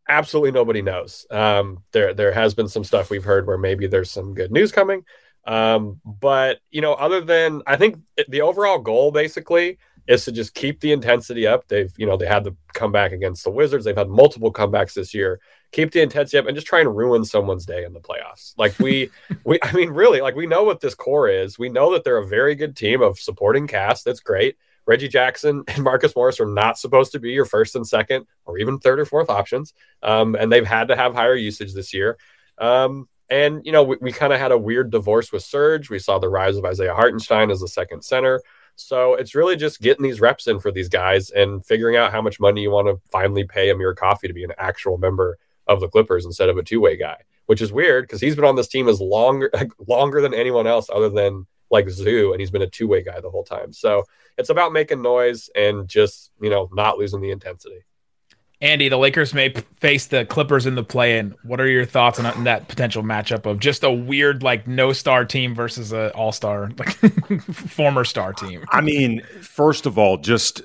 absolutely 0.08 0.52
nobody 0.52 0.82
knows. 0.82 1.26
Um, 1.30 1.84
there 1.92 2.14
there 2.14 2.32
has 2.32 2.54
been 2.54 2.68
some 2.68 2.84
stuff 2.84 3.10
we've 3.10 3.24
heard 3.24 3.46
where 3.46 3.58
maybe 3.58 3.86
there's 3.86 4.10
some 4.10 4.34
good 4.34 4.52
news 4.52 4.72
coming. 4.72 5.04
Um, 5.46 6.00
but 6.04 6.58
you 6.70 6.80
know, 6.80 6.94
other 6.94 7.20
than 7.20 7.62
I 7.66 7.76
think 7.76 7.98
the 8.28 8.42
overall 8.42 8.78
goal 8.78 9.10
basically 9.10 9.78
is 10.06 10.24
to 10.24 10.32
just 10.32 10.54
keep 10.54 10.80
the 10.80 10.92
intensity 10.92 11.46
up. 11.46 11.68
They've, 11.68 11.92
you 11.96 12.04
know, 12.04 12.16
they 12.16 12.26
had 12.26 12.42
the 12.42 12.56
comeback 12.74 13.12
against 13.12 13.44
the 13.44 13.50
Wizards. 13.50 13.84
They've 13.84 13.96
had 13.96 14.08
multiple 14.08 14.52
comebacks 14.52 14.94
this 14.94 15.14
year. 15.14 15.40
Keep 15.70 15.92
the 15.92 16.02
intensity 16.02 16.36
up 16.38 16.46
and 16.46 16.56
just 16.56 16.66
try 16.66 16.80
and 16.80 16.96
ruin 16.96 17.24
someone's 17.24 17.64
day 17.64 17.84
in 17.84 17.92
the 17.92 18.00
playoffs. 18.00 18.54
Like 18.58 18.76
we, 18.80 19.10
we, 19.44 19.60
I 19.62 19.72
mean, 19.72 19.90
really, 19.90 20.20
like 20.20 20.34
we 20.34 20.46
know 20.46 20.64
what 20.64 20.80
this 20.80 20.96
core 20.96 21.28
is. 21.28 21.58
We 21.58 21.68
know 21.68 21.92
that 21.92 22.02
they're 22.02 22.16
a 22.16 22.26
very 22.26 22.56
good 22.56 22.76
team 22.76 23.02
of 23.02 23.20
supporting 23.20 23.68
cast. 23.68 24.04
That's 24.04 24.20
great. 24.20 24.56
Reggie 24.86 25.08
Jackson 25.08 25.64
and 25.68 25.84
Marcus 25.84 26.14
Morris 26.14 26.40
are 26.40 26.46
not 26.46 26.78
supposed 26.78 27.12
to 27.12 27.18
be 27.18 27.30
your 27.30 27.44
first 27.44 27.76
and 27.76 27.86
second 27.86 28.26
or 28.44 28.58
even 28.58 28.78
third 28.78 29.00
or 29.00 29.04
fourth 29.04 29.30
options. 29.30 29.74
Um, 30.02 30.34
and 30.34 30.50
they've 30.50 30.66
had 30.66 30.88
to 30.88 30.96
have 30.96 31.14
higher 31.14 31.34
usage 31.34 31.74
this 31.74 31.94
year. 31.94 32.18
Um, 32.58 33.08
and, 33.28 33.64
you 33.64 33.72
know, 33.72 33.84
we, 33.84 33.96
we 34.00 34.12
kind 34.12 34.32
of 34.32 34.40
had 34.40 34.52
a 34.52 34.58
weird 34.58 34.90
divorce 34.90 35.30
with 35.30 35.44
Serge. 35.44 35.88
We 35.88 36.00
saw 36.00 36.18
the 36.18 36.28
rise 36.28 36.56
of 36.56 36.64
Isaiah 36.64 36.94
Hartenstein 36.94 37.50
as 37.50 37.60
the 37.60 37.68
second 37.68 38.02
center. 38.02 38.42
So 38.76 39.14
it's 39.14 39.34
really 39.34 39.56
just 39.56 39.80
getting 39.80 40.02
these 40.02 40.20
reps 40.20 40.46
in 40.46 40.58
for 40.58 40.72
these 40.72 40.88
guys 40.88 41.30
and 41.30 41.64
figuring 41.64 41.96
out 41.96 42.12
how 42.12 42.22
much 42.22 42.40
money 42.40 42.62
you 42.62 42.70
want 42.70 42.88
to 42.88 43.00
finally 43.10 43.44
pay 43.44 43.70
Amir 43.70 43.94
Coffey 43.94 44.26
to 44.26 44.34
be 44.34 44.44
an 44.44 44.52
actual 44.58 44.98
member 44.98 45.38
of 45.66 45.80
the 45.80 45.88
Clippers 45.88 46.24
instead 46.24 46.48
of 46.48 46.56
a 46.56 46.62
two 46.62 46.80
way 46.80 46.96
guy, 46.96 47.16
which 47.46 47.60
is 47.60 47.72
weird 47.72 48.04
because 48.04 48.20
he's 48.20 48.34
been 48.34 48.44
on 48.44 48.56
this 48.56 48.68
team 48.68 48.88
as 48.88 49.00
longer 49.00 49.50
longer 49.86 50.20
than 50.20 50.34
anyone 50.34 50.66
else 50.66 50.88
other 50.92 51.10
than 51.10 51.46
like 51.70 51.88
Zoo, 51.88 52.32
and 52.32 52.40
he's 52.40 52.50
been 52.50 52.62
a 52.62 52.66
two 52.66 52.88
way 52.88 53.02
guy 53.02 53.20
the 53.20 53.30
whole 53.30 53.44
time. 53.44 53.72
So 53.72 54.04
it's 54.38 54.50
about 54.50 54.72
making 54.72 55.02
noise 55.02 55.50
and 55.54 55.88
just 55.88 56.32
you 56.40 56.50
know 56.50 56.68
not 56.72 56.98
losing 56.98 57.20
the 57.20 57.30
intensity. 57.30 57.84
Andy, 58.62 58.90
the 58.90 58.98
Lakers 58.98 59.32
may 59.32 59.48
p- 59.48 59.62
face 59.76 60.06
the 60.06 60.26
Clippers 60.26 60.66
in 60.66 60.74
the 60.74 60.84
play-in. 60.84 61.34
What 61.44 61.62
are 61.62 61.66
your 61.66 61.86
thoughts 61.86 62.18
on, 62.18 62.26
on 62.26 62.44
that 62.44 62.68
potential 62.68 63.02
matchup 63.02 63.46
of 63.46 63.58
just 63.58 63.82
a 63.82 63.90
weird 63.90 64.42
like 64.42 64.66
no 64.66 64.92
star 64.92 65.24
team 65.24 65.54
versus 65.54 65.94
a 65.94 66.14
all 66.14 66.32
star 66.32 66.70
like 66.78 66.90
former 67.42 68.04
star 68.04 68.34
team? 68.34 68.64
I 68.68 68.82
mean, 68.82 69.22
first 69.40 69.86
of 69.86 69.96
all, 69.96 70.18
just 70.18 70.60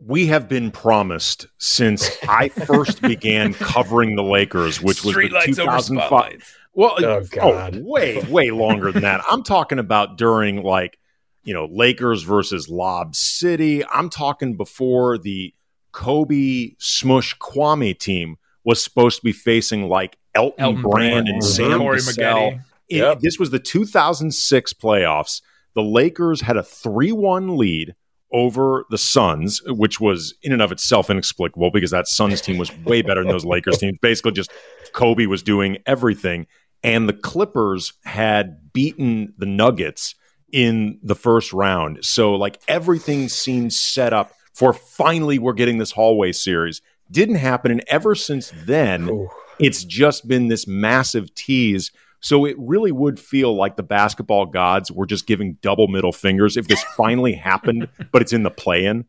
we 0.00 0.26
have 0.26 0.48
been 0.48 0.70
promised 0.70 1.46
since 1.58 2.10
I 2.28 2.48
first 2.48 3.02
began 3.02 3.54
covering 3.54 4.16
the 4.16 4.22
Lakers, 4.22 4.80
which 4.80 5.04
was 5.04 5.14
the 5.14 5.22
Streetlights 5.22 5.58
over 5.58 5.76
2005. 5.76 6.58
Spotlights. 6.74 7.30
Well, 7.34 7.44
Oh, 7.44 7.70
oh, 7.72 7.80
way, 7.82 8.22
way 8.28 8.50
longer 8.50 8.92
than 8.92 9.02
that. 9.02 9.22
I'm 9.30 9.42
talking 9.42 9.78
about 9.78 10.18
during 10.18 10.62
like, 10.62 10.98
you 11.42 11.54
know, 11.54 11.68
Lakers 11.70 12.22
versus 12.22 12.68
Lob 12.68 13.14
City. 13.14 13.84
I'm 13.86 14.10
talking 14.10 14.56
before 14.56 15.18
the 15.18 15.54
Kobe 15.92 16.70
Smush 16.78 17.36
Kwame 17.38 17.98
team 17.98 18.36
was 18.64 18.82
supposed 18.82 19.18
to 19.18 19.24
be 19.24 19.32
facing 19.32 19.88
like 19.88 20.16
Elton, 20.34 20.60
Elton 20.60 20.82
Brand 20.82 20.92
Brand, 21.24 21.28
and. 21.28 21.44
Sam 21.44 21.78
Corey 21.78 22.00
Cassell. 22.00 22.60
Yep. 22.88 23.20
This 23.20 23.38
was 23.38 23.50
the 23.50 23.58
2006 23.58 24.72
playoffs. 24.74 25.42
The 25.74 25.82
Lakers 25.82 26.40
had 26.40 26.56
a 26.56 26.62
3 26.62 27.12
1 27.12 27.56
lead 27.56 27.94
over 28.32 28.84
the 28.90 28.98
Suns, 28.98 29.62
which 29.66 30.00
was 30.00 30.34
in 30.42 30.52
and 30.52 30.60
of 30.60 30.72
itself 30.72 31.08
inexplicable 31.08 31.70
because 31.70 31.92
that 31.92 32.08
Suns 32.08 32.40
team 32.40 32.58
was 32.58 32.76
way 32.78 33.00
better 33.00 33.22
than 33.22 33.30
those 33.30 33.44
Lakers 33.44 33.78
teams. 33.78 33.96
Basically, 34.02 34.32
just 34.32 34.50
Kobe 34.92 35.26
was 35.26 35.42
doing 35.42 35.78
everything. 35.86 36.46
And 36.84 37.08
the 37.08 37.14
Clippers 37.14 37.94
had 38.04 38.72
beaten 38.72 39.32
the 39.38 39.46
Nuggets 39.46 40.14
in 40.52 41.00
the 41.02 41.14
first 41.16 41.52
round. 41.52 42.04
So, 42.04 42.34
like, 42.34 42.60
everything 42.68 43.28
seemed 43.28 43.72
set 43.72 44.12
up 44.12 44.32
for 44.52 44.72
finally 44.72 45.38
we're 45.38 45.54
getting 45.54 45.78
this 45.78 45.90
hallway 45.90 46.30
series. 46.30 46.80
Didn't 47.10 47.36
happen. 47.36 47.70
And 47.72 47.82
ever 47.88 48.14
since 48.14 48.52
then, 48.64 49.08
Ooh. 49.08 49.28
it's 49.58 49.82
just 49.82 50.28
been 50.28 50.48
this 50.48 50.66
massive 50.68 51.34
tease. 51.34 51.90
So 52.20 52.44
it 52.46 52.56
really 52.58 52.92
would 52.92 53.18
feel 53.18 53.54
like 53.54 53.76
the 53.76 53.82
basketball 53.82 54.46
gods 54.46 54.90
were 54.92 55.06
just 55.06 55.26
giving 55.26 55.54
double 55.60 55.88
middle 55.88 56.12
fingers 56.12 56.56
if 56.56 56.68
this 56.68 56.82
finally 56.96 57.32
happened, 57.34 57.88
but 58.12 58.22
it's 58.22 58.32
in 58.32 58.44
the 58.44 58.50
play 58.50 58.84
in. 58.86 59.06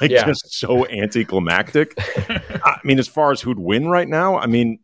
Like 0.00 0.10
Yeah. 0.10 0.24
just 0.24 0.52
so 0.52 0.86
anticlimactic. 0.88 1.94
I 2.28 2.78
mean, 2.84 2.98
as 2.98 3.08
far 3.08 3.30
as 3.32 3.40
who'd 3.40 3.58
win 3.58 3.88
right 3.88 4.08
now, 4.08 4.36
I 4.38 4.46
mean, 4.46 4.78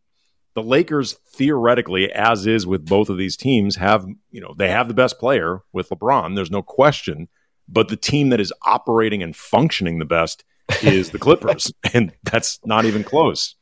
the 0.55 0.63
Lakers 0.63 1.15
theoretically, 1.35 2.13
as 2.13 2.47
is 2.47 2.67
with 2.67 2.87
both 2.87 3.09
of 3.09 3.19
these 3.19 3.37
teams, 3.37 3.77
have 3.77 4.07
you 4.31 4.41
know 4.41 4.55
they 4.57 4.69
have 4.69 4.89
the 4.89 4.95
best 4.95 5.19
player 5.19 5.63
with 5.73 5.89
LeBron. 5.89 6.35
There's 6.35 6.51
no 6.51 6.63
question. 6.63 7.29
But 7.69 7.89
the 7.89 7.97
team 7.97 8.31
that 8.31 8.41
is 8.41 8.53
operating 8.67 9.23
and 9.23 9.35
functioning 9.35 9.99
the 9.99 10.05
best 10.05 10.45
is 10.83 11.11
the 11.11 11.19
Clippers, 11.19 11.73
and 11.95 12.13
that's 12.25 12.59
not 12.65 12.85
even 12.85 13.05
close. 13.05 13.55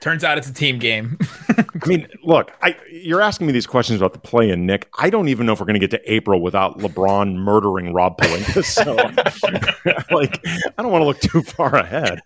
Turns 0.00 0.24
out 0.24 0.36
it's 0.36 0.48
a 0.48 0.52
team 0.52 0.80
game. 0.80 1.16
I 1.56 1.86
mean, 1.86 2.08
look, 2.24 2.52
I, 2.60 2.76
you're 2.90 3.20
asking 3.20 3.46
me 3.46 3.52
these 3.52 3.68
questions 3.68 4.00
about 4.00 4.14
the 4.14 4.18
play 4.18 4.50
in, 4.50 4.66
Nick. 4.66 4.88
I 4.98 5.10
don't 5.10 5.28
even 5.28 5.46
know 5.46 5.52
if 5.52 5.60
we're 5.60 5.66
going 5.66 5.78
to 5.78 5.86
get 5.86 5.92
to 5.92 6.12
April 6.12 6.42
without 6.42 6.78
LeBron 6.78 7.36
murdering 7.36 7.92
Rob 7.92 8.18
Pelinka. 8.18 8.64
So, 8.64 8.94
like, 10.14 10.40
I 10.76 10.82
don't 10.82 10.90
want 10.90 11.02
to 11.02 11.06
look 11.06 11.20
too 11.20 11.42
far 11.42 11.76
ahead. 11.76 12.20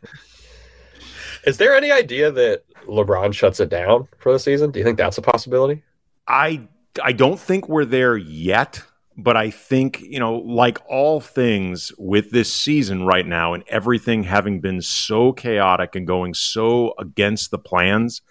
Is 1.47 1.59
there 1.59 1.75
any 1.77 1.93
idea 1.93 2.31
that 2.33 2.65
LeBron 2.87 3.33
shuts 3.33 3.61
it 3.61 3.69
down 3.69 4.09
for 4.19 4.33
the 4.33 4.39
season? 4.39 4.73
Do 4.73 4.81
you 4.81 4.85
think 4.85 4.99
that's 4.99 5.17
a 5.17 5.23
possibility? 5.23 5.83
I 6.27 6.69
I 7.03 7.13
don't 7.13 7.39
think 7.39 7.69
we're 7.69 7.85
there 7.85 8.17
yet, 8.17 8.83
but 9.17 9.37
I 9.37 9.51
think, 9.51 10.01
you 10.01 10.19
know, 10.19 10.37
like 10.37 10.79
all 10.89 11.21
things 11.21 11.93
with 11.99 12.31
this 12.31 12.53
season 12.53 13.05
right 13.05 13.27
now 13.27 13.55
and 13.55 13.65
everything 13.69 14.25
having 14.25 14.61
been 14.61 14.83
so 14.83 15.33
chaotic 15.33 15.95
and 15.95 16.07
going 16.07 16.35
so 16.35 16.95
against 16.99 17.51
the 17.51 17.59
plans, 17.59 18.23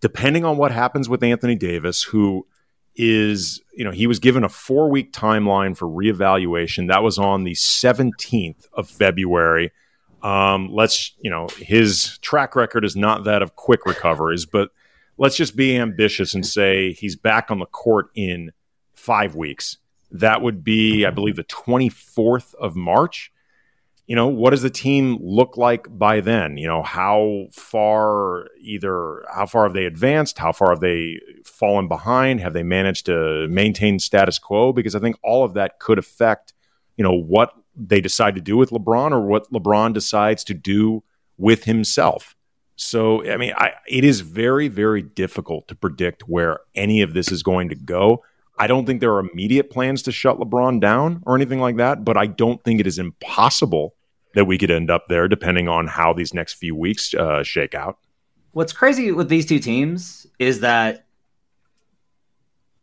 depending 0.00 0.44
on 0.44 0.56
what 0.56 0.72
happens 0.72 1.08
with 1.08 1.22
Anthony 1.22 1.56
Davis, 1.56 2.02
who 2.02 2.46
is, 2.94 3.62
you 3.74 3.84
know, 3.84 3.90
he 3.90 4.06
was 4.06 4.18
given 4.18 4.44
a 4.44 4.48
4-week 4.48 5.12
timeline 5.12 5.76
for 5.76 5.86
reevaluation. 5.86 6.88
That 6.88 7.02
was 7.02 7.18
on 7.18 7.44
the 7.44 7.52
17th 7.52 8.66
of 8.72 8.88
February. 8.88 9.72
Um, 10.26 10.70
let's, 10.72 11.12
you 11.20 11.30
know, 11.30 11.46
his 11.56 12.18
track 12.18 12.56
record 12.56 12.84
is 12.84 12.96
not 12.96 13.24
that 13.24 13.42
of 13.42 13.54
quick 13.54 13.86
recoveries, 13.86 14.44
but 14.44 14.70
let's 15.18 15.36
just 15.36 15.54
be 15.54 15.76
ambitious 15.76 16.34
and 16.34 16.44
say 16.44 16.94
he's 16.94 17.14
back 17.14 17.52
on 17.52 17.60
the 17.60 17.66
court 17.66 18.08
in 18.16 18.50
five 18.92 19.36
weeks. 19.36 19.78
That 20.10 20.42
would 20.42 20.64
be, 20.64 21.06
I 21.06 21.10
believe, 21.10 21.36
the 21.36 21.44
24th 21.44 22.56
of 22.56 22.74
March. 22.74 23.30
You 24.08 24.16
know, 24.16 24.26
what 24.26 24.50
does 24.50 24.62
the 24.62 24.70
team 24.70 25.16
look 25.20 25.56
like 25.56 25.86
by 25.96 26.20
then? 26.20 26.56
You 26.56 26.66
know, 26.66 26.82
how 26.82 27.46
far 27.52 28.48
either 28.60 29.24
how 29.32 29.46
far 29.46 29.62
have 29.62 29.74
they 29.74 29.84
advanced? 29.84 30.38
How 30.38 30.50
far 30.50 30.70
have 30.70 30.80
they 30.80 31.20
fallen 31.44 31.86
behind? 31.86 32.40
Have 32.40 32.52
they 32.52 32.64
managed 32.64 33.06
to 33.06 33.46
maintain 33.46 34.00
status 34.00 34.40
quo? 34.40 34.72
Because 34.72 34.96
I 34.96 34.98
think 34.98 35.18
all 35.22 35.44
of 35.44 35.54
that 35.54 35.78
could 35.78 35.98
affect, 36.00 36.52
you 36.96 37.04
know, 37.04 37.14
what 37.14 37.52
they 37.76 38.00
decide 38.00 38.34
to 38.34 38.40
do 38.40 38.56
with 38.56 38.70
LeBron 38.70 39.12
or 39.12 39.20
what 39.20 39.50
LeBron 39.52 39.92
decides 39.92 40.44
to 40.44 40.54
do 40.54 41.02
with 41.36 41.64
himself. 41.64 42.34
So, 42.76 43.26
I 43.30 43.36
mean, 43.36 43.54
I, 43.56 43.72
it 43.88 44.04
is 44.04 44.20
very, 44.20 44.68
very 44.68 45.02
difficult 45.02 45.68
to 45.68 45.74
predict 45.74 46.28
where 46.28 46.60
any 46.74 47.02
of 47.02 47.14
this 47.14 47.32
is 47.32 47.42
going 47.42 47.70
to 47.70 47.74
go. 47.74 48.22
I 48.58 48.66
don't 48.66 48.86
think 48.86 49.00
there 49.00 49.12
are 49.14 49.20
immediate 49.20 49.70
plans 49.70 50.02
to 50.02 50.12
shut 50.12 50.38
LeBron 50.38 50.80
down 50.80 51.22
or 51.26 51.36
anything 51.36 51.60
like 51.60 51.76
that, 51.76 52.04
but 52.04 52.16
I 52.16 52.26
don't 52.26 52.62
think 52.64 52.80
it 52.80 52.86
is 52.86 52.98
impossible 52.98 53.94
that 54.34 54.44
we 54.44 54.58
could 54.58 54.70
end 54.70 54.90
up 54.90 55.06
there 55.08 55.28
depending 55.28 55.68
on 55.68 55.86
how 55.86 56.12
these 56.12 56.34
next 56.34 56.54
few 56.54 56.74
weeks 56.74 57.14
uh, 57.14 57.42
shake 57.42 57.74
out. 57.74 57.98
What's 58.52 58.72
crazy 58.72 59.12
with 59.12 59.28
these 59.28 59.46
two 59.46 59.58
teams 59.58 60.26
is 60.38 60.60
that 60.60 61.06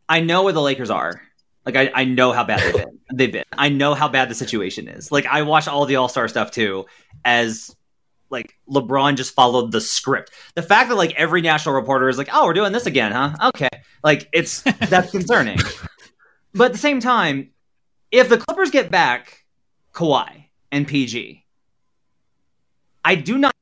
I 0.08 0.20
know 0.20 0.42
where 0.42 0.52
the 0.52 0.62
Lakers 0.62 0.90
are. 0.90 1.22
Like 1.66 1.76
I, 1.76 1.90
I 1.94 2.04
know 2.04 2.32
how 2.32 2.44
bad 2.44 2.60
they've 2.60 2.74
been. 2.84 2.98
They've 3.12 3.32
been. 3.32 3.44
I 3.52 3.68
know 3.70 3.94
how 3.94 4.08
bad 4.08 4.28
the 4.28 4.34
situation 4.34 4.88
is. 4.88 5.10
Like 5.10 5.26
I 5.26 5.42
watch 5.42 5.66
all 5.68 5.86
the 5.86 5.96
All 5.96 6.08
Star 6.08 6.28
stuff 6.28 6.50
too, 6.50 6.84
as 7.24 7.74
like 8.30 8.54
LeBron 8.68 9.16
just 9.16 9.34
followed 9.34 9.70
the 9.72 9.80
script. 9.80 10.30
The 10.54 10.62
fact 10.62 10.88
that 10.90 10.96
like 10.96 11.14
every 11.14 11.40
national 11.40 11.74
reporter 11.74 12.08
is 12.08 12.18
like, 12.18 12.28
"Oh, 12.32 12.44
we're 12.46 12.52
doing 12.52 12.72
this 12.72 12.86
again, 12.86 13.12
huh?" 13.12 13.34
Okay, 13.48 13.68
like 14.02 14.28
it's 14.32 14.60
that's 14.62 15.10
concerning. 15.10 15.58
But 16.56 16.66
at 16.66 16.72
the 16.72 16.78
same 16.78 17.00
time, 17.00 17.50
if 18.12 18.28
the 18.28 18.38
Clippers 18.38 18.70
get 18.70 18.88
back 18.88 19.44
Kawhi 19.92 20.44
and 20.70 20.86
PG, 20.86 21.44
I 23.04 23.14
do 23.16 23.38
not 23.38 23.52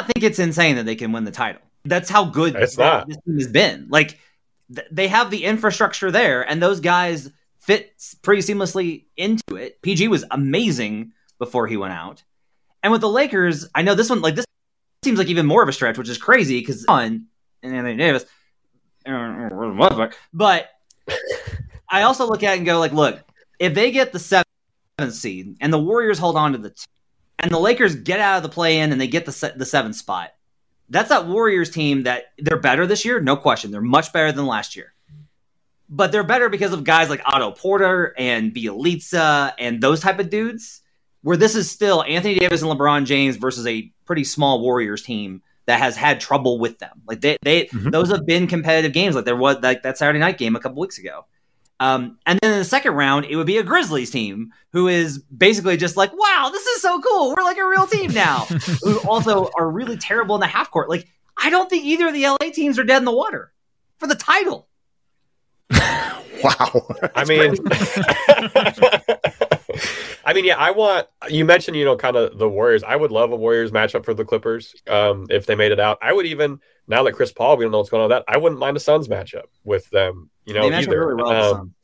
think 0.00 0.24
it's 0.24 0.38
insane 0.38 0.76
that 0.76 0.86
they 0.86 0.96
can 0.96 1.12
win 1.12 1.24
the 1.24 1.30
title. 1.30 1.60
That's 1.84 2.08
how 2.08 2.24
good 2.24 2.56
It's 2.56 2.76
that- 2.76 2.82
not. 3.00 3.08
this 3.08 3.18
team 3.26 3.34
has 3.38 3.48
been. 3.48 3.86
Like 3.90 4.18
th- 4.74 4.88
they 4.90 5.08
have 5.08 5.30
the 5.30 5.44
infrastructure 5.44 6.10
there, 6.10 6.42
and 6.42 6.62
those 6.62 6.80
guys 6.80 7.30
fit 7.68 7.92
s- 7.98 8.14
pretty 8.22 8.40
seamlessly 8.42 9.04
into 9.16 9.56
it. 9.56 9.80
PG 9.82 10.08
was 10.08 10.24
amazing 10.30 11.12
before 11.38 11.66
he 11.68 11.76
went 11.76 11.92
out, 11.92 12.24
and 12.82 12.90
with 12.90 13.02
the 13.02 13.08
Lakers, 13.08 13.68
I 13.74 13.82
know 13.82 13.94
this 13.94 14.08
one 14.10 14.22
like 14.22 14.34
this 14.34 14.46
seems 15.04 15.18
like 15.18 15.28
even 15.28 15.46
more 15.46 15.62
of 15.62 15.68
a 15.68 15.72
stretch, 15.72 15.98
which 15.98 16.08
is 16.08 16.18
crazy 16.18 16.58
because 16.60 16.84
on 16.88 17.26
and 17.62 17.74
Anthony 17.74 17.96
Davis, 17.96 18.24
but 20.32 20.68
I 21.90 22.02
also 22.02 22.26
look 22.26 22.42
at 22.42 22.54
it 22.54 22.58
and 22.58 22.66
go 22.66 22.78
like, 22.78 22.92
look, 22.92 23.20
if 23.58 23.74
they 23.74 23.90
get 23.90 24.12
the 24.12 24.18
seventh 24.18 24.46
seed 25.14 25.56
and 25.60 25.72
the 25.72 25.78
Warriors 25.78 26.18
hold 26.18 26.36
on 26.36 26.52
to 26.52 26.58
the 26.58 26.70
two, 26.70 26.84
and 27.38 27.50
the 27.50 27.58
Lakers 27.58 27.94
get 27.96 28.20
out 28.20 28.38
of 28.38 28.42
the 28.42 28.48
play 28.48 28.78
in 28.80 28.92
and 28.92 29.00
they 29.00 29.06
get 29.06 29.26
the 29.26 29.32
se- 29.32 29.54
the 29.56 29.66
seventh 29.66 29.96
spot, 29.96 30.30
that's 30.88 31.10
that 31.10 31.26
Warriors 31.26 31.70
team 31.70 32.04
that 32.04 32.32
they're 32.38 32.60
better 32.60 32.86
this 32.86 33.04
year, 33.04 33.20
no 33.20 33.36
question. 33.36 33.70
They're 33.70 33.80
much 33.80 34.12
better 34.12 34.32
than 34.32 34.46
last 34.46 34.74
year, 34.76 34.94
but 35.88 36.12
they're 36.12 36.24
better 36.24 36.48
because 36.48 36.72
of 36.72 36.84
guys 36.84 37.08
like 37.08 37.20
Otto 37.24 37.50
Porter 37.52 38.14
and 38.18 38.54
Bjelica 38.54 39.52
and 39.58 39.80
those 39.82 40.00
type 40.00 40.18
of 40.18 40.30
dudes. 40.30 40.82
Where 41.22 41.36
this 41.36 41.56
is 41.56 41.68
still 41.68 42.04
Anthony 42.04 42.38
Davis 42.38 42.62
and 42.62 42.70
LeBron 42.70 43.04
James 43.04 43.36
versus 43.36 43.66
a 43.66 43.92
pretty 44.04 44.22
small 44.22 44.60
Warriors 44.62 45.02
team 45.02 45.42
that 45.66 45.80
has 45.80 45.96
had 45.96 46.20
trouble 46.20 46.60
with 46.60 46.78
them. 46.78 47.02
Like 47.06 47.20
they, 47.20 47.36
they 47.42 47.64
Mhm. 47.66 47.90
those 47.90 48.08
have 48.10 48.24
been 48.24 48.46
competitive 48.46 48.92
games. 48.92 49.16
Like 49.16 49.24
there 49.24 49.36
was 49.36 49.56
like 49.60 49.82
that 49.82 49.98
Saturday 49.98 50.20
night 50.20 50.38
game 50.38 50.54
a 50.54 50.60
couple 50.60 50.80
weeks 50.80 50.96
ago. 50.96 51.26
Um, 51.80 52.18
and 52.24 52.38
then 52.40 52.52
in 52.52 52.58
the 52.60 52.64
second 52.64 52.92
round, 52.94 53.26
it 53.26 53.34
would 53.36 53.48
be 53.48 53.58
a 53.58 53.64
Grizzlies 53.64 54.10
team 54.10 54.52
who 54.72 54.86
is 54.86 55.18
basically 55.18 55.76
just 55.76 55.96
like, 55.96 56.12
wow, 56.16 56.50
this 56.52 56.64
is 56.66 56.82
so 56.82 57.00
cool. 57.00 57.34
We're 57.36 57.42
like 57.44 57.58
a 57.58 57.66
real 57.66 57.86
team 57.88 58.12
now. 58.14 58.44
who 58.82 58.98
also 59.00 59.50
are 59.58 59.68
really 59.68 59.96
terrible 59.96 60.36
in 60.36 60.40
the 60.40 60.46
half 60.46 60.70
court. 60.70 60.88
Like, 60.88 61.08
I 61.36 61.50
don't 61.50 61.68
think 61.68 61.84
either 61.84 62.06
of 62.08 62.14
the 62.14 62.26
LA 62.26 62.50
teams 62.52 62.78
are 62.78 62.84
dead 62.84 62.98
in 62.98 63.04
the 63.04 63.12
water 63.12 63.52
for 63.98 64.06
the 64.06 64.14
title. 64.14 64.67
Wow. 66.42 66.86
I 67.16 67.24
mean, 67.24 67.56
I 70.24 70.34
mean, 70.34 70.44
yeah, 70.44 70.56
I 70.56 70.70
want. 70.70 71.06
You 71.28 71.44
mentioned, 71.44 71.76
you 71.76 71.84
know, 71.84 71.96
kind 71.96 72.16
of 72.16 72.38
the 72.38 72.48
Warriors. 72.48 72.82
I 72.84 72.96
would 72.96 73.10
love 73.10 73.32
a 73.32 73.36
Warriors 73.36 73.70
matchup 73.70 74.04
for 74.04 74.14
the 74.14 74.24
Clippers 74.24 74.74
um, 74.88 75.26
if 75.30 75.46
they 75.46 75.54
made 75.54 75.72
it 75.72 75.80
out. 75.80 75.98
I 76.02 76.12
would 76.12 76.26
even 76.26 76.60
now 76.86 77.02
that 77.02 77.12
Chris 77.12 77.32
Paul, 77.32 77.56
we 77.56 77.64
don't 77.64 77.72
know 77.72 77.78
what's 77.78 77.90
going 77.90 78.02
on 78.02 78.10
with 78.10 78.18
that. 78.18 78.32
I 78.32 78.36
wouldn't 78.36 78.60
mind 78.60 78.76
a 78.76 78.80
Suns 78.80 79.08
matchup 79.08 79.46
with 79.64 79.88
them. 79.90 80.30
You 80.44 80.54
know, 80.54 80.68
they 80.68 80.76
either. 80.76 81.06
really 81.06 81.22
well. 81.22 81.54
Um, 81.54 81.74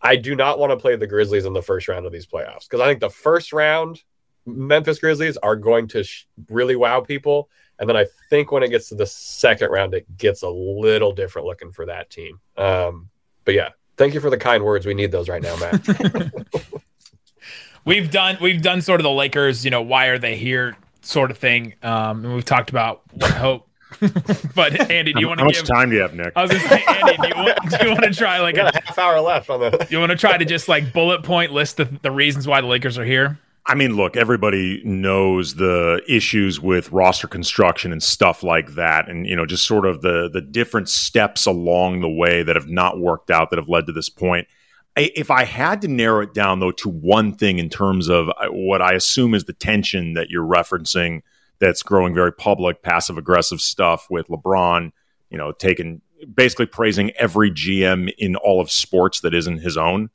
I 0.00 0.16
do 0.16 0.34
not 0.34 0.58
want 0.58 0.70
to 0.70 0.76
play 0.76 0.96
the 0.96 1.06
Grizzlies 1.06 1.44
in 1.44 1.52
the 1.52 1.62
first 1.62 1.86
round 1.86 2.06
of 2.06 2.12
these 2.12 2.26
playoffs 2.26 2.68
because 2.68 2.80
I 2.80 2.86
think 2.86 3.00
the 3.00 3.10
first 3.10 3.52
round 3.52 4.02
Memphis 4.46 4.98
Grizzlies 4.98 5.36
are 5.36 5.56
going 5.56 5.88
to 5.88 6.02
sh- 6.02 6.26
really 6.48 6.76
wow 6.76 7.00
people, 7.00 7.48
and 7.78 7.88
then 7.88 7.96
I 7.96 8.06
think 8.30 8.52
when 8.52 8.62
it 8.62 8.70
gets 8.70 8.88
to 8.88 8.94
the 8.94 9.06
second 9.06 9.70
round, 9.70 9.94
it 9.94 10.16
gets 10.16 10.42
a 10.42 10.48
little 10.48 11.12
different 11.12 11.46
looking 11.46 11.72
for 11.72 11.86
that 11.86 12.10
team. 12.10 12.40
Um, 12.56 13.10
but 13.44 13.54
yeah, 13.54 13.70
thank 13.96 14.14
you 14.14 14.20
for 14.20 14.30
the 14.30 14.38
kind 14.38 14.64
words. 14.64 14.86
We 14.86 14.94
need 14.94 15.12
those 15.12 15.28
right 15.28 15.42
now, 15.42 15.56
Matt. 15.56 16.32
we've 17.84 18.10
done 18.10 18.38
we've 18.40 18.62
done 18.62 18.82
sort 18.82 19.00
of 19.00 19.04
the 19.04 19.10
Lakers, 19.10 19.64
you 19.64 19.70
know, 19.70 19.82
why 19.82 20.06
are 20.06 20.18
they 20.18 20.36
here 20.36 20.76
sort 21.02 21.30
of 21.30 21.38
thing. 21.38 21.74
Um, 21.82 22.24
and 22.24 22.34
we've 22.34 22.44
talked 22.44 22.70
about 22.70 23.02
what 23.12 23.30
hope. 23.32 23.68
but 24.54 24.90
Andy, 24.90 25.12
do 25.12 25.20
you 25.20 25.26
How 25.26 25.30
want 25.30 25.40
how 25.40 25.44
to 25.44 25.44
much 25.44 25.56
give? 25.56 25.66
time 25.66 25.90
do 25.90 25.96
you 25.96 26.02
have, 26.02 26.14
Nick? 26.14 26.32
I 26.34 26.42
was 26.42 26.50
gonna 26.50 26.66
say, 26.66 26.82
Andy, 26.88 27.16
do 27.18 27.28
you 27.28 27.34
want, 27.34 27.70
do 27.70 27.76
you 27.86 27.90
want 27.90 28.04
to 28.04 28.14
try 28.14 28.40
like 28.40 28.56
a, 28.56 28.68
a 28.68 28.82
half 28.86 28.98
hour 28.98 29.20
left 29.20 29.50
on 29.50 29.60
the. 29.60 29.86
you 29.90 29.98
want 29.98 30.10
to 30.10 30.16
try 30.16 30.38
to 30.38 30.44
just 30.46 30.66
like 30.66 30.92
bullet 30.94 31.22
point 31.22 31.52
list 31.52 31.76
the, 31.76 31.84
the 31.84 32.10
reasons 32.10 32.46
why 32.46 32.60
the 32.62 32.66
Lakers 32.66 32.98
are 32.98 33.04
here? 33.04 33.38
I 33.64 33.76
mean, 33.76 33.94
look, 33.94 34.16
everybody 34.16 34.82
knows 34.84 35.54
the 35.54 36.02
issues 36.08 36.60
with 36.60 36.90
roster 36.90 37.28
construction 37.28 37.92
and 37.92 38.02
stuff 38.02 38.42
like 38.42 38.74
that, 38.74 39.08
and 39.08 39.26
you 39.26 39.36
know, 39.36 39.46
just 39.46 39.66
sort 39.66 39.86
of 39.86 40.02
the 40.02 40.28
the 40.32 40.40
different 40.40 40.88
steps 40.88 41.46
along 41.46 42.00
the 42.00 42.10
way 42.10 42.42
that 42.42 42.56
have 42.56 42.68
not 42.68 42.98
worked 42.98 43.30
out 43.30 43.50
that 43.50 43.58
have 43.58 43.68
led 43.68 43.86
to 43.86 43.92
this 43.92 44.08
point. 44.08 44.48
I, 44.96 45.10
if 45.14 45.30
I 45.30 45.44
had 45.44 45.80
to 45.82 45.88
narrow 45.88 46.22
it 46.22 46.34
down 46.34 46.60
though 46.60 46.72
to 46.72 46.88
one 46.88 47.34
thing 47.34 47.58
in 47.58 47.70
terms 47.70 48.08
of 48.08 48.28
uh, 48.28 48.48
what 48.48 48.82
I 48.82 48.92
assume 48.92 49.34
is 49.34 49.44
the 49.44 49.52
tension 49.52 50.14
that 50.14 50.28
you're 50.28 50.46
referencing, 50.46 51.22
that's 51.62 51.84
growing 51.84 52.12
very 52.12 52.32
public, 52.32 52.82
passive 52.82 53.16
aggressive 53.16 53.60
stuff 53.60 54.08
with 54.10 54.26
LeBron, 54.26 54.90
you 55.30 55.38
know, 55.38 55.52
taking 55.52 56.02
basically 56.34 56.66
praising 56.66 57.12
every 57.12 57.52
GM 57.52 58.12
in 58.18 58.34
all 58.34 58.60
of 58.60 58.70
sports 58.70 59.20
that 59.20 59.32
isn't 59.32 59.58
his 59.58 59.76
own. 59.76 60.10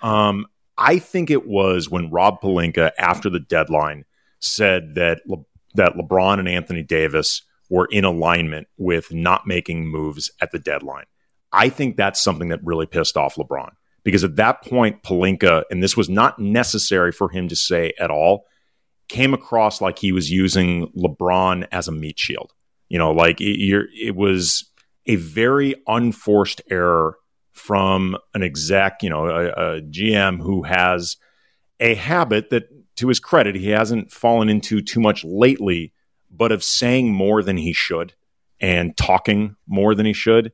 Um, 0.00 0.46
I 0.78 0.98
think 0.98 1.30
it 1.30 1.46
was 1.46 1.90
when 1.90 2.10
Rob 2.10 2.40
Pelinka, 2.40 2.92
after 2.98 3.28
the 3.28 3.40
deadline, 3.40 4.04
said 4.40 4.94
that 4.94 5.20
Le- 5.26 5.44
that 5.74 5.94
LeBron 5.94 6.38
and 6.38 6.48
Anthony 6.48 6.82
Davis 6.82 7.42
were 7.70 7.88
in 7.90 8.04
alignment 8.04 8.68
with 8.76 9.12
not 9.12 9.46
making 9.46 9.86
moves 9.86 10.30
at 10.40 10.50
the 10.50 10.58
deadline. 10.58 11.06
I 11.52 11.68
think 11.70 11.96
that's 11.96 12.22
something 12.22 12.48
that 12.48 12.60
really 12.62 12.86
pissed 12.86 13.16
off 13.16 13.36
LeBron 13.36 13.70
because 14.04 14.24
at 14.24 14.36
that 14.36 14.62
point, 14.62 15.02
Palinka, 15.02 15.64
and 15.70 15.82
this 15.82 15.96
was 15.96 16.08
not 16.08 16.38
necessary 16.38 17.12
for 17.12 17.30
him 17.30 17.48
to 17.48 17.56
say 17.56 17.92
at 17.98 18.10
all, 18.10 18.44
came 19.08 19.34
across 19.34 19.80
like 19.80 19.98
he 19.98 20.12
was 20.12 20.30
using 20.30 20.88
LeBron 20.96 21.66
as 21.72 21.88
a 21.88 21.92
meat 21.92 22.18
shield. 22.18 22.52
You 22.88 22.98
know, 22.98 23.12
like 23.12 23.40
it, 23.40 23.58
it 23.58 24.16
was 24.16 24.70
a 25.06 25.16
very 25.16 25.74
unforced 25.86 26.60
error 26.70 27.16
from 27.52 28.16
an 28.34 28.42
exec, 28.42 29.02
you 29.02 29.10
know, 29.10 29.26
a, 29.26 29.46
a 29.48 29.80
GM 29.82 30.42
who 30.42 30.62
has 30.62 31.16
a 31.80 31.94
habit 31.94 32.50
that, 32.50 32.68
to 32.96 33.08
his 33.08 33.20
credit, 33.20 33.54
he 33.54 33.70
hasn't 33.70 34.10
fallen 34.10 34.48
into 34.48 34.80
too 34.80 35.00
much 35.00 35.24
lately, 35.24 35.92
but 36.30 36.52
of 36.52 36.62
saying 36.62 37.12
more 37.12 37.42
than 37.42 37.56
he 37.56 37.72
should 37.72 38.14
and 38.60 38.96
talking 38.96 39.56
more 39.66 39.94
than 39.94 40.06
he 40.06 40.12
should. 40.12 40.52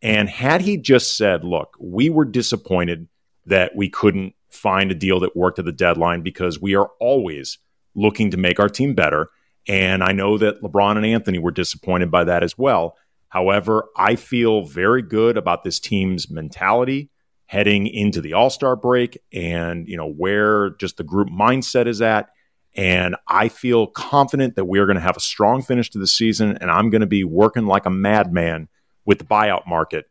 And 0.00 0.28
had 0.28 0.60
he 0.60 0.76
just 0.76 1.16
said, 1.16 1.44
look, 1.44 1.76
we 1.80 2.08
were 2.08 2.24
disappointed 2.24 3.08
that 3.46 3.74
we 3.74 3.88
couldn't 3.88 4.34
find 4.48 4.90
a 4.90 4.94
deal 4.94 5.20
that 5.20 5.36
worked 5.36 5.58
at 5.58 5.64
the 5.64 5.72
deadline 5.72 6.22
because 6.22 6.60
we 6.60 6.74
are 6.74 6.90
always 7.00 7.58
looking 7.94 8.30
to 8.30 8.36
make 8.36 8.60
our 8.60 8.68
team 8.68 8.94
better. 8.94 9.30
And 9.66 10.02
I 10.02 10.12
know 10.12 10.38
that 10.38 10.62
LeBron 10.62 10.96
and 10.96 11.04
Anthony 11.04 11.38
were 11.38 11.50
disappointed 11.50 12.10
by 12.10 12.24
that 12.24 12.42
as 12.42 12.56
well. 12.56 12.96
However, 13.28 13.88
I 13.96 14.16
feel 14.16 14.64
very 14.64 15.02
good 15.02 15.36
about 15.36 15.64
this 15.64 15.78
team's 15.78 16.30
mentality 16.30 17.10
heading 17.46 17.86
into 17.86 18.20
the 18.20 18.34
All-Star 18.34 18.76
break 18.76 19.18
and, 19.32 19.86
you 19.88 19.96
know, 19.96 20.10
where 20.10 20.70
just 20.70 20.96
the 20.96 21.04
group 21.04 21.28
mindset 21.28 21.86
is 21.86 22.02
at. 22.02 22.30
And 22.74 23.16
I 23.26 23.48
feel 23.48 23.86
confident 23.86 24.56
that 24.56 24.66
we 24.66 24.78
are 24.78 24.86
going 24.86 24.96
to 24.96 25.02
have 25.02 25.16
a 25.16 25.20
strong 25.20 25.62
finish 25.62 25.90
to 25.90 25.98
the 25.98 26.06
season 26.06 26.58
and 26.60 26.70
I'm 26.70 26.90
going 26.90 27.00
to 27.00 27.06
be 27.06 27.24
working 27.24 27.66
like 27.66 27.86
a 27.86 27.90
madman 27.90 28.68
with 29.04 29.18
the 29.18 29.24
buyout 29.24 29.66
market. 29.66 30.06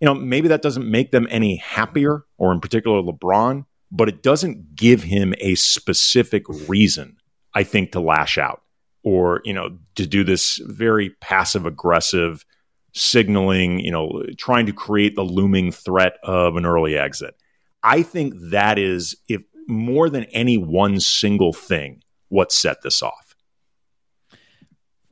You 0.00 0.06
know, 0.06 0.14
maybe 0.14 0.48
that 0.48 0.62
doesn't 0.62 0.88
make 0.88 1.10
them 1.10 1.26
any 1.30 1.56
happier 1.56 2.24
or 2.36 2.52
in 2.52 2.60
particular 2.60 3.00
LeBron, 3.02 3.64
but 3.90 4.08
it 4.08 4.22
doesn't 4.22 4.76
give 4.76 5.02
him 5.02 5.34
a 5.38 5.54
specific 5.54 6.44
reason, 6.68 7.16
I 7.54 7.64
think, 7.64 7.92
to 7.92 8.00
lash 8.00 8.36
out 8.36 8.62
or, 9.06 9.40
you 9.44 9.52
know, 9.52 9.78
to 9.94 10.04
do 10.04 10.24
this 10.24 10.60
very 10.64 11.10
passive 11.20 11.64
aggressive 11.64 12.44
signaling, 12.92 13.78
you 13.78 13.92
know, 13.92 14.24
trying 14.36 14.66
to 14.66 14.72
create 14.72 15.14
the 15.14 15.22
looming 15.22 15.70
threat 15.70 16.16
of 16.24 16.56
an 16.56 16.66
early 16.66 16.98
exit. 16.98 17.36
I 17.84 18.02
think 18.02 18.34
that 18.50 18.80
is, 18.80 19.14
if 19.28 19.42
more 19.68 20.10
than 20.10 20.24
any 20.24 20.58
one 20.58 20.98
single 20.98 21.52
thing, 21.52 22.02
what 22.30 22.50
set 22.50 22.82
this 22.82 23.00
off. 23.00 23.36
All 24.32 24.38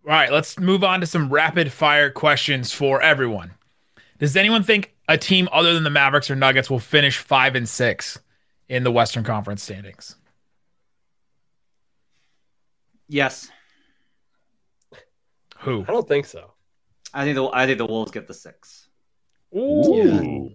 right, 0.06 0.32
let's 0.32 0.58
move 0.58 0.82
on 0.82 0.98
to 0.98 1.06
some 1.06 1.32
rapid 1.32 1.70
fire 1.70 2.10
questions 2.10 2.72
for 2.72 3.00
everyone. 3.00 3.52
Does 4.18 4.34
anyone 4.36 4.64
think 4.64 4.92
a 5.08 5.16
team 5.16 5.48
other 5.52 5.72
than 5.72 5.84
the 5.84 5.90
Mavericks 5.90 6.28
or 6.32 6.34
Nuggets 6.34 6.68
will 6.68 6.80
finish 6.80 7.18
five 7.18 7.54
and 7.54 7.68
six 7.68 8.18
in 8.68 8.82
the 8.82 8.90
Western 8.90 9.22
Conference 9.22 9.62
standings? 9.62 10.16
Yes, 13.06 13.52
Who? 15.64 15.82
I 15.82 15.92
don't 15.92 16.06
think 16.08 16.26
so. 16.26 16.52
I 17.12 17.24
think 17.24 17.36
the 17.36 17.48
I 17.52 17.66
think 17.66 17.78
the 17.78 17.86
Wolves 17.86 18.10
get 18.10 18.26
the 18.26 18.34
six. 18.34 18.88
Ooh. 19.56 20.50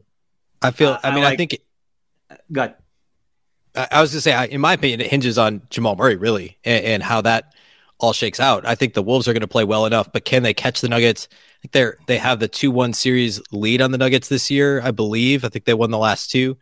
I 0.62 0.72
feel. 0.72 0.90
Uh, 0.90 1.00
I 1.04 1.10
I 1.10 1.16
mean, 1.16 1.24
I 1.24 1.28
like- 1.30 1.38
think. 1.38 1.58
God, 2.52 2.76
I, 3.76 3.88
I 3.92 4.02
was 4.02 4.12
gonna 4.12 4.22
say, 4.22 4.34
I, 4.34 4.46
in 4.46 4.62
my 4.62 4.74
opinion, 4.74 5.02
it 5.02 5.08
hinges 5.08 5.38
on 5.38 5.62
Jamal 5.70 5.96
Murray 5.96 6.16
really, 6.16 6.58
and, 6.64 6.86
and 6.86 7.04
how 7.04 7.22
that 7.22 7.54
all 7.98 8.14
shakes 8.14 8.40
out. 8.40 8.66
I 8.66 8.76
think 8.76 8.94
the 8.94 9.02
Wolves 9.04 9.28
are 9.28 9.34
going 9.34 9.42
to 9.42 9.48
play 9.48 9.64
well 9.66 9.86
enough, 9.86 10.12
but 10.14 10.24
can 10.26 10.42
they 10.44 10.54
catch 10.54 10.80
the 10.82 10.88
Nuggets? 10.88 11.28
I 11.32 11.58
think 11.62 11.72
they're 11.74 11.98
they 12.08 12.18
have 12.18 12.40
the 12.40 12.48
two 12.48 12.72
one 12.72 12.94
series 12.94 13.42
lead 13.52 13.82
on 13.82 13.92
the 13.92 13.98
Nuggets 13.98 14.30
this 14.30 14.52
year. 14.52 14.82
I 14.82 14.92
believe. 14.92 15.44
I 15.44 15.50
think 15.50 15.66
they 15.66 15.74
won 15.74 15.92
the 15.92 15.98
last 15.98 16.30
two. 16.32 16.58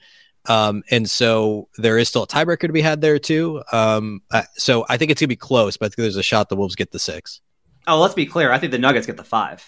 Um, 0.47 0.83
and 0.89 1.09
so 1.09 1.67
there 1.77 1.97
is 1.97 2.07
still 2.07 2.23
a 2.23 2.27
tiebreaker 2.27 2.61
to 2.67 2.71
be 2.73 2.81
had 2.81 3.01
there 3.01 3.19
too. 3.19 3.61
Um, 3.73 4.21
uh, 4.31 4.43
so 4.55 4.85
I 4.87 4.95
think 4.97 5.11
it's 5.11 5.19
gonna 5.19 5.27
be 5.27 5.35
close, 5.35 5.75
but 5.75 5.87
I 5.87 5.89
think 5.89 5.97
there's 5.97 6.15
a 6.15 6.23
shot 6.23 6.47
the 6.49 6.55
Wolves 6.55 6.75
get 6.75 6.91
the 6.91 6.99
six. 6.99 7.41
Oh, 7.87 7.99
let's 7.99 8.13
be 8.13 8.25
clear. 8.25 8.51
I 8.51 8.59
think 8.59 8.71
the 8.71 8.77
Nuggets 8.77 9.07
get 9.07 9.17
the 9.17 9.23
five. 9.23 9.65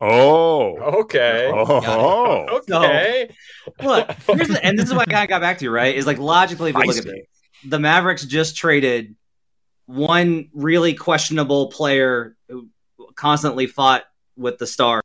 Oh. 0.00 0.76
Okay. 1.02 1.50
Oh. 1.52 1.80
oh. 1.86 2.58
Okay. 2.58 3.30
Look, 3.82 4.10
here's 4.26 4.48
the, 4.48 4.64
and 4.64 4.78
this 4.78 4.88
is 4.88 4.94
what 4.94 5.12
I 5.12 5.26
got 5.26 5.40
back 5.40 5.58
to, 5.58 5.64
you, 5.64 5.70
right? 5.70 5.94
Is 5.94 6.06
like 6.06 6.18
logically, 6.18 6.70
if 6.70 6.76
you 6.76 6.82
look 6.82 6.96
at 6.96 7.04
Feisty. 7.04 7.18
it, 7.18 7.28
the 7.64 7.78
Mavericks 7.78 8.24
just 8.24 8.56
traded 8.56 9.16
one 9.86 10.48
really 10.54 10.94
questionable 10.94 11.70
player 11.70 12.36
who 12.48 12.68
constantly 13.14 13.66
fought 13.66 14.04
with 14.36 14.58
the 14.58 14.66
star 14.66 15.02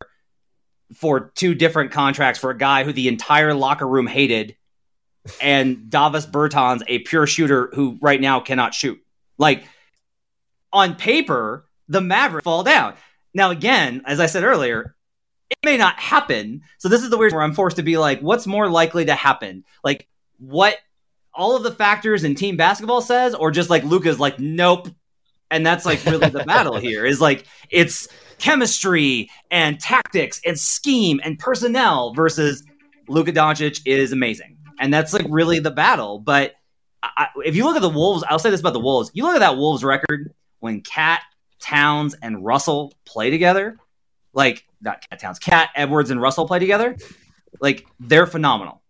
for 0.94 1.32
two 1.36 1.56
different 1.56 1.92
contracts 1.92 2.40
for 2.40 2.52
a 2.52 2.58
guy 2.58 2.84
who 2.84 2.94
the 2.94 3.08
entire 3.08 3.54
locker 3.54 3.88
room 3.88 4.08
hated, 4.08 4.56
and 5.42 5.90
Davis 5.90 6.26
Bertans, 6.26 6.84
a 6.88 7.00
pure 7.00 7.26
shooter 7.26 7.70
who 7.74 7.98
right 8.02 8.22
now 8.22 8.40
cannot 8.40 8.74
shoot. 8.74 9.00
Like 9.38 9.66
on 10.72 10.96
paper, 10.96 11.66
the 11.88 12.02
Mavericks 12.02 12.44
fall 12.44 12.64
down. 12.64 12.96
Now, 13.34 13.52
again, 13.52 14.02
as 14.06 14.20
I 14.20 14.26
said 14.28 14.44
earlier, 14.44 14.96
it 15.50 15.58
may 15.64 15.78
not 15.78 16.00
happen. 16.00 16.62
So 16.78 16.90
this 16.90 17.04
is 17.04 17.10
the 17.10 17.18
weird 17.18 17.34
where 17.34 17.42
I'm 17.42 17.54
forced 17.54 17.78
to 17.78 17.84
be 17.84 17.98
like, 17.98 18.22
what's 18.22 18.48
more 18.48 18.70
likely 18.70 19.06
to 19.06 19.16
happen? 19.16 19.64
Like 19.84 20.08
what 20.38 20.78
all 21.34 21.56
of 21.56 21.64
the 21.64 21.72
factors 21.72 22.24
in 22.24 22.36
team 22.36 22.58
basketball 22.58 23.02
says, 23.02 23.36
or 23.36 23.52
just 23.52 23.70
like 23.70 23.84
Luka's 23.84 24.20
like, 24.20 24.40
nope. 24.40 24.88
And 25.52 25.66
that's 25.66 25.86
like 25.86 26.04
really 26.06 26.30
the 26.30 26.44
battle 26.44 26.78
here 26.78 27.06
is 27.06 27.22
like 27.22 27.46
it's 27.70 28.08
chemistry 28.40 29.30
and 29.52 29.80
tactics 29.80 30.42
and 30.46 30.60
scheme 30.60 31.20
and 31.24 31.38
personnel 31.38 32.14
versus 32.14 32.64
Luka 33.08 33.32
Doncic 33.32 33.82
is 33.86 34.12
amazing. 34.12 34.58
And 34.80 34.94
that's 34.94 35.14
like 35.14 35.26
really 35.30 35.60
the 35.60 35.72
battle. 35.72 36.20
But 36.20 36.56
I, 37.04 37.28
if 37.46 37.56
you 37.56 37.64
look 37.66 37.76
at 37.76 37.82
the 37.82 37.90
Wolves, 37.90 38.24
I'll 38.28 38.40
say 38.40 38.50
this 38.50 38.60
about 38.60 38.74
the 38.74 38.80
Wolves. 38.80 39.12
You 39.14 39.24
look 39.24 39.36
at 39.36 39.40
that 39.40 39.58
Wolves 39.58 39.84
record 39.84 40.34
when 40.60 40.82
KAT, 40.82 41.22
Towns, 41.66 42.16
and 42.22 42.45
Russell 42.45 42.93
play 43.05 43.30
together, 43.30 43.78
like 44.34 44.66
not 44.82 45.05
KAT 45.09 45.20
Towns, 45.20 45.39
KAT, 45.39 45.70
Edwards, 45.76 46.11
and 46.11 46.22
Russell 46.22 46.47
play 46.47 46.59
together, 46.59 46.95
like 47.59 47.86
they're 47.99 48.28
phenomenal. 48.28 48.82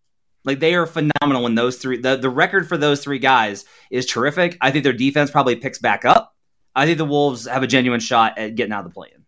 Like 0.44 0.60
they 0.60 0.76
are 0.76 0.86
phenomenal 0.86 1.44
when 1.44 1.56
those 1.56 1.78
three 1.78 1.98
the, 1.98 2.18
the 2.18 2.30
record 2.30 2.68
for 2.68 2.78
those 2.78 3.04
three 3.04 3.20
guys 3.20 3.66
is 3.90 4.06
terrific. 4.06 4.58
I 4.62 4.72
think 4.72 4.84
their 4.84 4.94
defense 4.94 5.32
probably 5.32 5.56
picks 5.56 5.80
back 5.80 6.06
up. 6.06 6.36
I 6.76 6.86
think 6.86 6.98
the 6.98 7.06
Wolves 7.06 7.48
have 7.48 7.64
a 7.64 7.68
genuine 7.68 8.00
shot 8.00 8.38
at 8.38 8.56
getting 8.56 8.74
out 8.74 8.86
of 8.86 8.92
the 8.92 8.94
play 8.94 9.10
in. 9.16 9.25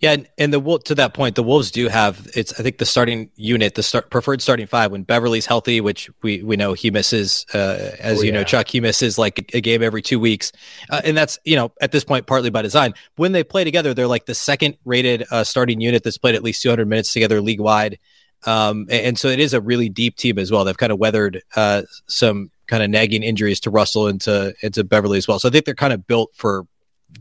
Yeah, 0.00 0.12
and, 0.12 0.28
and 0.36 0.52
the 0.52 0.78
to 0.84 0.94
that 0.96 1.14
point, 1.14 1.36
the 1.36 1.42
Wolves 1.42 1.70
do 1.70 1.88
have 1.88 2.28
it's 2.34 2.58
I 2.58 2.62
think 2.62 2.78
the 2.78 2.84
starting 2.84 3.30
unit, 3.36 3.74
the 3.74 3.82
start, 3.82 4.10
preferred 4.10 4.42
starting 4.42 4.66
five 4.66 4.92
when 4.92 5.02
Beverley's 5.02 5.46
healthy, 5.46 5.80
which 5.80 6.10
we 6.22 6.42
we 6.42 6.56
know 6.56 6.74
he 6.74 6.90
misses, 6.90 7.46
uh, 7.54 7.96
as 7.98 8.18
oh, 8.18 8.22
you 8.22 8.28
yeah. 8.28 8.38
know, 8.38 8.44
Chuck, 8.44 8.68
he 8.68 8.80
misses 8.80 9.18
like 9.18 9.50
a, 9.54 9.60
game 9.60 9.82
every 9.82 10.02
two 10.02 10.20
weeks, 10.20 10.52
uh, 10.90 11.00
and 11.04 11.16
that's 11.16 11.38
you 11.44 11.56
know 11.56 11.72
at 11.80 11.92
this 11.92 12.04
point 12.04 12.26
partly 12.26 12.50
by 12.50 12.62
design. 12.62 12.94
When 13.16 13.32
they 13.32 13.42
play 13.42 13.64
together, 13.64 13.94
they're 13.94 14.06
like 14.06 14.26
the 14.26 14.34
second 14.34 14.76
rated 14.84 15.24
uh, 15.30 15.44
starting 15.44 15.80
unit 15.80 16.02
that's 16.02 16.18
played 16.18 16.34
at 16.34 16.42
least 16.42 16.62
200 16.62 16.86
minutes 16.86 17.12
together 17.12 17.40
league 17.40 17.60
wide, 17.60 17.98
um, 18.44 18.86
and, 18.90 19.06
and, 19.06 19.18
so 19.18 19.28
it 19.28 19.40
is 19.40 19.54
a 19.54 19.60
really 19.60 19.88
deep 19.88 20.16
team 20.16 20.38
as 20.38 20.50
well. 20.50 20.64
They've 20.64 20.76
kind 20.76 20.92
of 20.92 20.98
weathered 20.98 21.42
uh, 21.56 21.82
some 22.06 22.50
kind 22.66 22.82
of 22.82 22.90
nagging 22.90 23.22
injuries 23.22 23.60
to 23.60 23.70
Russell 23.70 24.08
and 24.08 24.20
to 24.22 24.54
and 24.62 24.74
to 24.74 24.84
Beverley 24.84 25.18
as 25.18 25.26
well. 25.26 25.38
So 25.38 25.48
I 25.48 25.52
think 25.52 25.64
they're 25.64 25.74
kind 25.74 25.92
of 25.92 26.06
built 26.06 26.32
for 26.34 26.66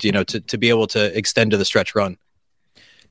you 0.01 0.11
know 0.11 0.23
to 0.25 0.41
to 0.41 0.57
be 0.57 0.69
able 0.69 0.87
to 0.87 1.17
extend 1.17 1.51
to 1.51 1.57
the 1.57 1.65
stretch 1.65 1.95
run 1.95 2.17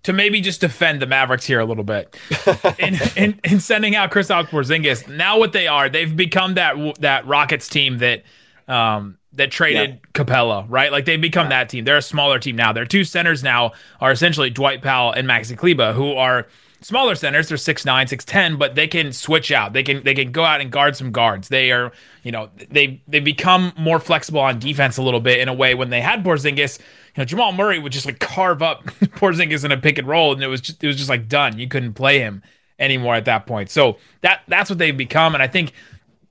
to 0.05 0.13
maybe 0.13 0.41
just 0.41 0.61
defend 0.61 1.03
the 1.03 1.07
Mavericks 1.07 1.45
here 1.45 1.61
a 1.61 1.65
little 1.65 1.85
bit 1.85 2.17
in, 2.79 2.97
in, 3.17 3.41
in 3.43 3.61
sending 3.61 3.97
out 3.97 4.11
Kristaps 4.11 4.47
Porzingis. 4.47 5.09
Now 5.09 5.39
what 5.39 5.53
they 5.53 5.67
are, 5.67 5.89
they've 5.89 6.15
become 6.15 6.55
that 6.55 7.01
that 7.01 7.27
Rockets 7.27 7.69
team 7.69 7.99
that 7.99 8.23
um, 8.69 9.19
that 9.33 9.51
traded 9.51 9.91
yeah. 9.91 9.97
Capela, 10.13 10.67
right? 10.69 10.93
Like 10.93 11.07
they've 11.07 11.21
become 11.21 11.47
yeah. 11.47 11.61
that 11.61 11.69
team. 11.71 11.85
They're 11.85 11.99
a 11.99 12.03
smaller 12.03 12.39
team 12.39 12.57
now. 12.57 12.73
Their 12.73 12.87
two 12.87 13.05
centers 13.05 13.43
now 13.43 13.73
are 14.01 14.13
essentially 14.13 14.51
Dwight 14.51 14.83
Powell 14.83 15.13
and 15.13 15.27
Maxi 15.27 15.57
Kleber, 15.57 15.93
who 15.93 16.13
are 16.13 16.47
smaller 16.83 17.15
centers. 17.15 17.49
They're 17.49 17.57
six 17.57 17.85
nine, 17.85 18.07
six 18.07 18.25
ten, 18.25 18.57
but 18.57 18.75
they 18.75 18.87
can 18.87 19.13
switch 19.13 19.51
out. 19.51 19.73
They 19.73 19.83
can 19.83 20.03
they 20.05 20.15
can 20.15 20.33
go 20.33 20.45
out 20.45 20.61
and 20.61 20.71
guard 20.71 20.97
some 20.97 21.13
guards. 21.13 21.49
They 21.49 21.73
are 21.73 21.93
you 22.23 22.33
know 22.33 22.51
they 22.71 23.03
they 23.09 23.21
become 23.21 23.73
more 23.79 23.99
flexible 23.99 24.41
on 24.41 24.59
defense 24.59 24.99
a 24.99 25.03
little 25.03 25.21
bit 25.21 25.41
in 25.41 25.49
a 25.49 25.55
way 25.55 25.75
when 25.75 25.91
they 25.91 26.01
had 26.01 26.23
Porzingis 26.23 26.79
you 27.15 27.21
know, 27.21 27.25
Jamal 27.25 27.53
Murray 27.53 27.79
would 27.79 27.93
just 27.93 28.07
like 28.07 28.19
carve 28.19 28.63
up 28.63 28.85
Porzingis 28.87 29.65
in 29.65 29.73
a 29.73 29.77
pick 29.77 29.99
and 29.99 30.09
roll, 30.09 30.33
and 30.33 30.43
it 30.43 30.49
was 30.49 30.61
just 30.61 30.83
it 30.83 30.87
was 30.87 30.97
just 30.97 31.09
like 31.09 31.29
done. 31.29 31.59
You 31.59 31.69
couldn't 31.69 31.95
play 31.95 32.19
him 32.19 32.43
anymore 32.79 33.15
at 33.15 33.25
that 33.27 33.47
point. 33.47 33.71
So 33.71 33.99
that 34.23 34.43
that's 34.49 34.69
what 34.69 34.79
they've 34.79 34.97
become, 34.97 35.35
and 35.35 35.43
I 35.43 35.47
think 35.47 35.73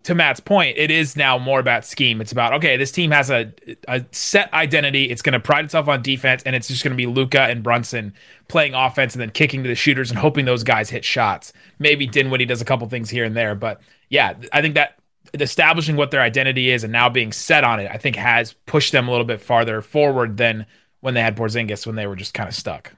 to 0.03 0.13
Matt's 0.13 0.41
point, 0.41 0.77
it 0.77 0.91
is 0.91 1.15
now 1.15 1.37
more 1.37 1.61
about 1.61 1.85
scheme. 1.85 2.19
It's 2.19 2.33
about 2.33 2.53
okay, 2.53 2.75
this 2.75 2.91
team 2.91 3.11
has 3.11 3.29
a 3.29 3.53
a 3.87 4.03
set 4.11 4.53
identity. 4.53 5.09
It's 5.09 5.21
going 5.21 5.33
to 5.33 5.39
pride 5.39 5.65
itself 5.65 5.87
on 5.87 6.01
defense, 6.01 6.43
and 6.43 6.55
it's 6.55 6.67
just 6.67 6.83
going 6.83 6.91
to 6.91 6.97
be 6.97 7.05
Luka 7.05 7.41
and 7.41 7.63
Brunson 7.63 8.13
playing 8.49 8.73
offense 8.73 9.13
and 9.13 9.21
then 9.21 9.31
kicking 9.31 9.63
to 9.63 9.69
the 9.69 9.75
shooters 9.75 10.09
and 10.09 10.19
hoping 10.19 10.43
those 10.43 10.63
guys 10.63 10.89
hit 10.89 11.05
shots. 11.05 11.53
Maybe 11.79 12.05
Dinwiddie 12.05 12.45
does 12.45 12.61
a 12.61 12.65
couple 12.65 12.87
things 12.89 13.09
here 13.09 13.23
and 13.23 13.35
there, 13.35 13.55
but 13.55 13.79
yeah, 14.09 14.33
I 14.51 14.61
think 14.61 14.75
that 14.75 14.99
establishing 15.41 15.95
what 15.95 16.11
their 16.11 16.21
identity 16.21 16.69
is 16.69 16.83
and 16.83 16.93
now 16.93 17.09
being 17.09 17.31
set 17.31 17.63
on 17.63 17.79
it, 17.79 17.89
I 17.91 17.97
think 17.97 18.15
has 18.15 18.53
pushed 18.65 18.91
them 18.91 19.07
a 19.07 19.11
little 19.11 19.25
bit 19.25 19.41
farther 19.41 19.81
forward 19.81 20.37
than 20.37 20.65
when 21.01 21.13
they 21.13 21.21
had 21.21 21.35
Porzingis 21.35 21.85
when 21.85 21.95
they 21.95 22.07
were 22.07 22.15
just 22.15 22.33
kind 22.33 22.47
of 22.47 22.55
stuck. 22.55 22.93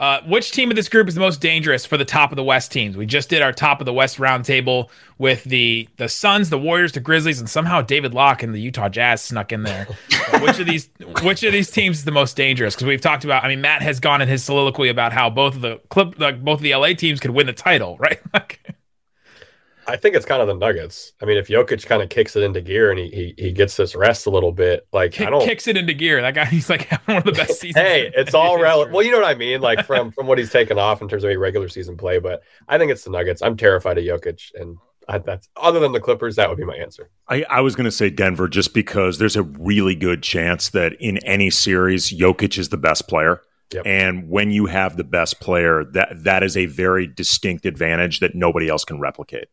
Uh, 0.00 0.20
which 0.28 0.52
team 0.52 0.70
of 0.70 0.76
this 0.76 0.88
group 0.88 1.08
is 1.08 1.14
the 1.16 1.20
most 1.20 1.40
dangerous 1.40 1.84
for 1.84 1.96
the 1.96 2.04
top 2.04 2.30
of 2.30 2.36
the 2.36 2.44
West 2.44 2.70
teams? 2.70 2.96
We 2.96 3.04
just 3.04 3.28
did 3.28 3.42
our 3.42 3.52
top 3.52 3.80
of 3.80 3.84
the 3.84 3.92
West 3.92 4.18
roundtable 4.18 4.90
with 5.18 5.42
the 5.42 5.88
the 5.96 6.08
Suns, 6.08 6.50
the 6.50 6.58
Warriors, 6.58 6.92
the 6.92 7.00
Grizzlies, 7.00 7.40
and 7.40 7.50
somehow 7.50 7.80
David 7.80 8.14
Locke 8.14 8.44
and 8.44 8.54
the 8.54 8.60
Utah 8.60 8.88
Jazz 8.88 9.22
snuck 9.22 9.50
in 9.50 9.64
there. 9.64 9.88
which 10.40 10.60
of 10.60 10.66
these 10.66 10.88
which 11.24 11.42
of 11.42 11.52
these 11.52 11.68
teams 11.68 11.98
is 11.98 12.04
the 12.04 12.12
most 12.12 12.36
dangerous? 12.36 12.76
Because 12.76 12.86
we've 12.86 13.00
talked 13.00 13.24
about. 13.24 13.42
I 13.42 13.48
mean, 13.48 13.60
Matt 13.60 13.82
has 13.82 13.98
gone 13.98 14.22
in 14.22 14.28
his 14.28 14.44
soliloquy 14.44 14.88
about 14.88 15.12
how 15.12 15.30
both 15.30 15.56
of 15.56 15.62
the 15.62 15.80
clip, 15.88 16.16
like 16.20 16.44
both 16.44 16.60
of 16.60 16.62
the 16.62 16.76
LA 16.76 16.92
teams 16.92 17.18
could 17.18 17.32
win 17.32 17.46
the 17.46 17.52
title, 17.52 17.96
right? 17.98 18.20
I 19.88 19.96
think 19.96 20.14
it's 20.14 20.26
kind 20.26 20.42
of 20.42 20.48
the 20.48 20.54
Nuggets. 20.54 21.14
I 21.22 21.24
mean, 21.24 21.38
if 21.38 21.48
Jokic 21.48 21.86
kind 21.86 22.02
of 22.02 22.10
kicks 22.10 22.36
it 22.36 22.42
into 22.42 22.60
gear 22.60 22.90
and 22.90 22.98
he 22.98 23.08
he, 23.08 23.44
he 23.46 23.52
gets 23.52 23.76
this 23.76 23.94
rest 23.94 24.26
a 24.26 24.30
little 24.30 24.52
bit, 24.52 24.86
like 24.92 25.12
Kick, 25.12 25.26
I 25.26 25.30
don't 25.30 25.44
kicks 25.44 25.66
it 25.66 25.78
into 25.78 25.94
gear. 25.94 26.20
That 26.20 26.34
guy, 26.34 26.44
he's 26.46 26.68
like 26.68 26.82
having 26.82 27.14
one 27.14 27.16
of 27.16 27.24
the 27.24 27.32
best 27.32 27.60
seasons. 27.60 27.84
hey, 27.84 28.12
it's 28.14 28.34
all 28.34 28.60
relevant. 28.60 28.94
Well, 28.94 29.02
you 29.02 29.10
know 29.10 29.20
what 29.20 29.28
I 29.28 29.34
mean, 29.34 29.62
like 29.62 29.86
from 29.86 30.12
from 30.12 30.26
what 30.26 30.38
he's 30.38 30.50
taken 30.50 30.78
off 30.78 31.00
in 31.00 31.08
terms 31.08 31.24
of 31.24 31.30
a 31.30 31.36
regular 31.36 31.68
season 31.68 31.96
play. 31.96 32.18
But 32.18 32.42
I 32.68 32.76
think 32.76 32.92
it's 32.92 33.04
the 33.04 33.10
Nuggets. 33.10 33.40
I'm 33.40 33.56
terrified 33.56 33.96
of 33.96 34.04
Jokic, 34.04 34.52
and 34.54 34.76
I, 35.08 35.18
that's 35.18 35.48
other 35.56 35.80
than 35.80 35.92
the 35.92 36.00
Clippers. 36.00 36.36
That 36.36 36.50
would 36.50 36.58
be 36.58 36.64
my 36.64 36.76
answer. 36.76 37.08
I, 37.26 37.44
I 37.48 37.60
was 37.62 37.74
going 37.74 37.86
to 37.86 37.90
say 37.90 38.10
Denver 38.10 38.46
just 38.46 38.74
because 38.74 39.18
there's 39.18 39.36
a 39.36 39.42
really 39.42 39.94
good 39.94 40.22
chance 40.22 40.68
that 40.70 40.94
in 41.00 41.16
any 41.18 41.48
series, 41.48 42.12
Jokic 42.12 42.58
is 42.58 42.68
the 42.68 42.76
best 42.76 43.08
player. 43.08 43.40
Yep. 43.72 43.86
And 43.86 44.28
when 44.30 44.50
you 44.50 44.66
have 44.66 44.96
the 44.96 45.04
best 45.04 45.40
player, 45.40 45.84
that 45.92 46.24
that 46.24 46.42
is 46.42 46.56
a 46.56 46.66
very 46.66 47.06
distinct 47.06 47.66
advantage 47.66 48.20
that 48.20 48.34
nobody 48.34 48.68
else 48.68 48.84
can 48.84 48.98
replicate. 48.98 49.48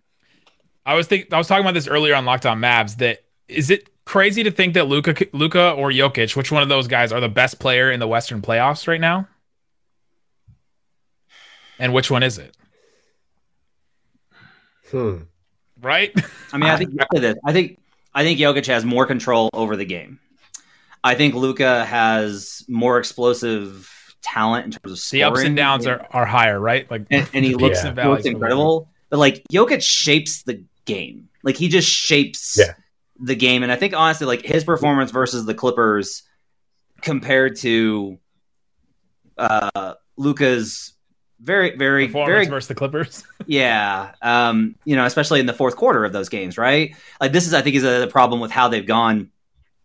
I 0.85 0.93
was 0.93 1.07
think 1.07 1.33
I 1.33 1.37
was 1.37 1.47
talking 1.47 1.63
about 1.63 1.73
this 1.73 1.87
earlier 1.87 2.15
on 2.15 2.25
Locked 2.25 2.45
On 2.45 2.59
Mavs. 2.59 2.97
That 2.97 3.23
is 3.47 3.69
it 3.69 3.89
crazy 4.05 4.43
to 4.43 4.51
think 4.51 4.75
that 4.75 4.87
Luca 4.87 5.15
Luka 5.33 5.71
or 5.71 5.89
Jokic, 5.89 6.35
which 6.35 6.51
one 6.51 6.63
of 6.63 6.69
those 6.69 6.87
guys 6.87 7.11
are 7.11 7.19
the 7.19 7.29
best 7.29 7.59
player 7.59 7.91
in 7.91 7.99
the 7.99 8.07
Western 8.07 8.41
playoffs 8.41 8.87
right 8.87 9.01
now? 9.01 9.27
And 11.79 11.93
which 11.93 12.09
one 12.11 12.23
is 12.23 12.37
it? 12.37 12.55
Hmm. 14.91 15.17
Right? 15.81 16.13
I 16.53 16.57
mean, 16.57 16.69
I 16.69 16.77
think 16.77 16.91
I 17.45 17.51
think 17.51 17.79
I 18.13 18.23
think 18.23 18.39
Jokic 18.39 18.67
has 18.67 18.85
more 18.85 19.05
control 19.05 19.49
over 19.53 19.75
the 19.75 19.85
game. 19.85 20.19
I 21.03 21.15
think 21.15 21.35
Luka 21.35 21.85
has 21.85 22.63
more 22.67 22.97
explosive 22.97 23.91
talent 24.21 24.65
in 24.65 24.71
terms 24.71 24.91
of 24.91 24.99
scoring. 24.99 25.19
The 25.19 25.23
ups 25.23 25.43
and 25.43 25.55
downs 25.55 25.85
are, 25.85 26.07
are 26.11 26.25
higher, 26.25 26.59
right? 26.59 26.89
Like 26.89 27.05
and, 27.11 27.29
and 27.31 27.45
he 27.45 27.53
looks, 27.53 27.83
yeah. 27.83 28.07
looks 28.07 28.25
incredible. 28.25 28.89
But 29.09 29.19
like 29.19 29.43
Jokic 29.51 29.83
shapes 29.83 30.41
the 30.43 30.63
game. 30.85 31.29
Like 31.43 31.57
he 31.57 31.67
just 31.67 31.89
shapes 31.89 32.57
yeah. 32.57 32.73
the 33.19 33.35
game. 33.35 33.63
And 33.63 33.71
I 33.71 33.75
think 33.75 33.93
honestly, 33.93 34.27
like 34.27 34.43
his 34.43 34.63
performance 34.63 35.11
versus 35.11 35.45
the 35.45 35.53
Clippers 35.53 36.23
compared 37.01 37.57
to 37.57 38.17
uh 39.37 39.95
Luka's 40.17 40.93
very, 41.41 41.75
very, 41.75 42.07
very 42.07 42.47
versus 42.47 42.67
the 42.67 42.75
Clippers. 42.75 43.23
yeah, 43.45 44.13
um, 44.21 44.75
you 44.85 44.95
know, 44.95 45.05
especially 45.05 45.41
in 45.41 45.45
the 45.45 45.53
fourth 45.53 45.75
quarter 45.75 46.05
of 46.05 46.13
those 46.13 46.29
games, 46.29 46.57
right? 46.57 46.95
Like 47.19 47.33
this 47.33 47.45
is, 47.45 47.53
I 47.53 47.61
think, 47.61 47.75
is 47.75 47.83
a, 47.83 47.99
the 47.99 48.07
problem 48.07 48.39
with 48.39 48.51
how 48.51 48.69
they've 48.69 48.85
gone. 48.85 49.29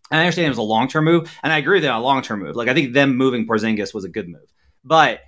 And 0.09 0.19
I 0.19 0.23
understand 0.23 0.47
it 0.47 0.49
was 0.49 0.57
a 0.57 0.63
long 0.63 0.87
term 0.87 1.05
move, 1.05 1.31
and 1.43 1.51
I 1.51 1.57
agree 1.57 1.77
with 1.77 1.83
that. 1.83 1.93
A 1.93 1.99
long 1.99 2.21
term 2.21 2.39
move. 2.39 2.55
Like 2.55 2.69
I 2.69 2.73
think 2.73 2.93
them 2.93 3.17
moving 3.17 3.45
Porzingis 3.45 3.93
was 3.93 4.05
a 4.05 4.09
good 4.09 4.29
move, 4.29 4.51
but 4.83 5.19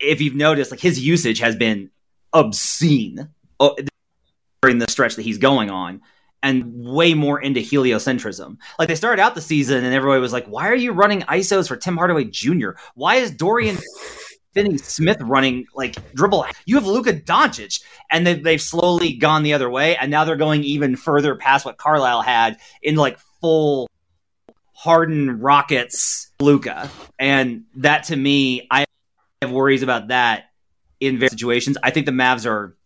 if 0.00 0.20
you've 0.20 0.34
noticed, 0.34 0.70
like 0.70 0.80
his 0.80 1.00
usage 1.00 1.38
has 1.38 1.56
been 1.56 1.90
obscene 2.34 3.30
Oh, 3.62 3.76
during 4.62 4.78
the 4.78 4.90
stretch 4.90 5.16
that 5.16 5.22
he's 5.22 5.38
going 5.38 5.70
on 5.70 6.00
and 6.42 6.72
way 6.72 7.14
more 7.14 7.40
into 7.40 7.60
heliocentrism. 7.60 8.56
Like 8.78 8.88
they 8.88 8.94
started 8.94 9.20
out 9.20 9.34
the 9.34 9.40
season 9.40 9.84
and 9.84 9.94
everybody 9.94 10.20
was 10.20 10.32
like, 10.32 10.46
why 10.46 10.68
are 10.68 10.74
you 10.74 10.92
running 10.92 11.22
ISOs 11.22 11.68
for 11.68 11.76
Tim 11.76 11.96
Hardaway 11.96 12.24
Jr.? 12.24 12.70
Why 12.94 13.16
is 13.16 13.32
Dorian 13.32 13.78
Finney 14.54 14.78
Smith 14.78 15.18
running 15.20 15.66
like 15.74 15.96
dribble? 16.14 16.46
You 16.64 16.76
have 16.76 16.86
Luka 16.86 17.12
Doncic. 17.12 17.82
And 18.10 18.26
they, 18.26 18.34
they've 18.34 18.62
slowly 18.62 19.14
gone 19.14 19.42
the 19.42 19.52
other 19.52 19.68
way. 19.68 19.96
And 19.96 20.10
now 20.10 20.24
they're 20.24 20.36
going 20.36 20.62
even 20.62 20.96
further 20.96 21.34
past 21.34 21.64
what 21.64 21.76
Carlisle 21.76 22.22
had 22.22 22.58
in 22.82 22.94
like 22.94 23.18
full 23.40 23.88
Harden 24.74 25.40
Rockets 25.40 26.30
Luka. 26.40 26.88
And 27.18 27.64
that 27.76 28.04
to 28.04 28.16
me, 28.16 28.66
I 28.70 28.84
have 29.42 29.50
worries 29.50 29.82
about 29.82 30.08
that 30.08 30.44
in 31.00 31.18
various 31.18 31.32
situations. 31.32 31.76
I 31.82 31.90
think 31.90 32.06
the 32.06 32.12
Mavs 32.12 32.46
are 32.46 32.76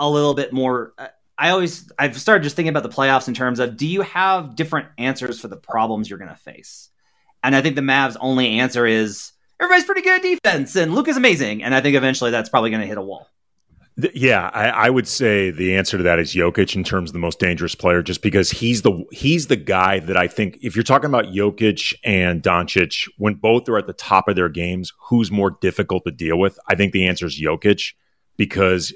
a 0.00 0.10
little 0.10 0.34
bit 0.34 0.52
more. 0.52 0.94
Uh, 0.98 1.08
I 1.38 1.50
always 1.50 1.90
I've 1.98 2.20
started 2.20 2.42
just 2.42 2.56
thinking 2.56 2.70
about 2.70 2.82
the 2.82 2.94
playoffs 2.94 3.28
in 3.28 3.34
terms 3.34 3.60
of 3.60 3.76
do 3.76 3.86
you 3.86 4.02
have 4.02 4.56
different 4.56 4.88
answers 4.98 5.40
for 5.40 5.48
the 5.48 5.56
problems 5.56 6.10
you're 6.10 6.18
going 6.18 6.30
to 6.30 6.36
face? 6.36 6.90
And 7.42 7.54
I 7.54 7.62
think 7.62 7.76
the 7.76 7.82
Mavs' 7.82 8.16
only 8.20 8.58
answer 8.58 8.86
is 8.86 9.32
everybody's 9.60 9.84
pretty 9.84 10.02
good 10.02 10.22
defense 10.22 10.76
and 10.76 10.94
Luke 10.94 11.08
is 11.08 11.16
amazing. 11.16 11.62
And 11.62 11.74
I 11.74 11.80
think 11.80 11.96
eventually 11.96 12.30
that's 12.30 12.48
probably 12.48 12.70
going 12.70 12.82
to 12.82 12.86
hit 12.86 12.98
a 12.98 13.02
wall. 13.02 13.28
Yeah, 14.14 14.50
I, 14.54 14.68
I, 14.68 14.90
would 14.90 15.08
say 15.08 15.50
the 15.50 15.76
answer 15.76 15.98
to 15.98 16.02
that 16.04 16.18
is 16.18 16.32
Jokic 16.34 16.74
in 16.74 16.84
terms 16.84 17.10
of 17.10 17.12
the 17.12 17.18
most 17.18 17.38
dangerous 17.38 17.74
player, 17.74 18.02
just 18.02 18.22
because 18.22 18.50
he's 18.50 18.82
the 18.82 19.04
he's 19.10 19.48
the 19.48 19.56
guy 19.56 19.98
that 20.00 20.16
I 20.16 20.26
think 20.26 20.58
if 20.62 20.74
you're 20.74 20.84
talking 20.84 21.08
about 21.08 21.26
Jokic 21.26 21.92
and 22.04 22.42
Doncic, 22.42 23.08
when 23.18 23.34
both 23.34 23.68
are 23.68 23.76
at 23.76 23.86
the 23.86 23.92
top 23.92 24.28
of 24.28 24.36
their 24.36 24.48
games, 24.48 24.92
who's 25.08 25.30
more 25.30 25.50
difficult 25.60 26.04
to 26.04 26.12
deal 26.12 26.38
with? 26.38 26.58
I 26.68 26.76
think 26.76 26.92
the 26.92 27.08
answer 27.08 27.26
is 27.26 27.38
Jokic 27.38 27.94
because 28.36 28.94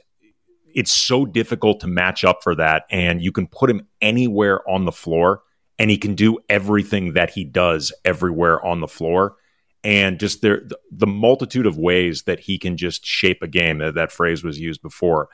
it's 0.75 0.93
so 0.93 1.25
difficult 1.25 1.81
to 1.81 1.87
match 1.87 2.25
up 2.25 2.43
for 2.43 2.55
that, 2.57 2.85
and 2.91 3.23
you 3.23 3.33
can 3.33 3.47
put 3.47 3.71
him 3.71 3.87
anywhere 4.01 4.69
on 4.69 4.85
the 4.85 4.93
floor, 4.93 5.43
and 5.79 5.91
he 5.91 5.97
can 5.97 6.15
do 6.15 6.39
everything 6.49 7.15
that 7.15 7.31
he 7.31 7.45
does 7.45 7.93
everywhere 8.05 8.65
on 8.65 8.81
the 8.81 8.89
floor. 8.89 9.37
And 9.83 10.19
just 10.19 10.41
there 10.41 10.63
the 10.91 11.07
multitude 11.07 11.67
of 11.67 11.77
ways 11.77 12.23
that 12.23 12.41
he 12.41 12.59
can 12.59 12.77
just 12.77 13.05
shape 13.05 13.43
a 13.43 13.49
game 13.49 13.79
that, 13.79 13.95
that 13.95 14.13
phrase 14.13 14.43
was 14.43 14.59
used 14.59 14.81
before 14.81 15.29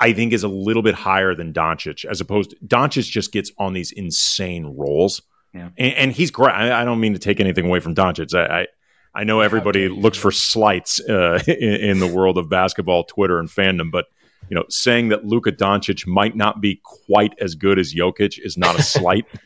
I 0.00 0.14
think 0.14 0.32
is 0.32 0.42
a 0.42 0.48
little 0.48 0.82
bit 0.82 0.94
higher 0.94 1.34
than 1.34 1.52
Doncic 1.52 2.06
as 2.06 2.22
opposed 2.22 2.50
to 2.50 2.56
Doncic 2.66 3.10
just 3.10 3.32
gets 3.32 3.52
on 3.58 3.74
these 3.74 3.92
insane 3.92 4.64
rolls 4.64 5.20
yeah. 5.54 5.68
and, 5.76 5.94
and, 5.94 6.12
he's 6.12 6.30
great. 6.30 6.54
I, 6.54 6.80
I, 6.80 6.84
don't 6.84 7.00
mean 7.00 7.12
to 7.12 7.18
take 7.18 7.40
anything 7.40 7.66
away 7.66 7.80
from 7.80 7.94
Doncic. 7.94 8.34
I, 8.34 8.60
I, 8.60 8.66
I 9.14 9.24
know 9.24 9.40
everybody 9.40 9.88
looks 9.88 10.16
for 10.16 10.30
slights 10.30 11.00
uh, 11.00 11.42
in, 11.48 11.74
in, 11.74 11.98
the 12.00 12.06
world 12.06 12.38
of 12.38 12.48
basketball 12.48 13.04
Twitter 13.04 13.38
and 13.38 13.48
fandom 13.48 13.90
but 13.90 14.06
you 14.50 14.56
know 14.56 14.64
saying 14.68 15.08
that 15.08 15.24
Luka 15.24 15.52
Doncic 15.52 16.06
might 16.06 16.36
not 16.36 16.60
be 16.60 16.80
quite 16.82 17.32
as 17.40 17.54
good 17.54 17.78
as 17.78 17.94
Jokic 17.94 18.38
is 18.38 18.58
not 18.58 18.78
a 18.78 18.82
slight 18.82 19.24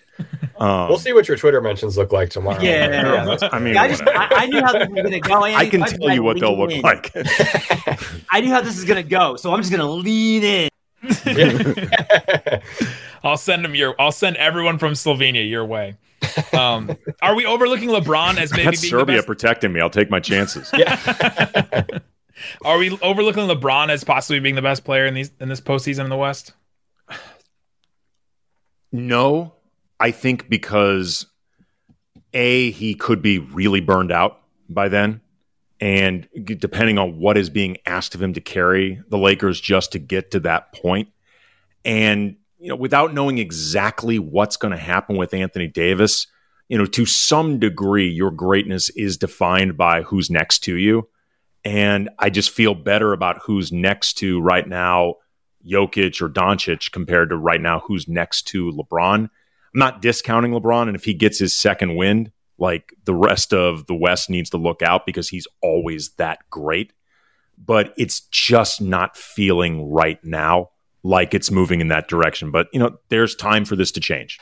Um, 0.57 0.89
we'll 0.89 0.99
see 1.01 1.13
what 1.13 1.27
your 1.27 1.37
Twitter 1.37 1.61
mentions 1.61 1.97
look 1.97 2.13
like 2.13 2.31
tomorrow. 2.31 2.61
Yeah, 2.61 3.27
yeah 3.27 3.49
I 3.51 3.59
mean, 3.59 3.77
I, 3.77 3.89
just, 3.89 4.03
I, 4.07 4.29
I, 4.31 4.47
knew 4.47 4.63
how 4.63 4.73
this 4.73 4.89
was 4.89 5.03
going 5.03 5.11
to 5.11 5.21
go. 5.21 5.43
I 5.43 5.69
can 5.69 5.81
tell 5.81 6.15
you 6.15 6.23
what 6.23 6.39
they'll 6.39 6.57
look 6.57 6.71
in. 6.71 6.81
like. 6.81 7.11
I 8.31 8.41
knew 8.41 8.51
how 8.51 8.61
this 8.61 8.79
is 8.79 8.85
going 8.85 9.03
to 9.03 9.09
go, 9.09 9.35
so 9.35 9.53
I'm 9.53 9.61
just 9.61 9.73
going 9.73 9.81
to 9.81 9.91
lean 9.91 10.45
in. 10.45 10.69
I'll 13.25 13.37
send 13.37 13.65
them 13.65 13.75
your. 13.75 14.01
I'll 14.01 14.13
send 14.13 14.37
everyone 14.37 14.79
from 14.79 14.93
Slovenia 14.93 15.49
your 15.49 15.65
way. 15.65 15.97
Um, 16.53 16.97
are 17.21 17.35
we 17.35 17.45
overlooking 17.45 17.89
LeBron 17.89 18.39
as 18.39 18.53
maybe 18.53 18.67
That's 18.67 18.89
Serbia 18.89 19.25
protecting 19.25 19.73
me? 19.73 19.81
I'll 19.81 19.91
take 19.91 20.11
my 20.11 20.21
chances. 20.21 20.71
Yeah. 20.73 21.99
Are 22.65 22.79
we 22.79 22.97
overlooking 23.03 23.49
LeBron 23.49 23.91
as 23.91 24.05
possibly 24.05 24.41
being 24.41 24.55
the 24.55 24.63
best 24.63 24.85
player 24.85 25.07
in 25.07 25.15
these 25.15 25.31
in 25.41 25.49
this 25.49 25.61
postseason 25.61 26.05
in 26.05 26.11
the 26.11 26.17
West? 26.17 26.53
No, 28.93 29.55
I 29.99 30.13
think 30.13 30.49
because 30.49 31.27
a 32.33 32.71
he 32.71 32.95
could 32.95 33.23
be 33.23 33.39
really 33.39 33.81
burned 33.81 34.13
out 34.13 34.41
by 34.69 34.89
then, 34.89 35.21
and 35.81 36.29
depending 36.45 36.99
on 36.99 37.19
what 37.19 37.37
is 37.37 37.51
being 37.51 37.77
asked 37.87 38.15
of 38.15 38.23
him 38.23 38.35
to 38.35 38.41
carry 38.41 39.01
the 39.09 39.19
Lakers 39.19 39.61
just 39.61 39.93
to 39.93 39.99
get 39.99 40.31
to 40.33 40.41
that 40.41 40.73
point, 40.73 41.09
and 41.85 42.37
you 42.59 42.69
know 42.69 42.77
without 42.77 43.15
knowing 43.15 43.39
exactly 43.39 44.19
what's 44.19 44.57
going 44.57 44.73
to 44.73 44.79
happen 44.79 45.17
with 45.17 45.35
Anthony 45.35 45.67
Davis, 45.67 46.27
you 46.69 46.79
know 46.79 46.87
to 46.87 47.07
some 47.07 47.59
degree 47.59 48.09
your 48.09 48.31
greatness 48.31 48.91
is 48.91 49.17
defined 49.17 49.77
by 49.77 50.03
who's 50.03 50.31
next 50.31 50.61
to 50.61 50.77
you, 50.77 51.09
and 51.65 52.11
I 52.19 52.31
just 52.31 52.51
feel 52.51 52.75
better 52.75 53.13
about 53.13 53.41
who's 53.45 53.73
next 53.73 54.15
to 54.15 54.41
right 54.41 54.67
now. 54.67 55.17
Jokic 55.67 56.21
or 56.21 56.29
Doncic 56.29 56.93
compared 56.93 57.31
to 57.31 57.39
right 57.39 57.61
now 57.61 57.81
who's 57.81 58.07
next 58.07 58.43
to 58.49 58.71
LeBron 58.71 59.31
I'm 59.75 59.79
not 59.79 60.01
discounting 60.01 60.53
LeBron, 60.53 60.87
and 60.87 60.95
if 60.95 61.05
he 61.05 61.15
gets 61.15 61.39
his 61.39 61.59
second 61.59 61.97
wind, 61.97 62.31
like 62.59 62.95
the 63.05 63.15
rest 63.15 63.53
of 63.53 63.87
the 63.87 63.95
West 63.95 64.31
needs 64.31 64.51
to 64.51 64.57
look 64.57 64.83
out 64.83 65.05
because 65.05 65.29
he's 65.29 65.49
always 65.61 66.11
that 66.11 66.39
great. 66.49 66.93
But 67.59 67.93
it's 67.97 68.21
just 68.21 68.81
not 68.81 69.17
feeling 69.17 69.91
right 69.91 70.23
now 70.25 70.71
like 71.03 71.35
it's 71.35 71.51
moving 71.51 71.81
in 71.81 71.89
that 71.89 72.09
direction. 72.09 72.53
But 72.53 72.69
you 72.73 72.79
know, 72.79 72.99
there's 73.09 73.35
time 73.35 73.65
for 73.65 73.75
this 73.75 73.93
to 73.93 74.01
change. 74.01 74.39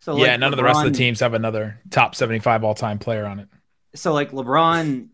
So 0.00 0.18
yeah, 0.18 0.36
none 0.36 0.50
LeBron, 0.50 0.52
of 0.52 0.56
the 0.58 0.64
rest 0.64 0.84
of 0.84 0.92
the 0.92 0.98
teams 0.98 1.20
have 1.20 1.32
another 1.32 1.80
top 1.90 2.14
75 2.14 2.62
all 2.62 2.74
time 2.74 2.98
player 2.98 3.24
on 3.24 3.40
it. 3.40 3.48
So 3.94 4.12
like 4.12 4.32
LeBron 4.32 5.08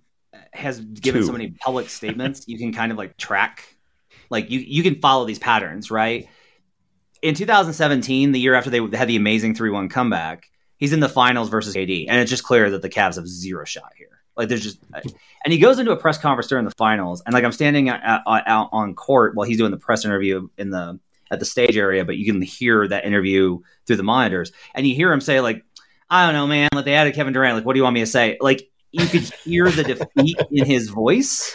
has 0.52 0.80
given 0.80 1.22
Two. 1.22 1.26
so 1.26 1.32
many 1.32 1.50
public 1.50 1.88
statements, 1.88 2.46
you 2.46 2.58
can 2.58 2.72
kind 2.72 2.92
of 2.92 2.98
like 2.98 3.16
track, 3.16 3.76
like 4.30 4.50
you 4.50 4.60
you 4.60 4.82
can 4.82 4.96
follow 4.96 5.24
these 5.24 5.38
patterns, 5.38 5.90
right? 5.90 6.28
in 7.22 7.34
2017, 7.34 8.32
the 8.32 8.40
year 8.40 8.54
after 8.54 8.70
they 8.70 8.80
had 8.96 9.08
the 9.08 9.16
amazing 9.16 9.54
3 9.54 9.70
1 9.70 9.88
comeback, 9.88 10.50
he's 10.78 10.92
in 10.92 11.00
the 11.00 11.08
finals 11.08 11.48
versus 11.48 11.74
KD. 11.74 12.06
And 12.08 12.18
it's 12.20 12.30
just 12.30 12.44
clear 12.44 12.70
that 12.70 12.82
the 12.82 12.88
Cavs 12.88 13.16
have 13.16 13.28
zero 13.28 13.64
shot 13.64 13.92
here. 13.96 14.08
Like 14.36 14.48
there's 14.48 14.62
just, 14.62 14.78
and 15.44 15.52
he 15.52 15.58
goes 15.58 15.78
into 15.78 15.92
a 15.92 15.96
press 15.96 16.16
conference 16.16 16.48
during 16.48 16.64
the 16.64 16.70
finals, 16.72 17.22
and 17.26 17.34
like 17.34 17.44
I'm 17.44 17.52
standing 17.52 17.90
out, 17.90 18.22
out 18.26 18.68
on 18.72 18.94
court 18.94 19.34
while 19.34 19.46
he's 19.46 19.58
doing 19.58 19.70
the 19.70 19.76
press 19.76 20.04
interview 20.04 20.48
in 20.56 20.70
the 20.70 20.98
at 21.30 21.40
the 21.40 21.44
stage 21.44 21.76
area, 21.76 22.04
but 22.04 22.16
you 22.16 22.32
can 22.32 22.40
hear 22.40 22.88
that 22.88 23.04
interview 23.04 23.58
through 23.86 23.96
the 23.96 24.02
monitors, 24.02 24.50
and 24.74 24.86
you 24.86 24.94
hear 24.94 25.12
him 25.12 25.20
say 25.20 25.40
like, 25.40 25.62
"I 26.08 26.24
don't 26.24 26.34
know, 26.34 26.46
man. 26.46 26.68
Like 26.72 26.86
they 26.86 26.94
added 26.94 27.14
Kevin 27.14 27.34
Durant. 27.34 27.56
Like 27.56 27.66
what 27.66 27.74
do 27.74 27.80
you 27.80 27.82
want 27.82 27.94
me 27.94 28.00
to 28.00 28.06
say?" 28.06 28.38
Like 28.40 28.69
you 28.92 29.06
could 29.06 29.22
hear 29.44 29.70
the 29.70 29.84
defeat 29.84 30.38
in 30.50 30.66
his 30.66 30.88
voice 30.88 31.54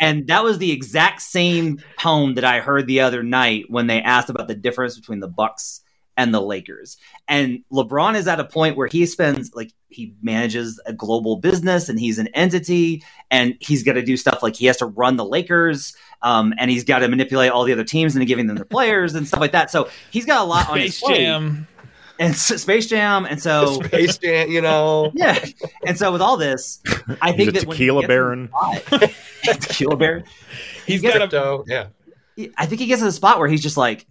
and 0.00 0.26
that 0.28 0.44
was 0.44 0.58
the 0.58 0.72
exact 0.72 1.22
same 1.22 1.80
tone 1.98 2.34
that 2.34 2.44
I 2.44 2.60
heard 2.60 2.86
the 2.86 3.00
other 3.00 3.22
night 3.22 3.66
when 3.68 3.86
they 3.86 4.00
asked 4.00 4.30
about 4.30 4.48
the 4.48 4.54
difference 4.54 4.98
between 4.98 5.20
the 5.20 5.28
Bucks 5.28 5.80
and 6.16 6.34
the 6.34 6.40
Lakers. 6.40 6.98
And 7.26 7.64
LeBron 7.72 8.16
is 8.16 8.28
at 8.28 8.38
a 8.38 8.44
point 8.44 8.76
where 8.76 8.86
he 8.86 9.06
spends 9.06 9.54
like 9.54 9.72
he 9.88 10.14
manages 10.22 10.80
a 10.84 10.92
global 10.92 11.36
business 11.36 11.88
and 11.88 11.98
he's 11.98 12.18
an 12.18 12.28
entity 12.28 13.02
and 13.30 13.56
he's 13.60 13.82
got 13.82 13.94
to 13.94 14.02
do 14.02 14.16
stuff 14.16 14.42
like 14.42 14.56
he 14.56 14.66
has 14.66 14.76
to 14.78 14.86
run 14.86 15.16
the 15.16 15.24
Lakers 15.24 15.94
um, 16.20 16.52
and 16.58 16.70
he's 16.70 16.84
got 16.84 16.98
to 17.00 17.08
manipulate 17.08 17.50
all 17.50 17.64
the 17.64 17.72
other 17.72 17.84
teams 17.84 18.14
into 18.14 18.26
giving 18.26 18.46
them 18.46 18.56
their 18.56 18.64
players 18.66 19.14
and 19.14 19.26
stuff 19.26 19.40
like 19.40 19.52
that. 19.52 19.70
So 19.70 19.88
he's 20.10 20.26
got 20.26 20.42
a 20.42 20.44
lot 20.44 20.68
on 20.68 20.78
his 20.78 21.00
plate. 21.00 21.18
Jam 22.22 22.26
and 22.26 22.36
Space 22.60 22.86
Jam, 22.86 23.24
and 23.24 23.42
so 23.42 23.82
Space 23.84 24.18
Jam, 24.18 24.50
you 24.50 24.60
know, 24.60 25.12
yeah. 25.14 25.44
And 25.86 25.98
so 25.98 26.12
with 26.12 26.20
all 26.20 26.36
this, 26.36 26.82
I 27.20 27.32
think 27.32 27.52
that 27.54 27.68
Tequila 27.68 28.06
Baron, 28.06 28.48
spot, 28.48 29.12
Tequila 29.60 29.96
Baron, 29.96 30.24
he's 30.86 31.00
he 31.02 31.08
got 31.08 31.32
a 31.32 31.64
yeah. 31.66 31.86
I 32.56 32.66
think 32.66 32.80
he 32.80 32.86
gets 32.86 33.00
to 33.00 33.06
the 33.06 33.12
spot 33.12 33.38
where 33.38 33.48
he's 33.48 33.62
just 33.62 33.76
like, 33.76 34.06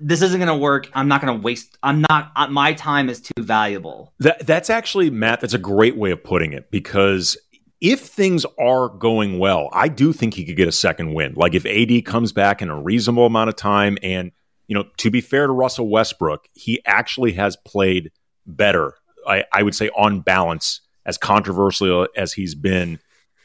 this 0.00 0.22
isn't 0.22 0.38
going 0.38 0.48
to 0.48 0.56
work. 0.56 0.88
I'm 0.94 1.06
not 1.06 1.20
going 1.20 1.38
to 1.38 1.42
waste. 1.42 1.76
I'm 1.82 2.04
not. 2.08 2.32
Uh, 2.34 2.48
my 2.48 2.72
time 2.72 3.08
is 3.08 3.20
too 3.20 3.42
valuable. 3.42 4.12
That 4.20 4.46
that's 4.46 4.70
actually 4.70 5.10
Matt. 5.10 5.40
That's 5.40 5.54
a 5.54 5.58
great 5.58 5.96
way 5.96 6.12
of 6.12 6.22
putting 6.24 6.52
it 6.52 6.70
because 6.70 7.36
if 7.80 8.00
things 8.00 8.46
are 8.58 8.88
going 8.88 9.38
well, 9.38 9.68
I 9.72 9.88
do 9.88 10.12
think 10.12 10.34
he 10.34 10.44
could 10.44 10.56
get 10.56 10.68
a 10.68 10.72
second 10.72 11.12
win. 11.12 11.34
Like 11.34 11.54
if 11.54 11.66
AD 11.66 12.04
comes 12.06 12.32
back 12.32 12.62
in 12.62 12.70
a 12.70 12.80
reasonable 12.80 13.26
amount 13.26 13.50
of 13.50 13.56
time 13.56 13.98
and 14.02 14.32
you 14.66 14.74
know, 14.74 14.84
to 14.98 15.10
be 15.10 15.20
fair 15.20 15.46
to 15.46 15.52
Russell 15.52 15.88
Westbrook, 15.88 16.48
he 16.54 16.80
actually 16.86 17.32
has 17.32 17.56
played 17.64 18.10
better. 18.46 18.94
I, 19.26 19.44
I 19.52 19.62
would 19.62 19.74
say 19.74 19.90
on 19.96 20.20
balance, 20.20 20.80
as 21.06 21.18
controversial 21.18 22.08
as 22.16 22.32
he's 22.32 22.54
been, 22.54 22.98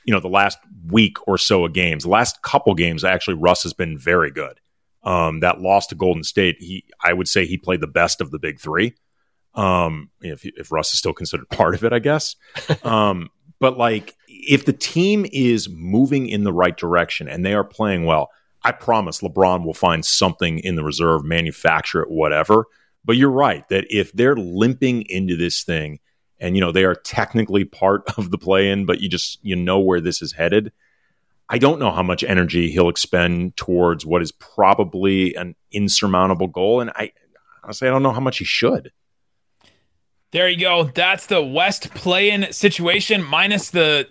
you 0.06 0.14
know, 0.14 0.20
the 0.20 0.30
last 0.30 0.58
week 0.88 1.18
or 1.28 1.38
so 1.38 1.66
of 1.66 1.74
games. 1.74 2.04
The 2.04 2.10
last 2.10 2.42
couple 2.42 2.74
games, 2.74 3.04
actually, 3.04 3.36
Russ 3.36 3.64
has 3.64 3.74
been 3.74 3.98
very 3.98 4.32
good. 4.32 4.60
Um, 5.04 5.42
that 5.42 5.62
loss 5.62 5.88
to 5.88 5.96
Golden 5.96 6.24
State, 6.24 6.58
he 6.60 6.86
I 7.04 7.14
would 7.14 7.28
say 7.28 7.46
he 7.46 7.58
played 7.58 7.82
the 7.82 7.88
best 7.88 8.22
of 8.22 8.32
the 8.32 8.40
big 8.40 8.60
three. 8.60 8.96
Um, 9.56 10.10
if 10.22 10.46
if 10.46 10.72
Russ 10.72 10.92
is 10.92 11.00
still 11.00 11.14
considered 11.14 11.50
part 11.50 11.76
of 11.76 11.84
it, 11.84 11.94
I 11.94 12.00
guess. 12.00 12.36
Um, 12.84 13.30
but 13.60 13.78
like, 13.78 14.16
if 14.28 14.66
the 14.66 14.74
team 14.74 15.26
is 15.32 15.70
moving 15.70 16.28
in 16.28 16.44
the 16.44 16.54
right 16.54 16.76
direction 16.76 17.28
and 17.28 17.46
they 17.46 17.54
are 17.54 17.64
playing 17.64 18.06
well, 18.06 18.30
I 18.64 18.72
promise 18.72 19.22
LeBron 19.22 19.66
will 19.66 19.74
find 19.74 20.05
something 20.05 20.60
in 20.60 20.76
the 20.76 20.84
reserve, 20.84 21.24
manufacture 21.24 22.01
it, 22.01 22.10
whatever. 22.10 22.66
But 23.05 23.16
you're 23.16 23.32
right 23.32 23.68
that 23.70 23.86
if 23.89 24.12
they're 24.12 24.36
limping 24.36 25.03
into 25.07 25.38
this 25.38 25.64
thing 25.64 25.99
and 26.39 26.55
you 26.55 26.62
know 26.62 26.72
they 26.72 26.84
are 26.84 26.95
technically 26.95 27.66
part 27.66 28.03
of 28.18 28.32
the 28.32 28.38
play 28.38 28.70
in, 28.70 28.86
but 28.86 28.99
you 29.01 29.10
just 29.10 29.39
you 29.41 29.55
know 29.55 29.80
where 29.80 30.01
this 30.01 30.22
is 30.22 30.34
headed. 30.34 30.72
I 31.51 31.57
don't 31.57 31.80
know 31.80 31.91
how 31.91 32.03
much 32.03 32.24
energy 32.24 32.70
he'll 32.70 32.89
expend 32.89 33.57
towards 33.57 34.05
what 34.05 34.22
is 34.22 34.32
probably 34.32 35.34
an 35.36 35.55
insurmountable 35.72 36.47
goal. 36.47 36.82
And 36.82 36.91
I 36.95 37.12
honestly 37.64 37.88
I 37.88 37.91
don't 37.91 38.03
know 38.03 38.12
how 38.12 38.20
much 38.20 38.38
he 38.38 38.45
should. 38.45 38.91
There 40.32 40.47
you 40.47 40.60
go. 40.60 40.84
That's 40.84 41.26
the 41.26 41.41
West 41.41 41.89
play-in 41.95 42.53
situation 42.53 43.24
minus 43.24 43.72
the 43.72 44.07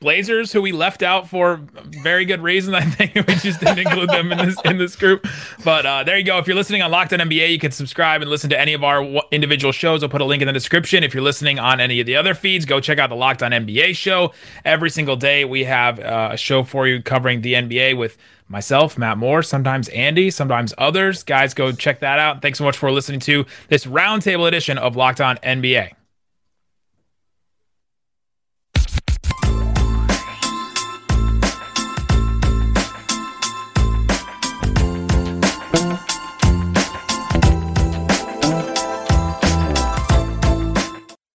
Blazers, 0.00 0.50
who 0.50 0.62
we 0.62 0.72
left 0.72 1.02
out 1.02 1.28
for 1.28 1.60
very 2.02 2.24
good 2.24 2.40
reason. 2.40 2.74
I 2.74 2.80
think 2.80 3.14
we 3.28 3.34
just 3.34 3.60
didn't 3.60 3.80
include 3.80 4.08
them 4.08 4.32
in 4.32 4.38
this 4.38 4.56
in 4.64 4.78
this 4.78 4.96
group. 4.96 5.26
But 5.62 5.84
uh, 5.84 6.04
there 6.04 6.16
you 6.16 6.24
go. 6.24 6.38
If 6.38 6.46
you're 6.46 6.56
listening 6.56 6.80
on 6.80 6.90
Locked 6.90 7.12
On 7.12 7.18
NBA, 7.18 7.52
you 7.52 7.58
can 7.58 7.70
subscribe 7.70 8.22
and 8.22 8.30
listen 8.30 8.48
to 8.48 8.58
any 8.58 8.72
of 8.72 8.82
our 8.82 9.04
individual 9.30 9.72
shows. 9.72 10.02
I'll 10.02 10.08
put 10.08 10.22
a 10.22 10.24
link 10.24 10.40
in 10.40 10.46
the 10.46 10.54
description. 10.54 11.04
If 11.04 11.12
you're 11.12 11.22
listening 11.22 11.58
on 11.58 11.80
any 11.80 12.00
of 12.00 12.06
the 12.06 12.16
other 12.16 12.32
feeds, 12.32 12.64
go 12.64 12.80
check 12.80 12.98
out 12.98 13.10
the 13.10 13.14
Locked 13.14 13.42
On 13.42 13.50
NBA 13.50 13.94
show. 13.94 14.32
Every 14.64 14.88
single 14.88 15.16
day, 15.16 15.44
we 15.44 15.64
have 15.64 16.00
uh, 16.00 16.30
a 16.32 16.36
show 16.38 16.62
for 16.62 16.88
you 16.88 17.02
covering 17.02 17.42
the 17.42 17.52
NBA 17.52 17.98
with 17.98 18.16
myself, 18.48 18.96
Matt 18.96 19.18
Moore, 19.18 19.42
sometimes 19.42 19.88
Andy, 19.90 20.30
sometimes 20.30 20.72
others. 20.78 21.22
Guys, 21.22 21.52
go 21.52 21.72
check 21.72 22.00
that 22.00 22.18
out. 22.18 22.40
Thanks 22.40 22.56
so 22.56 22.64
much 22.64 22.78
for 22.78 22.90
listening 22.90 23.20
to 23.20 23.44
this 23.68 23.84
roundtable 23.84 24.48
edition 24.48 24.78
of 24.78 24.96
Locked 24.96 25.20
On 25.20 25.36
NBA. 25.36 25.92